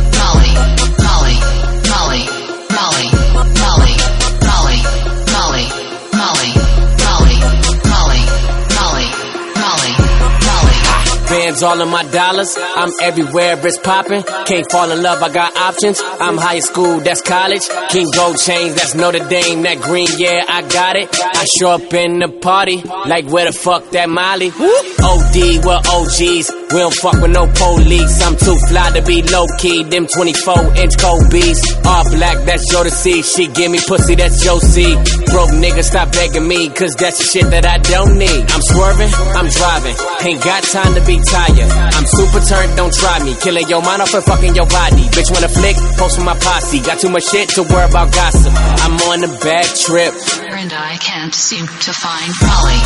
Bands 11.58 11.64
all 11.64 11.82
of 11.82 11.90
my 11.90 12.04
dollars. 12.12 12.56
I'm 12.58 12.92
everywhere, 13.02 13.58
it's 13.66 13.80
popping. 13.80 14.24
Can't 14.46 14.70
fall 14.72 14.92
in 14.92 15.02
love, 15.02 15.24
I 15.24 15.30
got 15.30 15.56
options. 15.56 16.00
I'm 16.20 16.38
high 16.38 16.60
school, 16.60 17.00
that's 17.00 17.22
college. 17.22 17.64
King 17.90 18.08
Gold 18.14 18.38
chains, 18.38 18.76
that's 18.76 18.94
Notre 18.94 19.28
Dame. 19.28 19.64
That 19.64 19.82
green, 19.82 20.08
yeah, 20.18 20.46
I 20.48 20.62
got 20.62 20.96
it. 20.96 21.10
I 21.14 21.46
show 21.60 21.72
up 21.72 21.94
in 21.94 22.20
the 22.20 22.28
party, 22.28 22.82
like 22.82 23.26
where 23.26 23.46
the 23.46 23.52
fuck 23.52 23.90
that 23.92 24.10
Molly? 24.10 24.52
OD, 24.52 25.66
well 25.66 25.82
OGs. 25.82 26.52
We 26.68 26.80
don't 26.84 26.94
fuck 26.94 27.22
with 27.22 27.32
no 27.32 27.48
police. 27.48 28.22
I'm 28.22 28.36
too 28.36 28.58
fly 28.68 28.92
to 28.92 29.02
be 29.02 29.22
low 29.24 29.46
key. 29.58 29.84
Them 29.84 30.06
24 30.06 30.76
inch 30.76 30.96
beats. 31.32 31.64
All 31.86 32.04
black, 32.12 32.46
that's 32.46 32.70
Joe 32.72 32.84
to 32.84 32.92
see. 32.92 33.24
She 33.24 33.48
give 33.48 33.72
me 33.72 33.80
pussy, 33.88 34.16
that's 34.16 34.44
Joe 34.44 34.60
C. 34.60 34.94
Broke 35.32 35.56
nigga, 35.58 35.84
stop 35.84 36.12
begging 36.12 36.48
me, 36.48 36.70
cause 36.70 36.94
that's 36.96 37.18
the 37.18 37.24
shit 37.24 37.50
that 37.52 37.66
I 37.66 37.78
don't 37.78 38.20
need. 38.20 38.52
I'm 38.52 38.62
swerving, 38.62 39.12
I'm 39.34 39.48
driving. 39.48 39.96
Ain't 40.28 40.44
got 40.44 40.64
time 40.64 40.94
to 40.96 41.02
be 41.06 41.18
tired 41.24 41.47
fire. 41.48 41.68
I'm 41.94 42.06
super 42.06 42.40
turned, 42.40 42.76
don't 42.76 42.94
try 42.94 43.24
me. 43.24 43.36
Killing 43.36 43.68
your 43.70 43.82
mind 43.82 44.02
off 44.02 44.14
and 44.14 44.24
fucking 44.24 44.56
your 44.56 44.68
body. 44.68 45.04
Bitch, 45.14 45.32
wanna 45.32 45.50
flick? 45.50 45.76
Post 45.98 46.18
with 46.18 46.26
my 46.26 46.38
posse. 46.38 46.80
Got 46.82 47.00
too 47.00 47.10
much 47.10 47.24
shit 47.24 47.50
to 47.50 47.64
worry 47.64 47.90
about 47.90 48.14
gossip. 48.14 48.54
I'm 48.56 48.96
on 49.10 49.24
a 49.24 49.32
bad 49.40 49.66
trip. 49.66 50.14
And 50.52 50.74
I 50.74 50.98
can't 50.98 51.34
seem 51.34 51.68
to 51.68 51.94
find 51.94 52.32
Molly, 52.42 52.80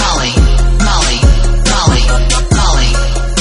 Molly, 0.00 0.34
Molly, 0.84 1.18
Molly, 1.70 2.04
Molly. 2.54 3.33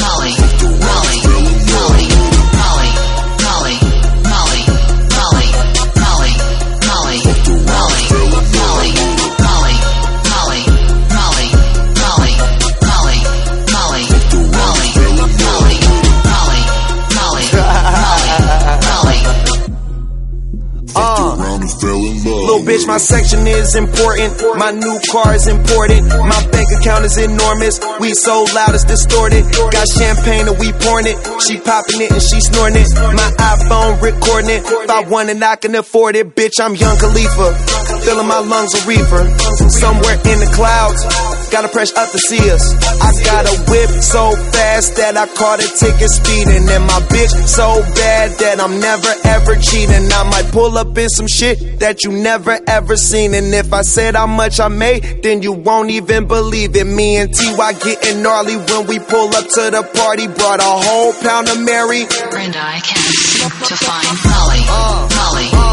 Little 22.54 22.70
bitch, 22.70 22.86
my 22.86 22.98
section 22.98 23.48
is 23.48 23.74
important. 23.74 24.38
My 24.60 24.70
new 24.70 25.00
car 25.10 25.34
is 25.34 25.48
important. 25.48 26.08
My 26.08 26.38
bank 26.52 26.70
account 26.78 27.04
is 27.04 27.18
enormous. 27.18 27.80
We 28.00 28.14
so 28.14 28.46
loud 28.54 28.76
it's 28.76 28.84
distorted. 28.84 29.44
Got 29.74 29.88
champagne 29.90 30.48
and 30.48 30.60
we 30.60 30.72
pouring 30.74 31.08
it. 31.08 31.18
She 31.42 31.58
popping 31.58 32.02
it 32.02 32.12
and 32.12 32.22
she 32.22 32.40
snorting 32.42 32.78
it. 32.78 32.94
My 32.94 33.34
iPhone 33.58 34.00
recording 34.00 34.52
it. 34.52 34.62
If 34.62 34.90
I 34.92 35.02
want 35.02 35.30
it, 35.30 35.42
I 35.42 35.56
can 35.56 35.74
afford 35.74 36.16
it. 36.16 36.36
Bitch, 36.36 36.62
I'm 36.62 36.76
Young 36.76 36.96
Khalifa. 37.00 37.58
Filling 38.06 38.28
my 38.28 38.38
lungs 38.38 38.72
with 38.74 38.86
reefer. 38.86 39.26
Somewhere 39.74 40.14
in 40.14 40.38
the 40.38 40.52
clouds. 40.54 41.33
Gotta 41.54 41.70
press 41.70 41.94
up 41.96 42.10
to 42.10 42.18
see 42.18 42.50
us. 42.50 42.66
I 42.98 43.14
got 43.24 43.46
a 43.46 43.54
whip 43.70 44.02
so 44.02 44.34
fast 44.58 44.98
that 44.98 45.16
I 45.16 45.28
caught 45.38 45.62
a 45.62 45.70
ticket 45.70 46.10
speeding. 46.10 46.66
And 46.68 46.84
my 46.90 46.98
bitch 47.14 47.30
so 47.46 47.78
bad 47.94 48.32
that 48.42 48.60
I'm 48.60 48.80
never 48.80 49.14
ever 49.24 49.54
cheating. 49.62 50.10
I 50.12 50.24
might 50.34 50.52
pull 50.52 50.76
up 50.80 50.98
in 50.98 51.08
some 51.10 51.28
shit 51.28 51.78
that 51.80 52.04
you 52.04 52.12
never 52.12 52.58
ever 52.66 52.98
seen. 52.98 53.36
And 53.36 53.54
if 53.54 53.72
I 53.72 53.84
said 53.84 54.16
how 54.16 54.26
much 54.26 54.60
I 54.60 54.68
made, 54.68 55.22
then 55.22 55.44
you 55.44 55.52
won't 55.52 55.92
even 55.92 56.26
believe 56.26 56.76
it. 56.76 56.88
Me 56.88 57.18
and 57.18 57.32
TY 57.32 57.74
getting 57.74 58.24
gnarly 58.24 58.58
when 58.58 58.88
we 58.88 58.98
pull 58.98 59.30
up 59.30 59.46
to 59.46 59.70
the 59.70 59.88
party. 59.94 60.26
Brought 60.26 60.60
a 60.60 60.74
whole 60.90 61.14
pound 61.22 61.50
of 61.50 61.62
Mary. 61.62 62.02
And 62.34 62.56
I 62.58 62.82
can't 62.82 63.14
seem 63.30 63.50
to 63.70 63.76
find 63.78 64.10
Molly, 64.26 64.66
Molly, 64.66 65.06
Molly, 65.14 65.50
Molly, 65.54 65.73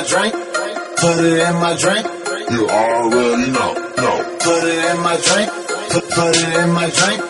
my 0.00 0.08
drink. 0.08 0.32
Put 0.32 1.18
it 1.24 1.38
in 1.44 1.54
my 1.60 1.76
drink. 1.76 2.06
You 2.50 2.68
already 2.68 3.50
know. 3.52 3.72
No. 4.00 4.12
Put 4.40 4.64
it 4.64 4.80
in 4.90 4.98
my 5.04 5.16
drink. 5.20 5.48
Put, 5.92 6.04
put 6.16 6.36
it 6.40 6.52
in 6.56 6.70
my 6.72 6.88
drink. 6.88 7.20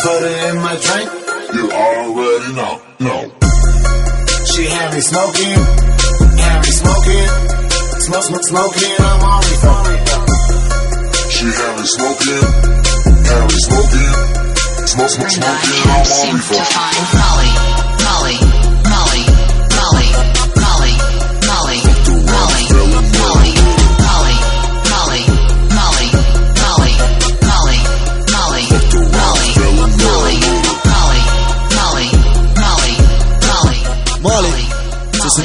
Put 0.00 0.22
it 0.24 0.38
in 0.48 0.56
my 0.64 0.76
drink. 0.80 1.08
You 1.56 1.64
already 1.70 2.52
know. 2.56 2.80
No. 3.00 3.16
She 4.48 4.64
had 4.64 4.94
me 4.94 5.00
smoking. 5.00 5.60
Had 6.40 6.58
me 6.64 6.72
smoking. 6.80 7.28
Smoke, 8.06 8.24
smoke, 8.24 8.46
smoking. 8.48 8.96
I'm 8.98 9.22
on 9.22 9.40
reefer. 9.44 9.80
She 11.36 11.46
had 11.52 11.72
me 11.76 11.84
smoking. 11.84 12.44
Had 13.28 13.44
me 13.44 13.58
smoking. 13.68 14.12
Smoke, 14.88 15.10
smoke, 15.10 15.30
smoking. 15.36 15.82
I'm 15.84 16.00
on 16.00 16.06
seem 16.06 17.75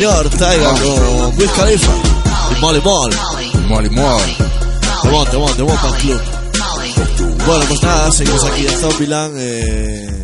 Señor. 0.02 0.30
Taiga 0.32 0.70
con 0.72 1.38
Wiz 1.38 1.52
Khalifa. 1.52 1.92
Y 2.58 2.60
Molly 2.60 2.82
Moll. 2.82 3.14
Molly 3.68 3.90
Moll. 3.92 4.22
Temón, 5.04 5.28
temón, 5.30 5.56
temón 5.56 5.76
para 5.78 5.96
el 5.96 6.02
club. 6.02 6.22
Bueno, 7.46 7.66
pues 7.68 7.84
nada, 7.84 8.12
seguimos 8.12 8.44
aquí 8.46 8.66
en 8.66 8.80
Zombieland. 8.80 9.36
Eh, 9.38 10.24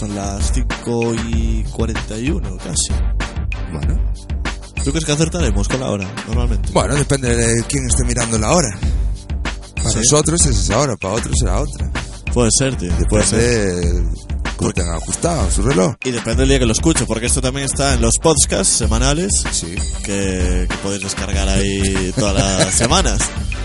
son 0.00 0.16
las 0.16 0.50
5 0.52 1.14
y 1.28 1.62
41 1.70 2.56
casi. 2.56 2.92
Bueno. 3.72 4.00
¿Tú 4.82 4.90
crees 4.90 5.04
que 5.04 5.12
acertaremos 5.12 5.68
con 5.68 5.78
la 5.78 5.90
hora, 5.90 6.12
normalmente? 6.26 6.70
Bueno, 6.72 6.96
depende 6.96 7.36
de 7.36 7.62
quién 7.68 7.86
esté 7.86 8.02
mirando 8.04 8.36
la 8.40 8.50
hora. 8.50 8.76
Para 9.76 9.90
Sí. 9.90 9.98
nosotros 9.98 10.44
es 10.46 10.58
esa 10.58 10.80
hora, 10.80 10.96
para 10.96 11.14
otros 11.14 11.32
será 11.38 11.60
otra. 11.60 11.88
Puede 12.34 12.50
ser, 12.50 12.76
tío. 12.76 12.90
Puede 13.08 13.24
ser. 13.24 13.84
Cómo 14.62 14.72
tengan 14.74 14.94
ajustado 14.96 15.50
su 15.50 15.62
reloj. 15.62 15.94
Y 16.04 16.10
depende 16.10 16.40
del 16.42 16.48
día 16.50 16.58
que 16.60 16.66
lo 16.66 16.72
escucho, 16.72 17.06
porque 17.06 17.26
esto 17.26 17.40
también 17.40 17.66
está 17.66 17.94
en 17.94 18.00
los 18.00 18.14
podcasts 18.22 18.72
semanales 18.76 19.30
Sí. 19.52 19.74
que, 20.04 20.66
que 20.70 20.76
podéis 20.82 21.02
descargar 21.02 21.48
ahí 21.48 22.12
todas 22.16 22.34
las 22.34 22.74
semanas. 22.78 23.18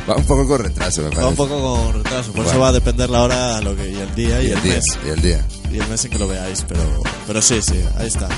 Va 0.10 0.16
un 0.16 0.24
poco 0.26 0.48
con 0.48 0.60
retraso, 0.64 1.02
me 1.02 1.08
parece. 1.10 1.22
Va 1.24 1.30
un 1.30 1.36
poco 1.36 1.62
con 1.62 1.94
retraso, 2.04 2.32
por 2.32 2.46
eso 2.46 2.60
va 2.60 2.70
a 2.70 2.72
depender 2.72 3.10
la 3.10 3.22
hora 3.24 3.62
lo 3.62 3.76
que, 3.76 3.90
y 3.92 3.96
el 3.98 4.16
día 4.16 4.42
y, 4.42 4.48
Y 4.48 4.52
el, 4.52 4.58
el 4.58 4.64
día, 4.64 4.74
mes. 4.76 4.86
y 5.06 5.10
el 5.10 5.22
día. 5.22 5.46
Y 5.74 5.80
el 5.80 5.88
mes 5.88 6.06
en 6.06 6.12
que 6.12 6.20
lo 6.20 6.28
veáis, 6.28 6.64
pero, 6.68 6.82
pero 7.28 7.42
sí, 7.42 7.60
sí, 7.62 7.80
ahí 7.98 8.08
está. 8.08 8.30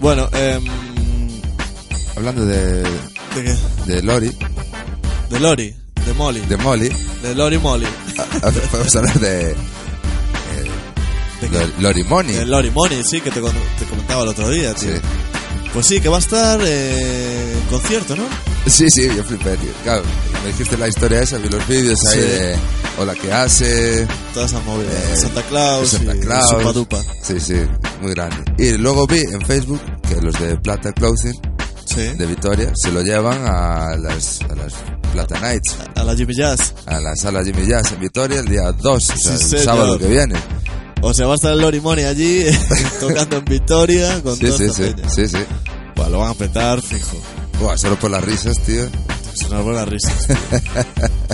Bueno, 0.00 0.28
em, 0.32 0.64
Hablando 2.16 2.46
de, 2.46 2.82
¿de 2.82 2.88
qué? 3.44 3.56
de 3.86 4.02
Lori, 4.02 4.32
De 5.28 5.40
Lori, 5.40 5.74
de 6.06 6.14
Molly, 6.14 6.40
de 6.40 6.56
Molly, 6.56 6.88
de 7.22 7.34
Lori 7.34 7.58
Molly, 7.58 7.86
a- 8.18 8.46
a- 8.48 8.50
podemos 8.52 8.96
hablar 8.96 9.18
de, 9.20 9.54
eh, 11.42 11.48
de, 11.48 11.58
de 11.58 11.72
Lori 11.80 12.04
Money. 12.04 12.34
de 12.34 12.46
Lori 12.46 12.70
Money, 12.70 13.02
sí, 13.04 13.20
que 13.20 13.30
te, 13.30 13.40
comentaba 13.40 14.22
el 14.22 14.28
otro 14.28 14.48
día, 14.50 14.74
tío. 14.74 14.94
Sí. 14.94 15.00
Pues 15.72 15.86
sí, 15.86 16.00
que 16.00 16.08
va 16.08 16.16
a 16.16 16.20
estar 16.20 16.58
eh, 16.64 17.54
concierto, 17.70 18.16
¿no? 18.16 18.22
Sí, 18.66 18.88
sí, 18.90 19.08
yo 19.14 19.22
flipé, 19.24 19.56
tío. 19.58 19.70
Claro, 19.84 20.02
me 20.42 20.48
dijiste 20.50 20.76
la 20.78 20.88
historia 20.88 21.20
esa, 21.20 21.36
vi 21.38 21.48
los 21.48 21.66
vídeos 21.68 21.98
ahí 22.06 22.14
Sí. 22.14 22.20
de, 22.20 22.56
o 22.98 23.04
la 23.04 23.14
que 23.14 23.30
hace. 23.32 24.06
Toda 24.32 24.46
esa 24.46 24.58
movida. 24.60 24.90
Eh, 24.90 25.16
Santa 25.16 25.42
Claus 25.42 25.88
Santa 25.90 26.16
y 26.16 26.20
Claus. 26.20 26.48
Supa 26.50 26.72
Dupa. 26.72 27.02
Sí, 27.22 27.38
sí, 27.40 27.54
muy 28.00 28.12
grande. 28.14 28.36
Y 28.58 28.72
luego 28.78 29.06
vi 29.06 29.18
en 29.20 29.40
Facebook 29.42 29.80
que 30.08 30.20
los 30.20 30.38
de 30.40 30.56
Plata 30.58 30.92
Clothing 30.92 31.34
Sí. 31.84 32.00
de 32.00 32.26
Vitoria 32.26 32.72
se 32.74 32.90
lo 32.90 33.00
llevan 33.02 33.38
a 33.46 33.96
las, 33.96 34.40
a 34.42 34.54
las 34.56 34.72
Plata 35.12 35.38
Nights, 35.40 35.76
A 35.94 36.02
la 36.04 36.16
Jimmy 36.16 36.34
Jazz. 36.36 36.74
a 36.86 37.00
la 37.00 37.14
sala 37.14 37.44
Jimmy 37.44 37.66
Jazz 37.66 37.92
en 37.92 38.00
Vitoria 38.00 38.40
el 38.40 38.46
día 38.48 38.72
2, 38.72 39.10
o 39.10 39.16
sea, 39.16 39.36
Sí, 39.38 39.56
el 39.56 39.62
sábado 39.62 39.96
que 39.98 40.06
viene. 40.06 40.34
O 41.02 41.14
sea, 41.14 41.26
va 41.26 41.32
a 41.32 41.36
estar 41.36 41.52
el 41.52 41.60
Lori 41.60 41.80
Money 41.80 42.04
allí 42.04 42.44
tocando 43.00 43.36
en 43.38 43.44
Victoria 43.44 44.22
con 44.22 44.36
Sí, 44.36 44.46
toda 44.46 44.58
sí, 44.58 44.64
esta 44.64 44.74
sí, 44.74 44.92
peña. 44.94 45.08
sí, 45.10 45.28
sí. 45.28 45.38
Buah, 45.94 46.08
lo 46.08 46.18
van 46.20 46.30
a 46.30 46.34
petar, 46.34 46.82
fijo. 46.82 47.16
Buah, 47.60 47.76
solo 47.78 47.96
por 47.98 48.10
las 48.10 48.22
risas, 48.24 48.58
tío. 48.64 48.84
Nos 49.50 49.64
van 49.64 49.74
las 49.74 49.88
risas. 49.88 50.28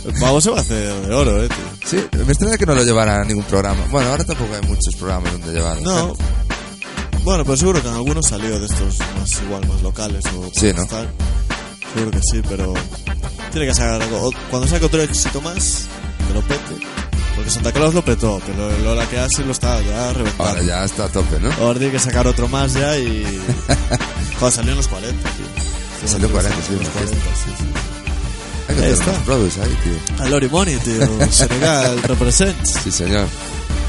El 0.04 0.12
pavo 0.20 0.40
se 0.40 0.50
va 0.50 0.58
a 0.58 0.60
hacer 0.60 0.92
de 1.06 1.14
oro, 1.14 1.42
eh, 1.44 1.48
tío. 1.48 1.88
Sí, 1.88 2.04
me 2.24 2.32
extraña 2.32 2.58
que 2.58 2.66
no 2.66 2.74
lo 2.74 2.82
llevaran 2.84 3.20
a 3.22 3.24
ningún 3.24 3.44
programa. 3.44 3.84
Bueno, 3.90 4.10
ahora 4.10 4.24
tampoco 4.24 4.52
hay 4.54 4.68
muchos 4.68 4.94
programas 4.96 5.32
donde 5.32 5.52
llevarlo. 5.52 5.82
No. 5.84 6.16
Bueno, 7.22 7.44
pero 7.44 7.56
seguro 7.56 7.80
que 7.80 7.88
en 7.88 7.94
algunos 7.94 8.26
salió 8.26 8.58
de 8.58 8.66
estos 8.66 8.98
más 9.18 9.42
igual, 9.42 9.66
más 9.68 9.80
locales 9.82 10.24
o 10.36 10.50
Sí, 10.58 10.72
¿no? 10.74 10.82
Seguro 11.94 12.10
que 12.10 12.20
sí, 12.30 12.42
pero 12.48 12.74
tiene 13.52 13.66
que 13.68 13.74
sacar 13.74 14.02
algo. 14.02 14.30
Cuando 14.50 14.66
saque 14.66 14.84
otro 14.86 15.00
éxito 15.02 15.40
más, 15.40 15.86
que 16.26 16.34
lo 16.34 16.40
pete. 16.42 16.84
Porque 17.42 17.54
Santa 17.54 17.72
Claus 17.72 17.92
lo 17.92 18.04
petó, 18.04 18.40
pero 18.46 18.70
el 18.70 18.84
Lola 18.84 19.04
que 19.08 19.18
hace 19.18 19.44
lo 19.44 19.50
está 19.50 19.82
ya 19.82 20.12
reventando. 20.12 20.44
Ahora 20.44 20.62
ya 20.62 20.84
está 20.84 21.06
a 21.06 21.08
tope, 21.08 21.40
¿no? 21.40 21.50
Ahora 21.54 21.76
tiene 21.80 21.92
que 21.92 21.98
sacar 21.98 22.24
otro 22.28 22.46
más 22.46 22.72
ya 22.74 22.96
y. 22.96 23.24
Joder, 24.38 24.52
salió 24.54 24.70
en 24.70 24.76
los 24.76 24.86
40, 24.86 25.28
tío. 25.30 26.08
Salió 26.08 26.30
40, 26.30 26.56
sí, 26.62 26.72
en 26.72 26.78
los 26.78 26.86
en 26.86 26.92
40, 26.92 27.16
sí, 27.16 27.50
sí. 27.58 27.64
Hay 28.68 28.76
que 28.76 28.84
Ahí 28.84 28.92
está. 28.92 29.12
produce 29.24 29.60
ahí, 29.60 29.76
tío. 29.82 30.24
A 30.24 30.28
Lori 30.28 30.48
Money, 30.48 30.76
tío. 30.76 31.26
Senegal 31.32 32.00
represents. 32.04 32.78
Sí, 32.84 32.92
señor. 32.92 33.26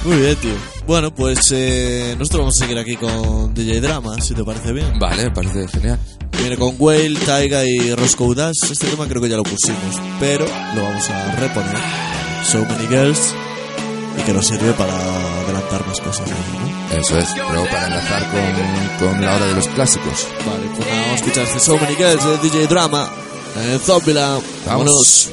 Muy 0.04 0.18
bien, 0.18 0.36
tío. 0.38 0.56
Bueno, 0.88 1.14
pues 1.14 1.38
eh, 1.52 2.16
nosotros 2.18 2.40
vamos 2.42 2.56
a 2.60 2.64
seguir 2.66 2.80
aquí 2.80 2.96
con 2.96 3.54
DJ 3.54 3.82
Drama, 3.82 4.20
si 4.20 4.34
te 4.34 4.44
parece 4.44 4.74
bien. 4.74 4.98
Vale, 4.98 5.26
me 5.26 5.32
parece 5.32 5.68
genial. 5.68 6.00
Viene 6.40 6.58
con 6.58 6.74
Whale, 6.80 7.20
Taiga 7.24 7.64
y 7.66 7.94
Roscoe 7.94 8.34
Dash. 8.34 8.56
Este 8.72 8.88
tema 8.88 9.08
creo 9.08 9.22
que 9.22 9.30
ya 9.30 9.38
lo 9.38 9.44
pusimos, 9.44 10.02
pero 10.20 10.48
lo 10.74 10.82
vamos 10.82 11.08
a 11.12 11.36
reponer. 11.36 11.78
So 12.44 12.66
Many 12.66 12.88
Girls. 12.88 13.36
Y 14.24 14.26
que 14.26 14.34
nos 14.34 14.48
sirve 14.48 14.72
para 14.74 14.94
adelantar 14.94 15.86
más 15.86 16.00
cosas. 16.00 16.28
¿no? 16.30 16.98
Eso 16.98 17.18
es. 17.18 17.36
Luego 17.36 17.66
para 17.66 17.88
enlazar 17.88 18.30
con, 18.32 19.08
con 19.08 19.22
la 19.22 19.36
hora 19.36 19.46
de 19.46 19.54
los 19.54 19.68
clásicos. 19.68 20.28
Vale, 20.46 20.68
pues 20.76 20.88
nada, 20.88 21.02
vamos 21.02 21.12
a 21.12 21.16
escuchar 21.16 21.44
este 21.44 21.60
So 21.60 21.78
Many 21.78 21.96
Girls 21.96 22.24
de 22.24 22.38
DJ 22.38 22.68
Drama. 22.68 23.10
En 23.56 23.80
Zombieland. 23.80 24.44
Vámonos. 24.66 25.30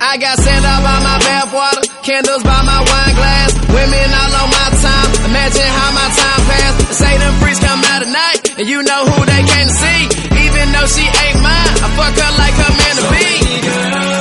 I 0.00 0.18
got 0.18 0.36
Santa 0.36 0.82
by 0.82 0.98
my 0.98 1.18
bathwater, 1.22 1.86
candles 2.02 2.42
by 2.42 2.60
my 2.66 2.82
wine 2.82 3.14
glass, 3.14 3.54
women 3.70 4.10
all 4.10 4.34
on 4.42 4.50
my 4.50 4.68
time. 4.82 5.30
Imagine 5.30 5.70
how 5.78 5.92
my 5.94 6.08
time 6.10 6.42
passed. 6.50 6.98
Say 6.98 7.18
them 7.18 7.34
freaks 7.38 7.60
come 7.60 7.78
out 7.84 8.02
at 8.02 8.10
night, 8.10 8.58
and 8.58 8.68
you 8.68 8.82
know 8.82 9.06
who 9.06 9.24
they 9.24 9.42
came 9.46 9.68
to 9.68 9.74
see. 9.78 10.00
Even 10.42 10.72
though 10.74 10.88
she 10.90 11.06
ain't 11.06 11.38
mine, 11.38 11.74
I 11.78 11.88
fuck 11.94 12.14
her 12.18 12.32
like 12.34 12.54
her 12.58 12.72
man 12.74 12.94
to 12.98 13.04
be. 13.14 14.11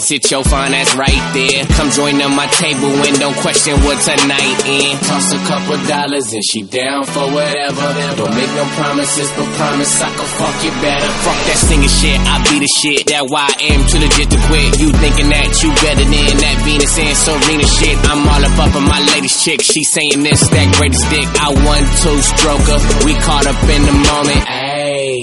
Skin, 0.00 0.20
sit 0.20 0.30
your 0.30 0.44
fine 0.44 0.74
ass 0.74 0.96
right 0.96 1.24
there. 1.34 1.64
Come 1.76 1.90
join 1.90 2.20
on 2.22 2.34
my 2.36 2.46
table 2.46 2.88
and 2.88 3.18
don't 3.18 3.36
question 3.36 3.76
what 3.84 3.98
tonight 4.02 4.58
in. 4.66 4.98
Toss 5.04 5.32
a 5.32 5.40
couple 5.46 5.76
dollars 5.86 6.32
and 6.32 6.44
she 6.44 6.62
down 6.62 7.04
for 7.04 7.26
whatever. 7.30 7.86
Don't 8.16 8.34
make 8.34 8.52
no 8.56 8.64
promises, 8.76 9.28
but 9.36 9.46
promise 9.56 10.00
I 10.00 10.08
can 10.10 10.28
fuck 10.38 10.56
you 10.64 10.72
better. 10.80 11.08
Fuck 11.24 11.40
that 11.46 11.58
singing 11.58 11.88
shit, 11.88 12.18
I 12.20 12.36
be 12.48 12.56
the 12.60 12.70
shit. 12.80 13.06
That 13.06 13.24
why 13.28 13.48
I 13.48 13.56
am 13.74 13.80
too 13.86 14.00
legit 14.00 14.28
to 14.30 14.38
quit. 14.48 14.80
You 14.80 14.88
thinking 14.92 15.28
that 15.30 15.48
you 15.62 15.70
better 15.80 16.04
than 16.04 16.36
that 16.40 16.56
Venus 16.64 16.98
and 16.98 17.16
Serena 17.16 17.66
shit. 17.66 17.96
I'm 18.08 18.24
all 18.26 18.42
up 18.44 18.58
up 18.58 18.74
in 18.76 18.84
my 18.84 19.00
latest 19.14 19.44
chick. 19.44 19.60
She 19.62 19.84
saying 19.84 20.22
this, 20.22 20.40
that 20.50 20.68
greatest 20.76 21.04
dick. 21.10 21.28
I 21.40 21.48
one 21.52 21.84
two 22.00 22.18
stroker. 22.20 22.78
We 23.04 23.14
caught 23.20 23.46
up 23.46 23.60
in 23.68 23.82
the 23.84 23.96
moment. 24.08 24.69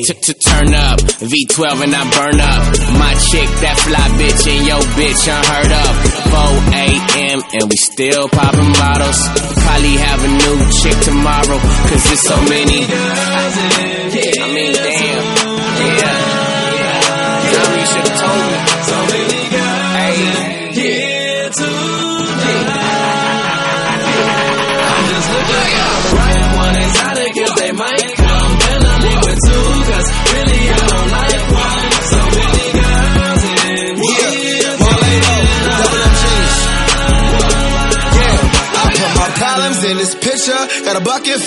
To, 0.07 0.13
turn 0.13 0.73
up, 0.73 0.99
V12 1.19 1.83
and 1.83 1.93
I 1.93 2.03
burn 2.15 2.39
up. 2.39 2.63
My 2.95 3.11
chick, 3.27 3.49
that 3.59 3.75
fly 3.83 3.99
bitch, 4.15 4.47
and 4.47 4.63
yo 4.63 4.79
bitch 4.95 5.27
unheard 5.27 5.67
of. 5.67 5.91
4 6.31 6.47
a.m. 6.79 7.43
and 7.51 7.63
we 7.69 7.75
still 7.75 8.29
popping 8.29 8.71
bottles. 8.71 9.19
Probably 9.67 9.99
have 9.99 10.23
a 10.23 10.31
new 10.31 10.55
chick 10.79 10.95
tomorrow, 11.03 11.59
cause 11.59 12.03
there's 12.07 12.21
so 12.23 12.37
many. 12.47 12.87
I 12.87 13.86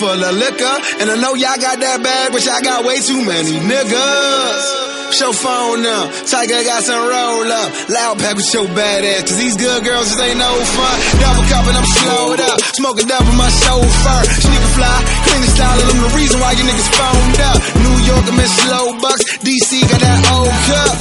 full 0.01 0.17
of 0.17 0.35
liquor. 0.35 0.77
And 1.05 1.13
I 1.13 1.17
know 1.21 1.37
y'all 1.37 1.61
got 1.61 1.77
that 1.77 2.01
bag, 2.01 2.33
but 2.33 2.41
y'all 2.41 2.65
got 2.65 2.89
way 2.89 2.97
too 3.05 3.21
many 3.21 3.61
niggas. 3.61 5.13
Show 5.13 5.35
phone 5.37 5.83
now. 5.83 6.09
Tiger 6.25 6.63
got 6.65 6.81
some 6.81 7.05
roll 7.05 7.45
up. 7.45 7.69
Loud 7.93 8.17
pack 8.23 8.39
with 8.41 8.49
your 8.55 8.65
badass. 8.73 9.29
Cause 9.29 9.37
these 9.37 9.57
good 9.61 9.85
girls 9.85 10.09
just 10.09 10.23
ain't 10.23 10.39
no 10.39 10.49
fun. 10.49 10.97
Double 11.21 11.45
cup 11.53 11.65
and 11.69 11.77
I'm 11.77 11.91
slowed 12.01 12.41
up. 12.41 12.57
Smoking 12.81 13.09
double 13.11 13.35
my 13.37 13.51
chauffeur. 13.51 14.23
Sneaker 14.41 14.73
fly, 14.79 14.97
clean 15.29 15.43
the 15.45 15.51
style 15.53 15.77
them. 15.85 15.99
The 16.01 16.13
reason 16.17 16.39
why 16.41 16.53
you 16.57 16.65
niggas 16.65 16.91
phoned 16.97 17.41
up. 17.43 17.59
New 17.85 17.97
York, 18.09 18.25
I'm 18.25 18.41
in 18.41 18.51
slow 18.65 18.87
bucks. 19.03 19.25
DC 19.45 19.71
got 19.91 20.01
that 20.01 20.21
old 20.33 20.55
cup. 20.71 20.95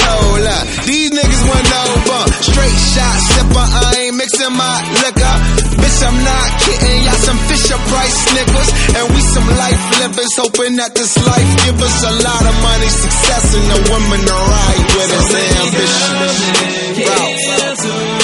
Hold 0.00 0.46
up. 0.48 0.64
These 0.88 1.10
niggas 1.12 1.42
want 1.44 1.64
no 1.68 1.82
bump. 2.08 2.28
Straight 2.40 2.78
shot, 2.96 3.16
sipper, 3.36 3.66
I 3.68 4.08
ain't 4.08 4.09
mixing 4.20 4.52
my 4.52 4.76
liquor. 5.00 5.36
Bitch, 5.80 6.00
I'm 6.04 6.18
not 6.20 6.48
kidding. 6.60 7.00
Y'all 7.08 7.20
some 7.24 7.40
Fisher 7.48 7.80
Price 7.88 8.18
niggas. 8.36 8.70
And 9.00 9.06
we 9.16 9.20
some 9.32 9.48
life 9.56 9.82
livers. 10.00 10.32
Hoping 10.36 10.76
that 10.76 10.92
this 10.94 11.16
life 11.16 11.50
give 11.64 11.80
us 11.80 11.96
a 12.04 12.12
lot 12.20 12.44
of 12.44 12.56
money, 12.60 12.90
success, 12.92 13.44
and 13.56 13.68
a 13.72 13.80
woman 13.88 14.20
to 14.20 14.36
ride 14.36 14.84
with 14.92 15.10
us. 15.16 15.28
Ambition. 15.64 16.20
Ralph. 17.08 18.19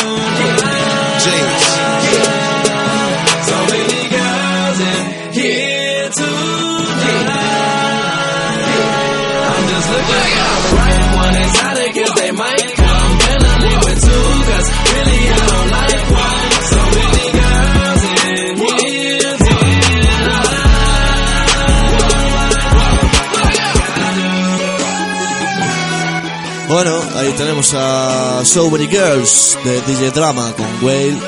Bueno, 26.77 27.01
ahí 27.15 27.33
tenemos 27.39 27.73
a 27.75 28.45
So 28.45 28.71
Many 28.71 28.87
Girls 28.87 29.57
de 29.65 29.81
DJ 29.81 30.11
Drama 30.11 30.53
con 30.55 30.67
Whale, 30.85 31.19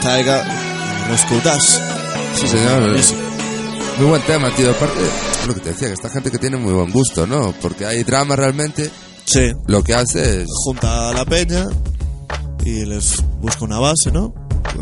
Taiga 0.00 0.44
Roscoe 1.10 1.40
Dash. 1.40 1.80
Sí, 2.36 2.46
señor. 2.46 2.94
Eso. 2.94 3.12
Muy 3.98 4.10
buen 4.10 4.22
tema, 4.22 4.54
tío. 4.54 4.70
Aparte, 4.70 5.00
lo 5.48 5.54
que 5.54 5.60
te 5.60 5.70
decía, 5.70 5.88
que 5.88 5.94
esta 5.94 6.08
gente 6.08 6.30
que 6.30 6.38
tiene 6.38 6.56
muy 6.56 6.72
buen 6.72 6.92
gusto, 6.92 7.26
¿no? 7.26 7.52
Porque 7.60 7.84
hay 7.84 8.04
drama 8.04 8.36
realmente. 8.36 8.92
Sí. 9.24 9.50
Lo 9.66 9.82
que 9.82 9.92
hace 9.92 10.42
es. 10.42 10.48
Junta 10.64 11.08
a 11.08 11.12
la 11.12 11.24
peña 11.24 11.66
y 12.64 12.84
les 12.84 13.16
busca 13.40 13.64
una 13.64 13.80
base, 13.80 14.12
¿no? 14.12 14.32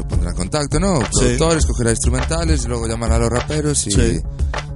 Pondrá 0.07 0.33
en 0.33 0.37
contacto, 0.37 0.79
¿no? 0.79 0.99
Productores, 0.99 1.65
cogerá 1.65 1.93
instrumentales 1.93 2.67
y 2.67 2.69
luego 2.69 2.87
llamar 2.87 3.13
a 3.13 3.19
los 3.19 3.31
raperos 3.31 3.87
y, 3.87 3.91
Sí. 3.93 4.21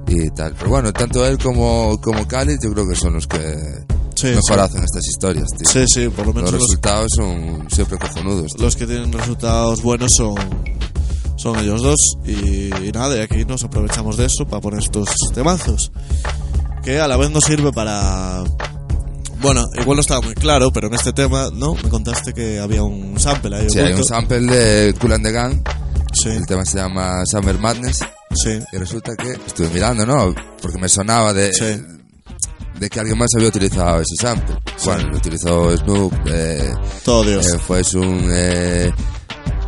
y 0.08 0.30
tal. 0.30 0.54
Pero 0.54 0.70
bueno, 0.70 0.90
tanto 0.94 1.26
él 1.26 1.36
como, 1.36 2.00
como 2.00 2.26
Khalid, 2.26 2.60
yo 2.62 2.72
creo 2.72 2.88
que 2.88 2.94
son 2.94 3.12
los 3.12 3.26
que 3.26 3.84
Sí, 4.30 4.34
mejor 4.36 4.54
sí. 4.54 4.60
hacen 4.60 4.84
estas 4.84 5.06
historias, 5.06 5.48
tío. 5.58 5.68
Sí, 5.70 5.84
sí, 5.88 6.08
por 6.08 6.26
lo 6.26 6.32
menos 6.34 6.50
Los 6.52 6.60
los- 6.60 6.68
resultados 6.70 7.12
son 7.16 7.68
siempre 7.70 7.98
cojonudos. 7.98 8.52
tío. 8.54 8.64
Los 8.64 8.76
que 8.76 8.86
tienen 8.86 9.12
resultados 9.12 9.82
buenos 9.82 10.12
son 10.16 10.34
Son 11.36 11.58
ellos 11.58 11.82
dos. 11.82 11.98
Y, 12.24 12.72
y 12.86 12.92
nada, 12.92 13.16
y 13.16 13.20
aquí 13.20 13.44
nos 13.44 13.64
aprovechamos 13.64 14.16
de 14.16 14.26
eso 14.26 14.46
para 14.46 14.60
poner 14.62 14.78
estos 14.80 15.08
temazos. 15.34 15.90
Que 16.82 17.00
a 17.00 17.08
la 17.08 17.16
vez 17.16 17.30
nos 17.30 17.44
sirve 17.44 17.72
para. 17.72 18.44
Bueno, 19.40 19.68
igual 19.78 19.96
no 19.96 20.00
estaba 20.00 20.20
muy 20.22 20.34
claro, 20.34 20.70
pero 20.72 20.86
en 20.86 20.94
este 20.94 21.12
tema, 21.12 21.48
¿no? 21.52 21.74
Me 21.74 21.90
contaste 21.90 22.32
que 22.32 22.60
había 22.60 22.82
un 22.82 23.18
sample 23.20 23.56
ahí. 23.56 23.66
Sí, 23.68 23.78
hay 23.78 23.92
un 23.92 24.04
sample 24.04 24.40
de 24.40 24.94
Cool 24.94 25.12
and 25.12 25.24
the 25.26 25.32
Gang. 25.32 25.60
Sí, 26.14 26.28
El 26.30 26.46
tema 26.46 26.64
se 26.64 26.78
llama 26.78 27.24
Summer 27.26 27.58
Madness. 27.58 27.98
sí. 28.32 28.58
Y 28.72 28.76
resulta 28.78 29.14
que 29.16 29.32
estuve 29.32 29.68
mirando, 29.70 30.06
¿no? 30.06 30.32
Porque 30.62 30.78
me 30.78 30.88
sonaba 30.88 31.32
de, 31.34 31.52
Sí. 31.52 31.82
De 32.78 32.90
que 32.90 33.00
alguien 33.00 33.18
más 33.18 33.28
había 33.36 33.48
utilizado 33.48 34.00
ese 34.00 34.16
sample. 34.20 34.56
Bueno, 34.84 35.08
lo 35.10 35.16
utilizó 35.18 35.76
Snoop. 35.76 36.12
Eh, 36.26 36.74
Todo 37.04 37.24
Dios. 37.24 37.46
eh, 37.46 37.58
fue 37.58 37.82
un. 37.94 38.28
Eh, 38.30 38.92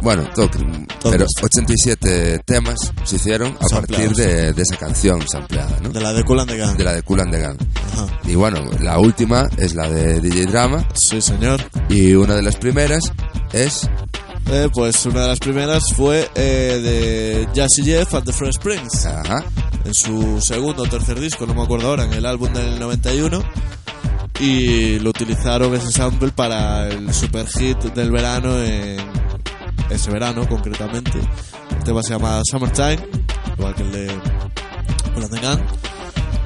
bueno, 0.02 0.24
todo, 0.34 0.48
Todo 0.48 1.10
pero 1.10 1.24
esto. 1.24 1.46
87 1.46 2.40
temas 2.44 2.76
se 3.04 3.16
hicieron 3.16 3.56
a 3.60 3.74
partir 3.74 4.10
de, 4.14 4.52
de 4.52 4.62
esa 4.62 4.76
canción 4.76 5.26
sampleada, 5.26 5.78
¿no? 5.82 5.88
De 5.88 6.00
la 6.00 6.12
de 6.12 6.22
Cool 6.22 6.40
and 6.40 6.50
the 6.50 6.56
Gang. 6.58 6.76
De 6.76 6.84
la 6.84 6.92
de 6.92 7.02
Cool 7.02 7.20
and 7.20 7.32
the 7.32 7.40
Gang. 7.40 7.56
Ajá. 7.92 8.06
Y 8.24 8.34
bueno, 8.34 8.60
la 8.80 8.98
última 8.98 9.48
es 9.56 9.74
la 9.74 9.88
de 9.88 10.20
DJ 10.20 10.46
Drama. 10.46 10.86
Sí, 10.94 11.20
señor. 11.20 11.60
Y 11.88 12.12
una 12.14 12.34
de 12.36 12.42
las 12.42 12.56
primeras 12.56 13.00
es. 13.52 13.88
Eh, 14.48 14.68
pues 14.72 15.04
una 15.06 15.22
de 15.22 15.28
las 15.28 15.38
primeras 15.40 15.92
fue 15.94 16.30
eh, 16.34 16.80
de 16.82 17.48
Jazzy 17.52 17.82
Jeff 17.84 18.14
and 18.14 18.24
the 18.24 18.32
Fresh 18.32 18.58
Prince. 18.58 19.08
Ajá. 19.08 19.44
En 19.84 19.92
su 19.94 20.40
segundo 20.40 20.84
o 20.84 20.86
tercer 20.86 21.18
disco, 21.18 21.46
no 21.46 21.54
me 21.54 21.62
acuerdo 21.62 21.88
ahora, 21.88 22.04
en 22.04 22.12
el 22.12 22.26
álbum 22.26 22.52
del 22.52 22.78
91. 22.78 23.42
Y 24.38 24.98
lo 25.00 25.10
utilizaron 25.10 25.74
ese 25.74 25.90
sample 25.90 26.30
para 26.30 26.88
el 26.88 27.12
super 27.12 27.46
hit 27.46 27.78
del 27.94 28.10
verano, 28.10 28.62
en 28.62 28.98
ese 29.90 30.10
verano 30.10 30.46
concretamente. 30.48 31.18
El 31.70 31.84
tema 31.84 32.02
se 32.02 32.10
llama 32.10 32.42
Summertime, 32.44 32.98
igual 33.56 33.74
que 33.74 33.82
el 33.82 33.92
de 33.92 35.40
Gang. 35.40 35.60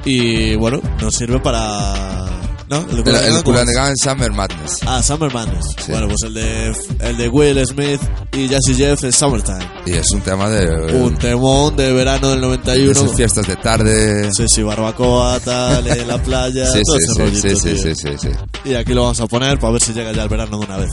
Y 0.05 0.55
bueno, 0.55 0.79
nos 1.01 1.15
sirve 1.15 1.39
para. 1.39 2.40
¿No? 2.71 2.77
El 2.89 3.03
de 3.03 3.11
El, 3.11 3.17
el 3.17 3.97
Summer 4.01 4.31
Madness. 4.31 4.79
Ah, 4.85 5.03
Summer 5.03 5.29
Madness. 5.33 5.65
Sí. 5.77 5.91
Bueno, 5.91 6.07
pues 6.07 6.21
el 6.23 6.33
de, 6.33 6.73
el 7.01 7.17
de 7.17 7.27
Will 7.27 7.67
Smith 7.67 7.99
y 8.31 8.47
Jazzy 8.47 8.75
Jeff 8.75 9.03
es 9.03 9.13
Summertime. 9.13 9.59
Y 9.85 9.91
es 9.91 10.09
un 10.11 10.21
tema 10.21 10.49
de. 10.49 10.95
Un 10.95 11.17
temón 11.17 11.75
de 11.75 11.91
verano 11.91 12.29
del 12.29 12.39
de 12.39 12.47
91. 12.47 12.91
esas 12.91 13.13
fiestas 13.13 13.45
de 13.45 13.57
tarde. 13.57 14.29
Sí, 14.31 14.45
sí, 14.47 14.63
barbacoa, 14.63 15.41
tal, 15.41 15.85
en 15.85 16.07
la 16.07 16.23
playa, 16.23 16.65
Sí, 16.71 16.81
todo 16.85 16.95
sí, 16.95 17.03
ese 17.03 17.13
sí, 17.13 17.19
rollito, 17.19 17.59
sí, 17.59 17.75
sí, 17.75 17.95
sí, 17.95 17.95
sí, 17.95 18.29
sí. 18.29 18.69
Y 18.69 18.75
aquí 18.75 18.93
lo 18.93 19.01
vamos 19.01 19.19
a 19.19 19.27
poner 19.27 19.59
para 19.59 19.73
ver 19.73 19.81
si 19.81 19.91
llega 19.91 20.13
ya 20.13 20.23
el 20.23 20.29
verano 20.29 20.57
de 20.57 20.65
una 20.65 20.77
vez. 20.77 20.91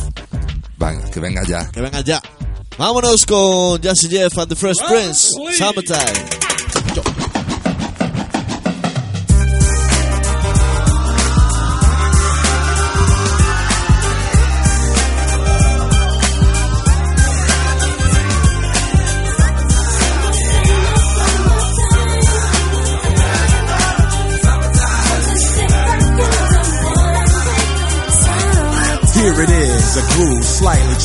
Venga, 0.79 1.09
que 1.13 1.21
venga 1.21 1.43
ya. 1.47 1.71
Que 1.71 1.81
vengan 1.81 2.03
ya. 2.03 2.21
Vámonos 2.77 3.25
con 3.25 3.81
Jazzy 3.81 4.09
Jeff 4.09 4.37
and 4.37 4.49
the 4.49 4.57
Fresh 4.57 4.79
Prince. 4.89 5.29
Summertime. 5.57 6.58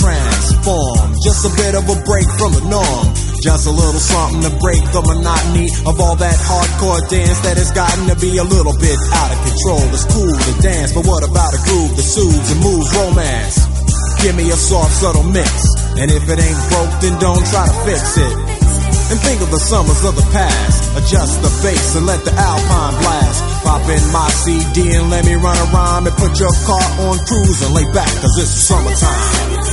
Transformed. 0.04 1.16
Just 1.24 1.48
a 1.48 1.52
bit 1.56 1.74
of 1.80 1.88
a 1.88 1.98
break 2.04 2.28
from 2.36 2.52
the 2.52 2.64
norm. 2.68 3.06
Just 3.40 3.68
a 3.68 3.74
little 3.74 4.00
something 4.00 4.44
to 4.44 4.52
break 4.60 4.84
the 4.92 5.00
monotony 5.00 5.68
of 5.88 5.96
all 6.00 6.16
that 6.20 6.36
hardcore 6.36 7.04
dance 7.08 7.40
that 7.48 7.56
has 7.56 7.72
gotten 7.72 8.12
to 8.12 8.16
be 8.20 8.36
a 8.40 8.44
little 8.44 8.76
bit 8.76 9.00
out 9.16 9.32
of 9.32 9.40
control. 9.48 9.84
It's 9.96 10.08
cool 10.12 10.32
to 10.32 10.54
dance, 10.60 10.92
but 10.92 11.08
what 11.08 11.24
about 11.24 11.56
a 11.56 11.60
groove 11.64 11.96
that 11.96 12.08
soothes 12.08 12.52
and 12.52 12.60
moves 12.60 12.92
romance? 12.96 13.64
Give 14.20 14.36
me 14.36 14.48
a 14.52 14.60
soft, 14.60 14.92
subtle 15.00 15.28
mix. 15.28 15.52
And 16.00 16.12
if 16.12 16.24
it 16.28 16.40
ain't 16.40 16.62
broke, 16.72 16.94
then 17.04 17.16
don't 17.20 17.44
try 17.48 17.68
to 17.68 17.76
fix 17.88 18.20
it. 18.20 18.36
And 19.12 19.20
think 19.20 19.44
of 19.44 19.52
the 19.52 19.60
summers 19.60 20.04
of 20.08 20.16
the 20.16 20.28
past. 20.32 20.96
Adjust 21.00 21.44
the 21.44 21.52
bass 21.64 21.96
and 22.00 22.08
let 22.08 22.24
the 22.24 22.32
alpine 22.32 22.96
blast. 23.04 23.40
Pop 23.64 23.84
in 23.92 24.04
my 24.12 24.28
CD 24.32 24.96
and 24.96 25.12
let 25.12 25.24
me 25.28 25.36
run 25.36 25.60
around 25.72 26.08
and 26.08 26.16
put 26.16 26.40
your 26.40 26.56
car 26.64 26.88
on 27.08 27.20
cruise 27.28 27.60
and 27.64 27.76
lay 27.76 27.88
back, 27.92 28.12
cause 28.24 28.36
it's 28.40 28.56
summertime. 28.68 29.73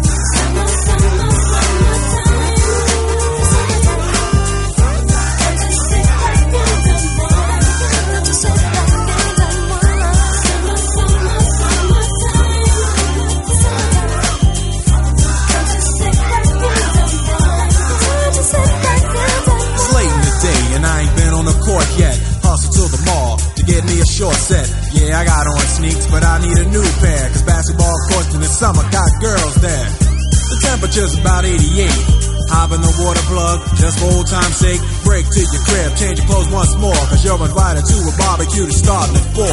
About 31.21 31.45
88. 31.45 32.21
Hop 32.51 32.75
in 32.75 32.83
the 32.83 32.93
water 32.99 33.23
plug, 33.31 33.63
just 33.79 33.95
for 34.01 34.11
old 34.11 34.27
time's 34.27 34.59
sake. 34.59 34.81
Break 35.07 35.23
to 35.23 35.39
your 35.39 35.63
crib, 35.63 35.89
change 35.95 36.19
your 36.19 36.27
clothes 36.27 36.51
once 36.51 36.75
more. 36.75 36.99
Cause 37.07 37.23
you're 37.23 37.39
invited 37.39 37.87
to 37.87 37.97
a 38.11 38.13
barbecue 38.19 38.67
to 38.67 38.75
starting 38.75 39.15
at 39.15 39.27
4. 39.31 39.47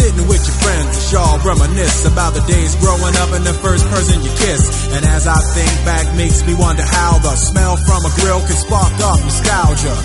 Sitting 0.00 0.24
with 0.24 0.40
your 0.40 0.58
friends, 0.64 1.12
y'all 1.12 1.36
reminisce 1.44 2.08
about 2.08 2.32
the 2.32 2.40
days 2.48 2.72
growing 2.80 3.12
up 3.20 3.36
and 3.36 3.44
the 3.44 3.52
first 3.60 3.84
person 3.92 4.24
you 4.24 4.32
kiss. 4.40 4.88
And 4.96 5.04
as 5.04 5.28
I 5.28 5.36
think 5.52 5.68
back, 5.84 6.08
makes 6.16 6.40
me 6.48 6.56
wonder 6.56 6.86
how 6.86 7.20
the 7.20 7.36
smell 7.36 7.76
from 7.76 8.08
a 8.08 8.12
grill 8.16 8.40
can 8.40 8.56
spark 8.56 8.94
off 9.04 9.20
nostalgia. 9.20 9.96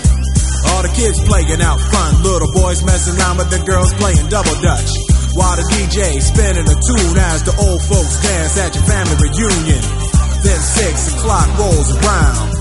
All 0.76 0.82
the 0.84 0.92
kids 0.92 1.16
playing 1.24 1.62
out 1.64 1.80
front, 1.88 2.20
little 2.20 2.52
boys 2.52 2.84
messing 2.84 3.16
around 3.16 3.40
with 3.40 3.48
the 3.48 3.64
girls 3.64 3.96
playing 3.96 4.28
double 4.28 4.60
dutch. 4.60 4.92
While 5.32 5.56
the 5.56 5.64
DJ 5.72 6.20
spinning 6.20 6.68
a 6.68 6.76
tune 6.76 7.16
as 7.32 7.44
the 7.48 7.56
old 7.64 7.80
folks 7.80 8.20
dance 8.20 8.60
at 8.60 8.74
your 8.76 8.84
family 8.84 9.16
reunion. 9.24 10.05
Then 10.44 10.60
six 10.60 11.14
o'clock 11.14 11.48
rolls 11.58 11.90
around. 11.96 12.52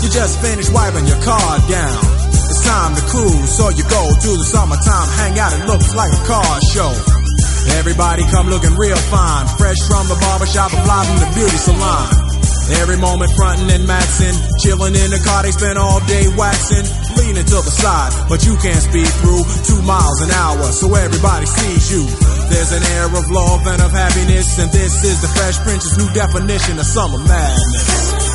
You 0.00 0.08
just 0.08 0.40
finished 0.40 0.72
wiping 0.72 1.06
your 1.06 1.20
car 1.20 1.58
down. 1.68 2.00
It's 2.50 2.64
time 2.66 2.96
to 2.96 3.02
cruise, 3.06 3.50
so 3.52 3.68
you 3.70 3.84
go 3.84 4.02
to 4.10 4.30
the 4.36 4.46
summertime 4.46 5.08
hangout. 5.20 5.52
It 5.54 5.66
looks 5.68 5.94
like 5.94 6.10
a 6.10 6.22
car 6.26 6.60
show. 6.72 6.92
Everybody 7.78 8.24
come 8.32 8.48
looking 8.48 8.74
real 8.74 8.96
fine, 9.12 9.46
fresh 9.60 9.78
from 9.86 10.08
the 10.08 10.16
barbershop 10.18 10.72
and 10.72 10.82
fly 10.82 11.04
from 11.04 11.18
the 11.20 11.30
beauty 11.36 11.58
salon. 11.60 12.30
Every 12.80 12.96
moment 12.96 13.32
frontin' 13.36 13.68
and 13.70 13.86
maxin', 13.86 14.34
chillin' 14.62 14.94
in 14.94 15.10
the 15.10 15.20
car, 15.26 15.42
they 15.42 15.50
spend 15.50 15.78
all 15.78 16.00
day 16.06 16.26
waxing, 16.38 16.86
leaning 17.18 17.44
to 17.44 17.58
the 17.60 17.70
side, 17.70 18.12
but 18.28 18.46
you 18.46 18.56
can't 18.62 18.82
speed 18.82 19.10
through 19.20 19.42
two 19.66 19.82
miles 19.82 20.22
an 20.22 20.30
hour, 20.30 20.62
so 20.72 20.94
everybody 20.94 21.46
sees 21.46 21.90
you. 21.90 22.39
There's 22.50 22.72
an 22.72 22.82
air 22.82 23.06
of 23.06 23.30
love 23.30 23.66
and 23.66 23.80
of 23.80 23.92
happiness, 23.92 24.58
and 24.58 24.70
this 24.72 25.04
is 25.04 25.20
the 25.22 25.28
Fresh 25.28 25.58
Prince's 25.60 25.96
new 25.98 26.12
definition 26.12 26.78
of 26.78 26.84
summer 26.84 27.18
madness. 27.18 28.29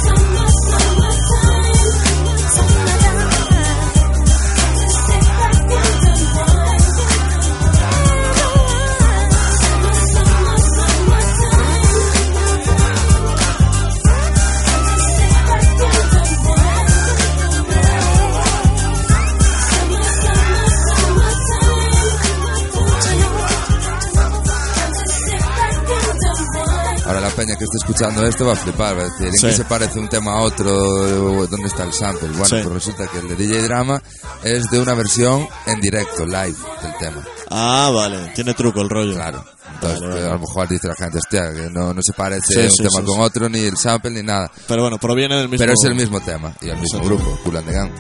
Peña 27.45 27.57
que 27.57 27.63
esté 27.65 27.77
escuchando 27.77 28.25
esto 28.25 28.45
va 28.45 28.53
a 28.53 28.55
flipar, 28.55 28.97
va 28.97 29.01
a 29.01 29.05
decir, 29.05 29.27
¿en 29.27 29.33
Sí. 29.33 29.47
qué 29.47 29.53
se 29.53 29.65
parece 29.65 29.99
un 29.99 30.07
tema 30.09 30.33
a 30.33 30.41
otro? 30.41 31.47
¿Dónde 31.47 31.67
está 31.67 31.83
el 31.83 31.93
sample? 31.93 32.29
Bueno, 32.29 32.45
Sí. 32.45 32.55
pues 32.63 32.73
resulta 32.73 33.07
que 33.07 33.19
el 33.19 33.27
de 33.27 33.35
DJ 33.35 33.61
Drama 33.63 34.01
es 34.43 34.69
de 34.71 34.79
una 34.79 34.93
versión 34.93 35.47
en 35.67 35.79
directo, 35.79 36.25
live 36.25 36.55
del 36.81 36.97
tema. 36.99 37.23
Ah, 37.51 37.91
vale, 37.93 38.31
tiene 38.33 38.53
truco 38.53 38.81
el 38.81 38.89
rollo. 38.89 39.13
Claro. 39.13 39.43
Entonces, 39.75 39.99
Vale, 40.01 40.13
vale. 40.15 40.25
a 40.27 40.33
lo 40.33 40.39
mejor 40.39 40.67
dice 40.69 40.87
la 40.87 40.95
gente, 40.95 41.17
hostia, 41.17 41.53
que 41.53 41.69
no, 41.69 41.93
no 41.93 42.01
se 42.01 42.13
parece 42.13 42.69
Sí, 42.69 42.81
un 42.83 42.89
tema 42.89 43.05
con 43.05 43.19
otro, 43.19 43.49
ni 43.49 43.59
el 43.59 43.77
sample, 43.77 44.11
ni 44.11 44.23
nada. 44.23 44.49
Pero 44.67 44.81
bueno, 44.83 44.97
proviene 44.97 45.35
del 45.35 45.49
mismo. 45.49 45.63
Pero 45.63 45.73
es 45.73 45.83
el 45.83 45.95
mismo 45.95 46.19
tema 46.21 46.55
y 46.61 46.69
el 46.69 46.77
mismo 46.77 46.99
Exacto. 46.99 47.05
grupo, 47.23 47.39
Cool 47.43 47.57
and 47.57 47.67
the 47.67 47.73
Gang. 47.73 47.91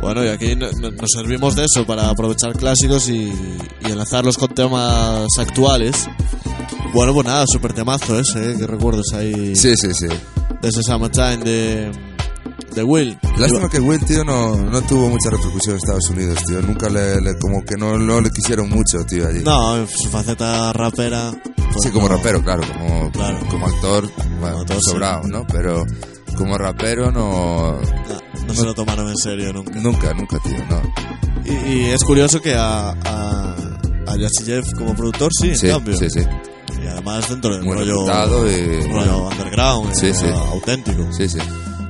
Bueno, 0.00 0.24
y 0.24 0.28
aquí 0.28 0.56
no- 0.56 0.70
no- 0.80 0.90
nos 0.90 1.10
servimos 1.14 1.54
de 1.56 1.66
eso 1.66 1.86
para 1.86 2.08
aprovechar 2.08 2.54
clásicos 2.54 3.08
y, 3.08 3.30
y 3.82 3.90
enlazarlos 3.92 4.38
con 4.38 4.48
temas 4.54 5.28
actuales. 5.38 6.08
Bueno, 6.92 7.14
pues 7.14 7.26
nada, 7.26 7.44
súper 7.46 7.72
temazo 7.72 8.18
ese, 8.18 8.52
¿eh? 8.52 8.56
que 8.58 8.66
recuerdos 8.66 9.06
ahí 9.14 9.54
Sí, 9.54 9.74
sí, 9.76 9.88
sí. 9.94 10.06
de 10.06 10.68
ese 10.68 10.82
Summertime 10.82 11.38
de, 11.38 11.92
de 12.74 12.82
Will. 12.82 13.16
Lástima 13.38 13.68
que 13.68 13.78
Will, 13.80 14.04
tío, 14.04 14.24
no, 14.24 14.56
no 14.56 14.82
tuvo 14.82 15.08
mucha 15.08 15.30
repercusión 15.30 15.74
en 15.74 15.78
Estados 15.78 16.10
Unidos, 16.10 16.38
tío. 16.46 16.60
Nunca 16.62 16.88
le, 16.88 17.20
le- 17.20 17.38
como 17.38 17.62
que 17.64 17.76
no, 17.76 17.96
no 17.96 18.20
le 18.20 18.30
quisieron 18.30 18.68
mucho, 18.68 18.98
tío, 19.08 19.28
allí. 19.28 19.42
No, 19.44 19.76
en 19.78 19.86
su 19.88 20.08
faceta 20.10 20.72
rapera. 20.72 21.30
pues 21.56 21.76
Sí, 21.84 21.90
como 21.90 22.08
no. 22.08 22.16
rapero, 22.16 22.42
claro, 22.42 22.62
como, 22.72 23.10
Claro. 23.12 23.38
como 23.48 23.66
actor, 23.66 24.10
bueno, 24.40 24.64
sí. 24.68 24.74
sobrado, 24.80 25.22
¿no? 25.28 25.46
Pero 25.46 25.84
como 26.36 26.58
rapero 26.58 27.10
no... 27.12 27.78
No, 27.80 28.46
no 28.48 28.54
se 28.54 28.64
lo 28.64 28.74
tomaron 28.74 29.08
en 29.08 29.16
serio 29.16 29.52
nunca. 29.52 29.72
Nunca, 29.80 30.12
nunca, 30.14 30.38
tío, 30.42 30.58
no. 30.68 30.82
Y, 31.44 31.72
y 31.72 31.80
es 31.90 32.02
curioso 32.04 32.40
que 32.40 32.54
a, 32.54 32.90
a, 32.90 33.54
a 34.06 34.14
Jeff 34.44 34.64
como 34.76 34.94
productor 34.94 35.30
sí, 35.40 35.50
en 35.50 35.56
Sí, 35.56 35.68
cambio. 35.68 35.96
sí, 35.96 36.10
sí. 36.10 36.20
Además 36.90 37.28
dentro 37.28 37.54
del 37.54 37.62
Muy 37.64 37.76
rollo, 37.76 38.04
y- 38.48 38.86
rollo 38.92 39.28
underground, 39.28 39.94
Sí, 39.94 40.06
eh, 40.08 40.14
sí. 40.14 40.26
auténtico. 40.26 41.12
Sí, 41.12 41.28
sí. 41.28 41.38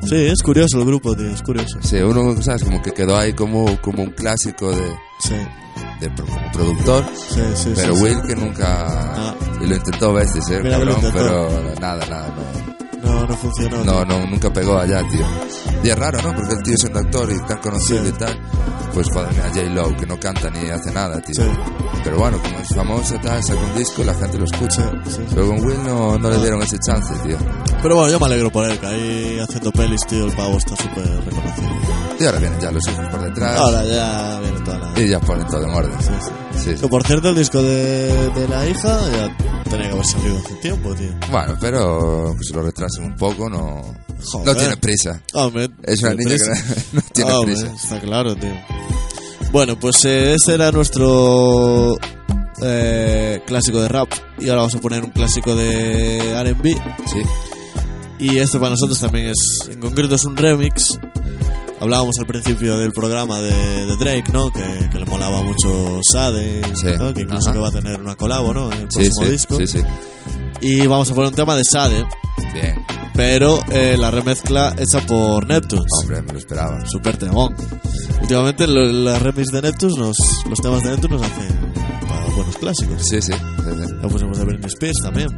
Sí, 0.09 0.14
es 0.16 0.42
curioso 0.42 0.78
el 0.78 0.86
grupo, 0.86 1.14
tío, 1.14 1.28
es 1.30 1.42
curioso. 1.42 1.78
Sí, 1.82 1.96
uno, 1.96 2.40
¿sabes? 2.42 2.64
Como 2.64 2.80
que 2.82 2.92
quedó 2.92 3.16
ahí 3.16 3.32
como, 3.34 3.80
como 3.82 4.03
un 4.03 4.11
clásico 4.11 4.70
de, 4.74 4.82
Sí, 5.20 5.34
de 6.01 6.11
pro- 6.11 6.26
como 6.26 6.53
productor. 6.53 7.05
sí, 7.14 7.40
sí. 7.55 7.72
Pero 7.74 7.94
Will 7.94 8.22
que 8.26 8.34
nunca... 8.34 8.86
Ah. 8.88 9.34
Y 9.61 9.66
lo 9.66 9.76
intentó 9.76 10.12
veces, 10.14 10.48
¿eh? 10.51 10.62
Cabrón, 10.62 10.96
pero 11.12 11.48
nada, 11.80 12.07
nada, 12.07 12.28
no. 12.34 12.80
No, 13.03 13.26
no 13.26 13.36
funcionó. 13.36 13.84
No, 13.84 14.05
no, 14.05 14.26
nunca 14.26 14.51
pegó 14.53 14.78
allá, 14.78 15.03
tío. 15.09 15.24
Y 15.82 15.88
es 15.88 15.98
raro, 15.98 16.20
¿no? 16.22 16.34
Porque 16.34 16.55
el 16.55 16.62
tío 16.62 16.76
siendo 16.76 16.98
actor 17.01 17.30
y 17.32 17.38
tan 17.46 17.59
conocido 17.59 18.03
Sí. 18.05 18.11
y 18.14 18.18
tal. 18.18 18.38
Pues 18.94 19.07
joder, 19.12 19.30
mira, 19.32 19.48
J-Lo, 19.55 19.96
que 19.96 20.07
no 20.07 20.18
canta 20.18 20.51
ni 20.51 20.68
hace 20.68 20.90
nada, 20.92 21.20
tío. 21.20 21.34
Sí. 21.44 21.51
Pero 22.03 22.18
bueno, 22.18 22.38
como 22.42 22.59
es 22.59 22.68
famoso, 22.74 23.14
tal, 23.22 23.42
saca 23.44 23.61
un 23.61 23.74
disco, 23.76 24.03
la 24.05 24.14
gente 24.14 24.38
lo 24.38 24.44
escucha. 24.44 24.90
Sí, 25.07 25.20
Pero 25.34 25.46
con 25.48 25.64
Will 25.64 25.82
no, 25.84 26.18
no 26.18 26.30
le 26.30 26.38
dieron 26.38 26.62
ese 26.62 26.78
chance, 26.78 27.14
tío. 27.24 27.36
Pero 27.82 27.96
bueno, 27.96 28.11
yo 28.11 28.18
me 28.18 28.26
alegro 28.26 28.51
por 28.51 28.66
él, 28.68 28.78
que 28.78 28.86
ahí 28.86 29.38
haciendo 29.38 29.70
pelis, 29.72 30.01
tío, 30.07 30.26
el 30.26 30.32
pavo 30.32 30.57
está 30.57 30.74
súper 30.76 31.07
reconocido. 31.24 31.68
Y 32.18 32.24
ahora 32.26 32.38
vienen 32.38 32.61
ya 32.61 32.70
los 32.72 32.86
hijos 32.88 33.07
por 33.11 33.22
detrás. 33.22 33.59
Ahora 33.61 33.84
ya 33.84 34.40
viene 34.40 34.61
toda 34.61 34.78
la... 34.78 35.01
Y 35.01 35.09
ya 35.09 35.20
ponen 35.20 35.46
todo 35.46 35.62
en 35.64 35.70
orden. 35.70 35.92
Sí, 36.01 36.11
sí. 36.20 36.30
Sí, 36.65 36.71
sí. 36.75 36.81
Que 36.83 36.89
por 36.89 37.07
cierto, 37.07 37.29
el 37.31 37.37
disco 37.37 37.63
de, 37.63 38.31
de 38.31 38.49
la 38.49 38.67
hija 38.69 39.01
ya 39.13 39.37
tenía 39.71 39.87
que 39.89 39.93
haber 39.93 40.07
salido 40.07 40.39
hace 40.39 40.55
tiempo, 40.57 40.95
tío. 40.95 41.09
Bueno, 41.31 41.57
pero 41.61 42.35
que 42.39 42.45
se 42.45 42.55
lo 42.55 42.63
retrasen 42.63 43.05
un 43.05 43.17
poco, 43.17 43.49
no, 43.49 43.83
Joder. 44.25 44.47
no 44.47 44.55
tiene 44.57 44.77
prisa. 44.77 45.21
Hombre, 45.33 45.71
Es 45.83 46.03
una 46.03 46.15
niña 46.15 46.37
que 46.37 46.45
no, 46.45 46.55
no 46.93 47.03
tiene 47.13 47.33
Hombre, 47.33 47.55
prisa. 47.55 47.73
Está 47.75 48.01
claro, 48.01 48.35
tío. 48.37 48.53
Bueno, 49.53 49.79
pues 49.79 50.05
eh, 50.05 50.35
este 50.35 50.55
era 50.55 50.71
nuestro 50.71 51.97
eh, 52.63 53.43
clásico 53.47 53.81
de 53.81 53.89
rap. 53.89 54.09
Y 54.39 54.49
ahora 54.49 54.63
vamos 54.63 54.75
a 54.77 54.81
poner 54.81 55.03
un 55.03 55.11
clásico 55.11 55.55
de 55.57 56.21
RB. 56.45 56.65
Sí, 57.09 57.23
Y 58.19 58.39
este 58.39 58.59
para 58.59 58.71
nosotros 58.71 58.99
también 59.01 59.29
es, 59.29 59.69
en 59.71 59.81
concreto 59.81 60.15
es 60.15 60.25
un 60.25 60.37
remix. 60.37 60.99
Hablábamos 61.81 62.14
al 62.18 62.26
principio 62.26 62.76
del 62.78 62.93
programa 62.93 63.39
de, 63.41 63.87
de 63.87 63.97
Drake, 63.97 64.31
¿no? 64.33 64.51
Que, 64.53 64.89
que 64.93 64.99
le 64.99 65.07
molaba 65.07 65.43
mucho 65.43 66.01
Sade, 66.12 66.62
Sí, 66.76 66.89
¿no? 66.99 67.14
que 67.14 67.22
incluso 67.22 67.49
ajá. 67.49 67.53
que 67.55 67.59
va 67.59 67.68
a 67.68 67.72
tener 67.72 68.01
una 68.01 68.16
colabo, 68.16 68.53
¿no? 68.53 68.70
En 68.70 68.83
el 68.83 68.91
sí, 68.91 69.01
próximo 69.05 69.24
sí, 69.26 69.31
disco. 69.33 69.57
sí, 69.57 69.66
sí. 69.66 69.78
Y 70.61 70.87
vamos 70.87 71.11
a 71.11 71.14
poner 71.14 71.31
un 71.31 71.35
tema 71.37 71.57
de 71.57 71.64
Sade, 71.64 72.05
Bien. 72.53 72.85
pero 73.14 73.61
eh, 73.70 73.97
la 73.99 74.11
remezcla 74.11 74.74
hecha 74.78 75.01
por 75.07 75.47
Neptunes. 75.47 75.87
Hombre, 76.03 76.20
me 76.20 76.33
lo 76.35 76.39
esperaba. 76.39 76.85
Super 76.87 77.16
temón. 77.16 77.55
Últimamente 78.20 78.66
lo- 78.66 78.85
las 78.93 79.22
remix 79.22 79.49
de 79.51 79.62
Neptunes, 79.62 79.97
nos, 79.97 80.16
los 80.51 80.61
temas 80.61 80.83
de 80.83 80.91
Neptunes 80.91 81.18
nos 81.22 81.31
hacen 81.31 81.72
para 82.07 82.26
buenos 82.37 82.57
clásicos. 82.59 83.03
Sí, 83.09 83.22
sí. 83.22 83.33
Ya 83.33 84.09
pusimos 84.09 84.37
de 84.39 84.45
Britney 84.45 84.68
Spears 84.68 84.99
también. 85.03 85.28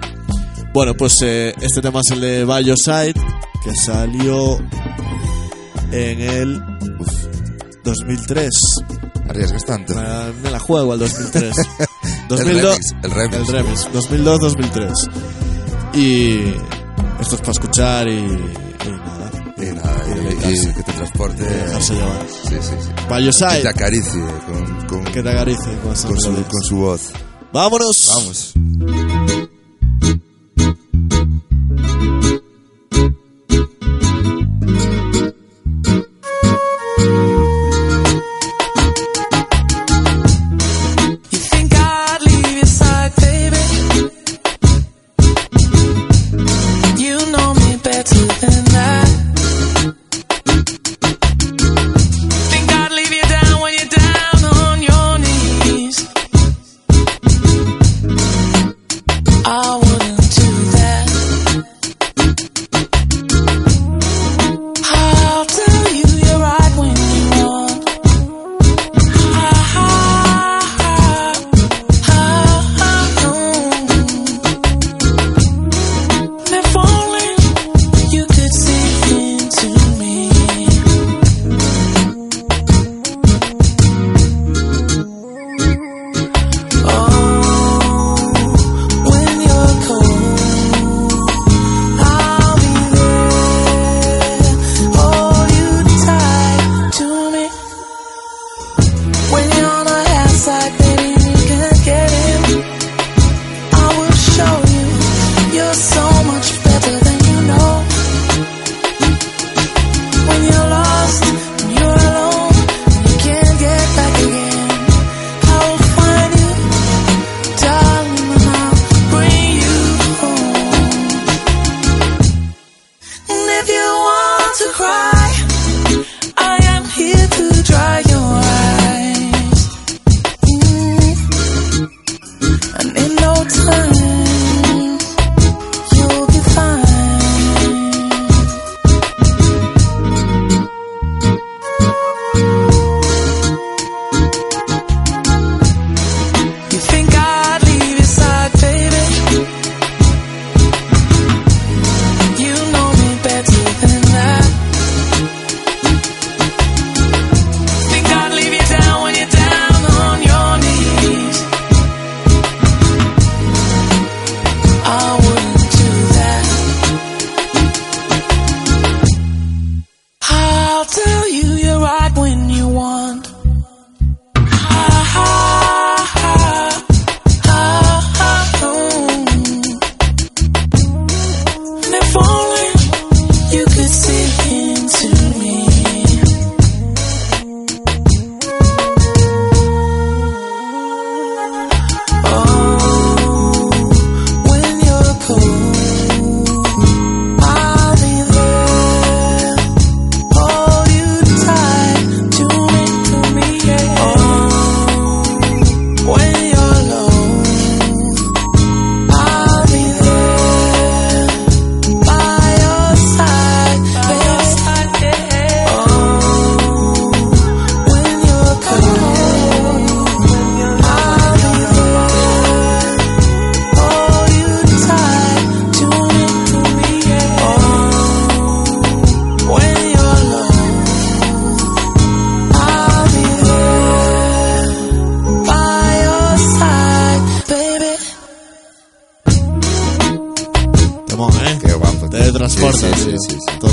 Bueno, 0.74 0.94
pues 0.94 1.22
eh, 1.22 1.54
este 1.60 1.80
tema 1.80 2.00
es 2.04 2.10
el 2.10 2.20
de 2.20 2.44
Bioside, 2.44 3.14
que 3.62 3.76
salió 3.76 4.58
en 5.92 6.20
el 6.20 6.62
2003. 7.84 8.50
Arriesgas 9.28 9.64
tanto. 9.64 9.94
Me, 9.94 10.32
me 10.42 10.50
la 10.50 10.58
juego 10.58 10.92
al 10.92 10.98
2003. 10.98 11.54
El 12.32 12.38
2002, 12.38 12.62
remix, 12.62 12.94
el 13.02 13.10
remix. 13.10 13.36
El 13.36 13.46
remix. 13.46 13.88
2002-2003. 13.92 14.92
Y 15.94 16.54
esto 17.20 17.34
es 17.34 17.40
para 17.40 17.52
escuchar 17.52 18.08
y, 18.08 18.12
y 18.12 18.90
nada. 18.90 19.30
Y 19.58 19.66
nada, 19.66 20.04
y 20.08 20.54
y, 20.54 20.72
que 20.72 20.82
te 20.82 20.92
transporte. 20.92 21.42
Dejarse 21.42 21.94
llevar. 21.94 22.26
Sí, 22.28 22.56
sí, 22.60 22.74
sí. 22.80 22.88
Que 23.06 23.14
Bioside, 23.14 23.60
te 23.60 23.68
acaricie 23.68 24.20
con, 24.46 24.86
con, 24.86 25.04
que 25.12 25.22
te 25.22 25.30
acaricie 25.30 25.76
con 25.82 25.94
con, 25.94 26.20
su, 26.20 26.34
con 26.34 26.62
su 26.62 26.76
voz. 26.76 27.12
¡Vámonos! 27.52 28.08
Vamos. 28.08 28.54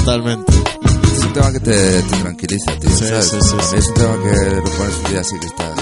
Totalmente. 0.09 0.51
Es 1.13 1.23
un 1.23 1.33
tema 1.33 1.51
que 1.51 1.59
te, 1.59 2.01
te 2.01 2.15
tranquiliza, 2.17 2.79
tío. 2.79 2.89
Sí, 2.89 3.05
¿sabes? 3.05 3.29
sí, 3.29 3.37
sí, 3.41 3.55
sí. 3.69 3.75
Es 3.77 3.87
un 3.89 3.93
tema 3.93 4.15
que 4.23 4.55
lo 4.55 4.63
pones 4.63 4.95
un 5.05 5.11
día 5.11 5.19
así 5.21 5.39
que 5.39 5.45
estás 5.45 5.79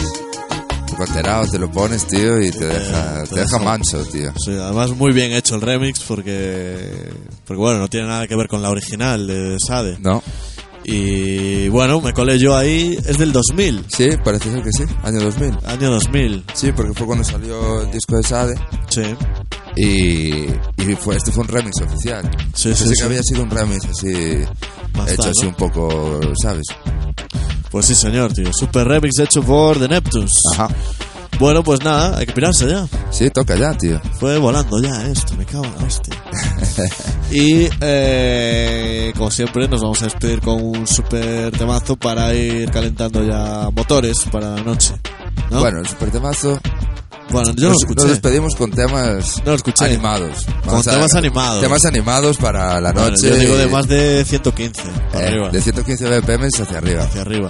alterado, 0.99 1.47
te 1.49 1.59
lo 1.59 1.71
pones, 1.71 2.05
tío, 2.07 2.41
y 2.41 2.51
te 2.51 2.65
deja, 2.65 3.23
te 3.23 3.29
te 3.29 3.35
deja 3.35 3.57
deja- 3.57 3.59
manso, 3.59 4.03
tío. 4.05 4.33
Sí, 4.43 4.51
además 4.51 4.89
muy 4.97 5.13
bien 5.13 5.31
hecho 5.31 5.55
el 5.55 5.61
remix 5.61 5.99
porque, 6.01 6.91
porque 7.45 7.59
bueno, 7.61 7.79
no 7.79 7.87
tiene 7.87 8.07
nada 8.07 8.27
que 8.27 8.35
ver 8.35 8.47
con 8.49 8.61
la 8.63 8.69
original 8.71 9.27
de 9.27 9.57
Sade. 9.65 9.97
¿No? 10.01 10.21
Y 10.83 11.67
bueno, 11.69 12.01
me 12.01 12.13
colé 12.13 12.37
yo 12.39 12.55
ahí, 12.57 12.97
es 13.05 13.17
del 13.17 13.31
2000, 13.31 13.85
Sí, 13.87 14.09
parece 14.25 14.51
ser 14.51 14.61
que 14.63 14.71
sí, 14.71 14.83
año 15.03 15.19
2000. 15.21 15.57
año 15.65 15.91
2000. 15.91 16.43
Sí, 16.53 16.71
porque 16.73 16.93
fue 16.93 17.05
cuando 17.05 17.23
salió 17.23 17.81
el 17.81 17.91
disco 17.91 18.15
de 18.17 18.23
Sade 18.23 18.55
Sí, 18.89 19.03
y, 19.77 20.47
y 20.77 20.95
fue, 20.99 21.15
este 21.15 21.31
fue 21.31 21.43
un 21.43 21.49
remix 21.49 21.81
oficial. 21.81 22.29
Sí, 22.53 22.69
Pensé 22.69 22.83
sí, 22.83 22.89
que 22.89 22.95
sí. 22.95 23.03
había 23.03 23.23
sido 23.23 23.43
un 23.43 23.49
remix 23.49 23.85
así, 23.85 24.07
hecho 24.09 25.29
así 25.29 25.43
¿no? 25.43 25.49
un 25.49 25.55
poco, 25.55 26.19
¿sabes? 26.41 26.65
pues 27.69 27.85
sí 27.85 27.95
señor, 27.95 28.33
tío. 28.33 28.51
Super 28.53 28.87
remix 28.87 29.19
hecho 29.19 29.41
por 29.43 29.77
The 29.79 29.87
Neptunes. 29.87 30.31
Ajá. 30.53 30.69
Bueno, 31.39 31.63
pues 31.63 31.83
nada, 31.83 32.17
hay 32.17 32.25
que 32.25 32.33
pirarse 32.33 32.67
ya. 32.67 32.87
Sí, 33.11 33.29
toca 33.29 33.55
ya, 33.55 33.71
tío. 33.77 34.01
Fue 34.19 34.37
volando 34.39 34.81
ya 34.81 35.05
esto, 35.07 35.35
me 35.35 35.45
cago 35.45 35.65
en 35.65 35.75
la 35.75 35.83
hostia. 35.85 36.15
y 37.31 37.69
eh, 37.81 39.13
como 39.15 39.29
siempre 39.29 39.67
nos 39.67 39.81
vamos 39.81 40.01
a 40.01 40.05
despedir 40.05 40.41
con 40.41 40.59
un 40.59 40.87
super 40.87 41.51
temazo 41.55 41.95
para 41.95 42.33
ir 42.33 42.71
calentando 42.71 43.23
ya 43.23 43.69
motores 43.71 44.25
para 44.31 44.55
la 44.55 44.63
noche. 44.63 44.95
¿no? 45.51 45.59
Bueno, 45.59 45.79
el 45.79 45.87
super 45.87 46.09
temazo. 46.09 46.59
Bueno, 47.29 47.49
yo 47.55 47.63
no 47.63 47.67
lo 47.67 47.69
nos, 47.73 47.81
escuché. 47.83 48.01
nos 48.03 48.09
despedimos 48.11 48.55
con 48.55 48.71
temas 48.71 49.37
No 49.39 49.51
lo 49.51 49.55
escuché. 49.55 49.85
animados. 49.85 50.45
Con 50.65 50.81
temas 50.83 51.13
animados. 51.13 51.61
Temas 51.61 51.85
animados 51.85 52.37
para 52.37 52.79
la 52.79 52.91
Bueno, 52.93 53.09
noche. 53.11 53.29
yo 53.29 53.35
digo 53.35 53.57
de 53.57 53.67
más 53.67 53.87
de 53.87 54.23
115 54.25 54.81
para 55.11 55.23
eh, 55.25 55.27
arriba. 55.29 55.49
de 55.49 55.61
115 55.61 56.05
BPM 56.21 56.45
hacia 56.47 56.77
arriba. 56.77 57.03
Hacia 57.03 57.21
arriba. 57.21 57.49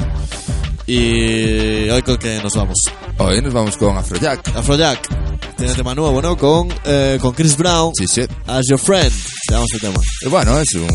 Y 0.87 1.89
hoy 1.89 2.01
con 2.01 2.17
que 2.17 2.39
nos 2.41 2.53
vamos. 2.53 2.77
Hoy 3.17 3.41
nos 3.41 3.53
vamos 3.53 3.75
con 3.77 3.97
Afrojack. 3.97 4.55
Afrojack. 4.55 5.55
Tiene 5.57 5.73
tema 5.73 5.93
nuevo, 5.93 6.21
¿no? 6.21 6.37
Con, 6.37 6.69
eh, 6.85 7.17
con 7.19 7.33
Chris 7.33 7.57
Brown. 7.57 7.91
Sí, 7.97 8.07
sí. 8.07 8.21
As 8.45 8.63
Your 8.69 8.79
Friend. 8.79 9.11
Se 9.11 9.53
llama 9.53 9.65
ese 9.69 9.79
tema. 9.79 9.99
Y 10.21 10.27
bueno, 10.29 10.59
es 10.59 10.73
un- 10.75 10.87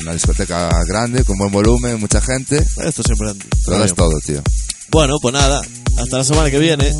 una 0.00 0.12
discoteca 0.12 0.70
grande, 0.88 1.24
con 1.24 1.36
buen 1.36 1.50
volumen, 1.52 1.98
mucha 2.00 2.20
gente. 2.20 2.56
Esto 2.84 3.02
siempre... 3.02 3.32
Lo 3.66 3.78
das 3.78 3.94
todo, 3.94 4.10
tío. 4.24 4.40
Bueno, 4.90 5.16
pues 5.20 5.34
nada. 5.34 5.60
Hasta 5.98 6.18
la 6.18 6.24
semana 6.24 6.50
que 6.50 6.58
viene. 6.60 6.94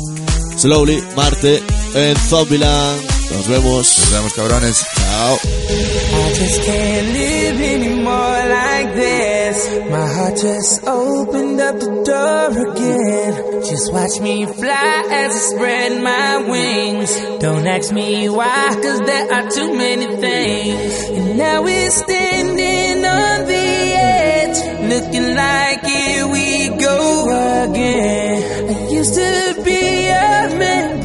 Slowly, 0.59 1.01
Marte, 1.15 1.63
en 1.95 2.17
Zombieland. 2.17 3.01
Nos 3.31 3.47
vemos. 3.47 3.97
Nos 3.97 4.11
vemos, 4.11 4.33
cabrones. 4.33 4.85
Chao. 4.93 5.35
I 5.35 6.33
just 6.33 6.63
can't 6.63 7.07
live 7.13 7.61
anymore 7.61 8.43
like 8.49 8.93
this. 8.93 9.69
My 9.89 10.05
heart 10.05 10.35
just 10.35 10.85
opened 10.85 11.61
up 11.61 11.79
the 11.79 12.03
door 12.03 12.71
again. 12.71 13.61
Just 13.63 13.93
watch 13.93 14.19
me 14.19 14.45
fly 14.47 15.05
as 15.09 15.33
I 15.33 15.39
spread 15.39 16.03
my 16.03 16.37
wings. 16.49 17.11
Don't 17.39 17.65
ask 17.65 17.93
me 17.93 18.27
why, 18.27 18.75
cause 18.83 18.99
there 18.99 19.31
are 19.31 19.49
too 19.49 19.73
many 19.73 20.07
things. 20.17 21.09
And 21.09 21.37
now 21.37 21.63
we're 21.63 21.89
standing 21.91 23.05
on 23.05 23.45
the 23.45 23.93
edge, 23.95 24.59
looking 24.91 25.35
like 25.35 25.85
here 25.85 26.27
we 26.27 26.67
go 26.77 27.63
again. 27.63 28.75
I 28.75 28.91
used 28.91 29.13
to 29.13 29.61
be 29.63 30.07
a 30.07 30.08
man, 30.08 30.08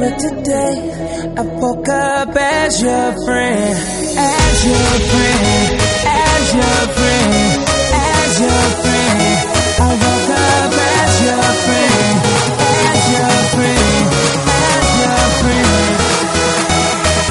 but 0.05 0.19
today 0.19 0.75
I 1.37 1.43
woke 1.63 1.89
up 1.89 2.37
as 2.37 2.83
your 2.83 3.09
friend, 3.25 3.75
as 4.19 4.57
your 4.69 4.93
friend, 5.11 5.81
as 6.29 6.45
your 6.61 6.83
friend, 6.97 7.57
as 8.13 8.33
your 8.45 8.65
friend. 8.83 9.21
I 9.81 9.91
woke 10.05 10.31
up 10.53 10.73
as 10.97 11.13
your 11.29 11.49
friend, 11.65 12.17
as 12.93 13.03
your 13.17 13.39
friend, 13.55 14.05
as 14.69 14.89
your 15.05 15.25
friend. 15.41 15.97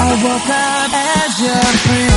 I 0.00 0.12
woke 0.24 0.50
up 0.66 0.92
as 1.14 1.32
your 1.46 1.66
friend. 1.84 2.13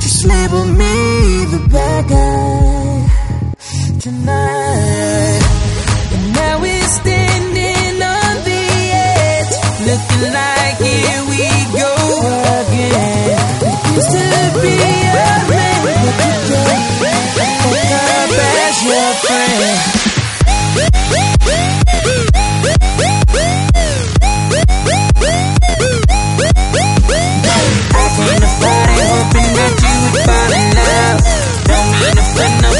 Just 0.00 0.26
label 0.26 0.64
me 0.64 1.44
the 1.52 1.68
bad 1.70 2.08
guy 2.08 2.65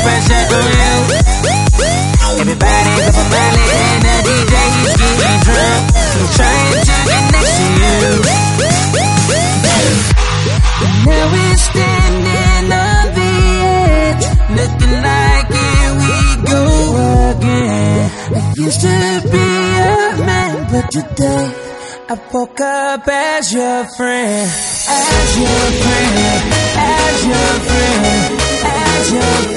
pressure 0.07 0.44
for 0.50 0.62
real. 0.70 1.00
Everybody 2.38 2.92
with 2.98 3.22
a 3.22 3.26
mallet 3.32 3.70
and 3.86 4.04
a 4.12 4.16
DJ, 4.26 4.54
he's 4.76 4.94
getting 5.02 5.40
drunk. 5.46 5.82
I'm 6.16 6.28
trying 6.38 6.68
to 6.74 6.94
get 7.11 7.24
next 7.34 7.54
to 7.59 7.66
you. 7.80 7.98
Now 11.07 11.24
we're 11.32 11.61
standing 11.70 12.66
on 12.84 13.07
the 13.18 13.32
edge, 13.74 14.26
nothing 14.59 14.96
like 15.09 15.50
it, 15.66 15.90
we 16.00 16.14
go 16.52 16.62
again. 17.32 18.07
I 18.36 18.42
used 18.66 18.80
to 18.86 18.96
be 19.34 19.46
a 19.82 20.22
man, 20.28 20.54
but 20.70 20.86
today 20.96 21.46
I 22.09 22.14
woke 22.32 22.61
up 22.61 23.09
as 23.09 23.52
your 23.52 23.84
friend, 23.96 24.50
as 24.88 25.30
your 25.42 25.64
friend, 25.82 26.14
as 26.94 27.18
your 27.32 27.52
friend, 27.68 28.40
as 28.62 29.12
your 29.12 29.22
friend. 29.22 29.55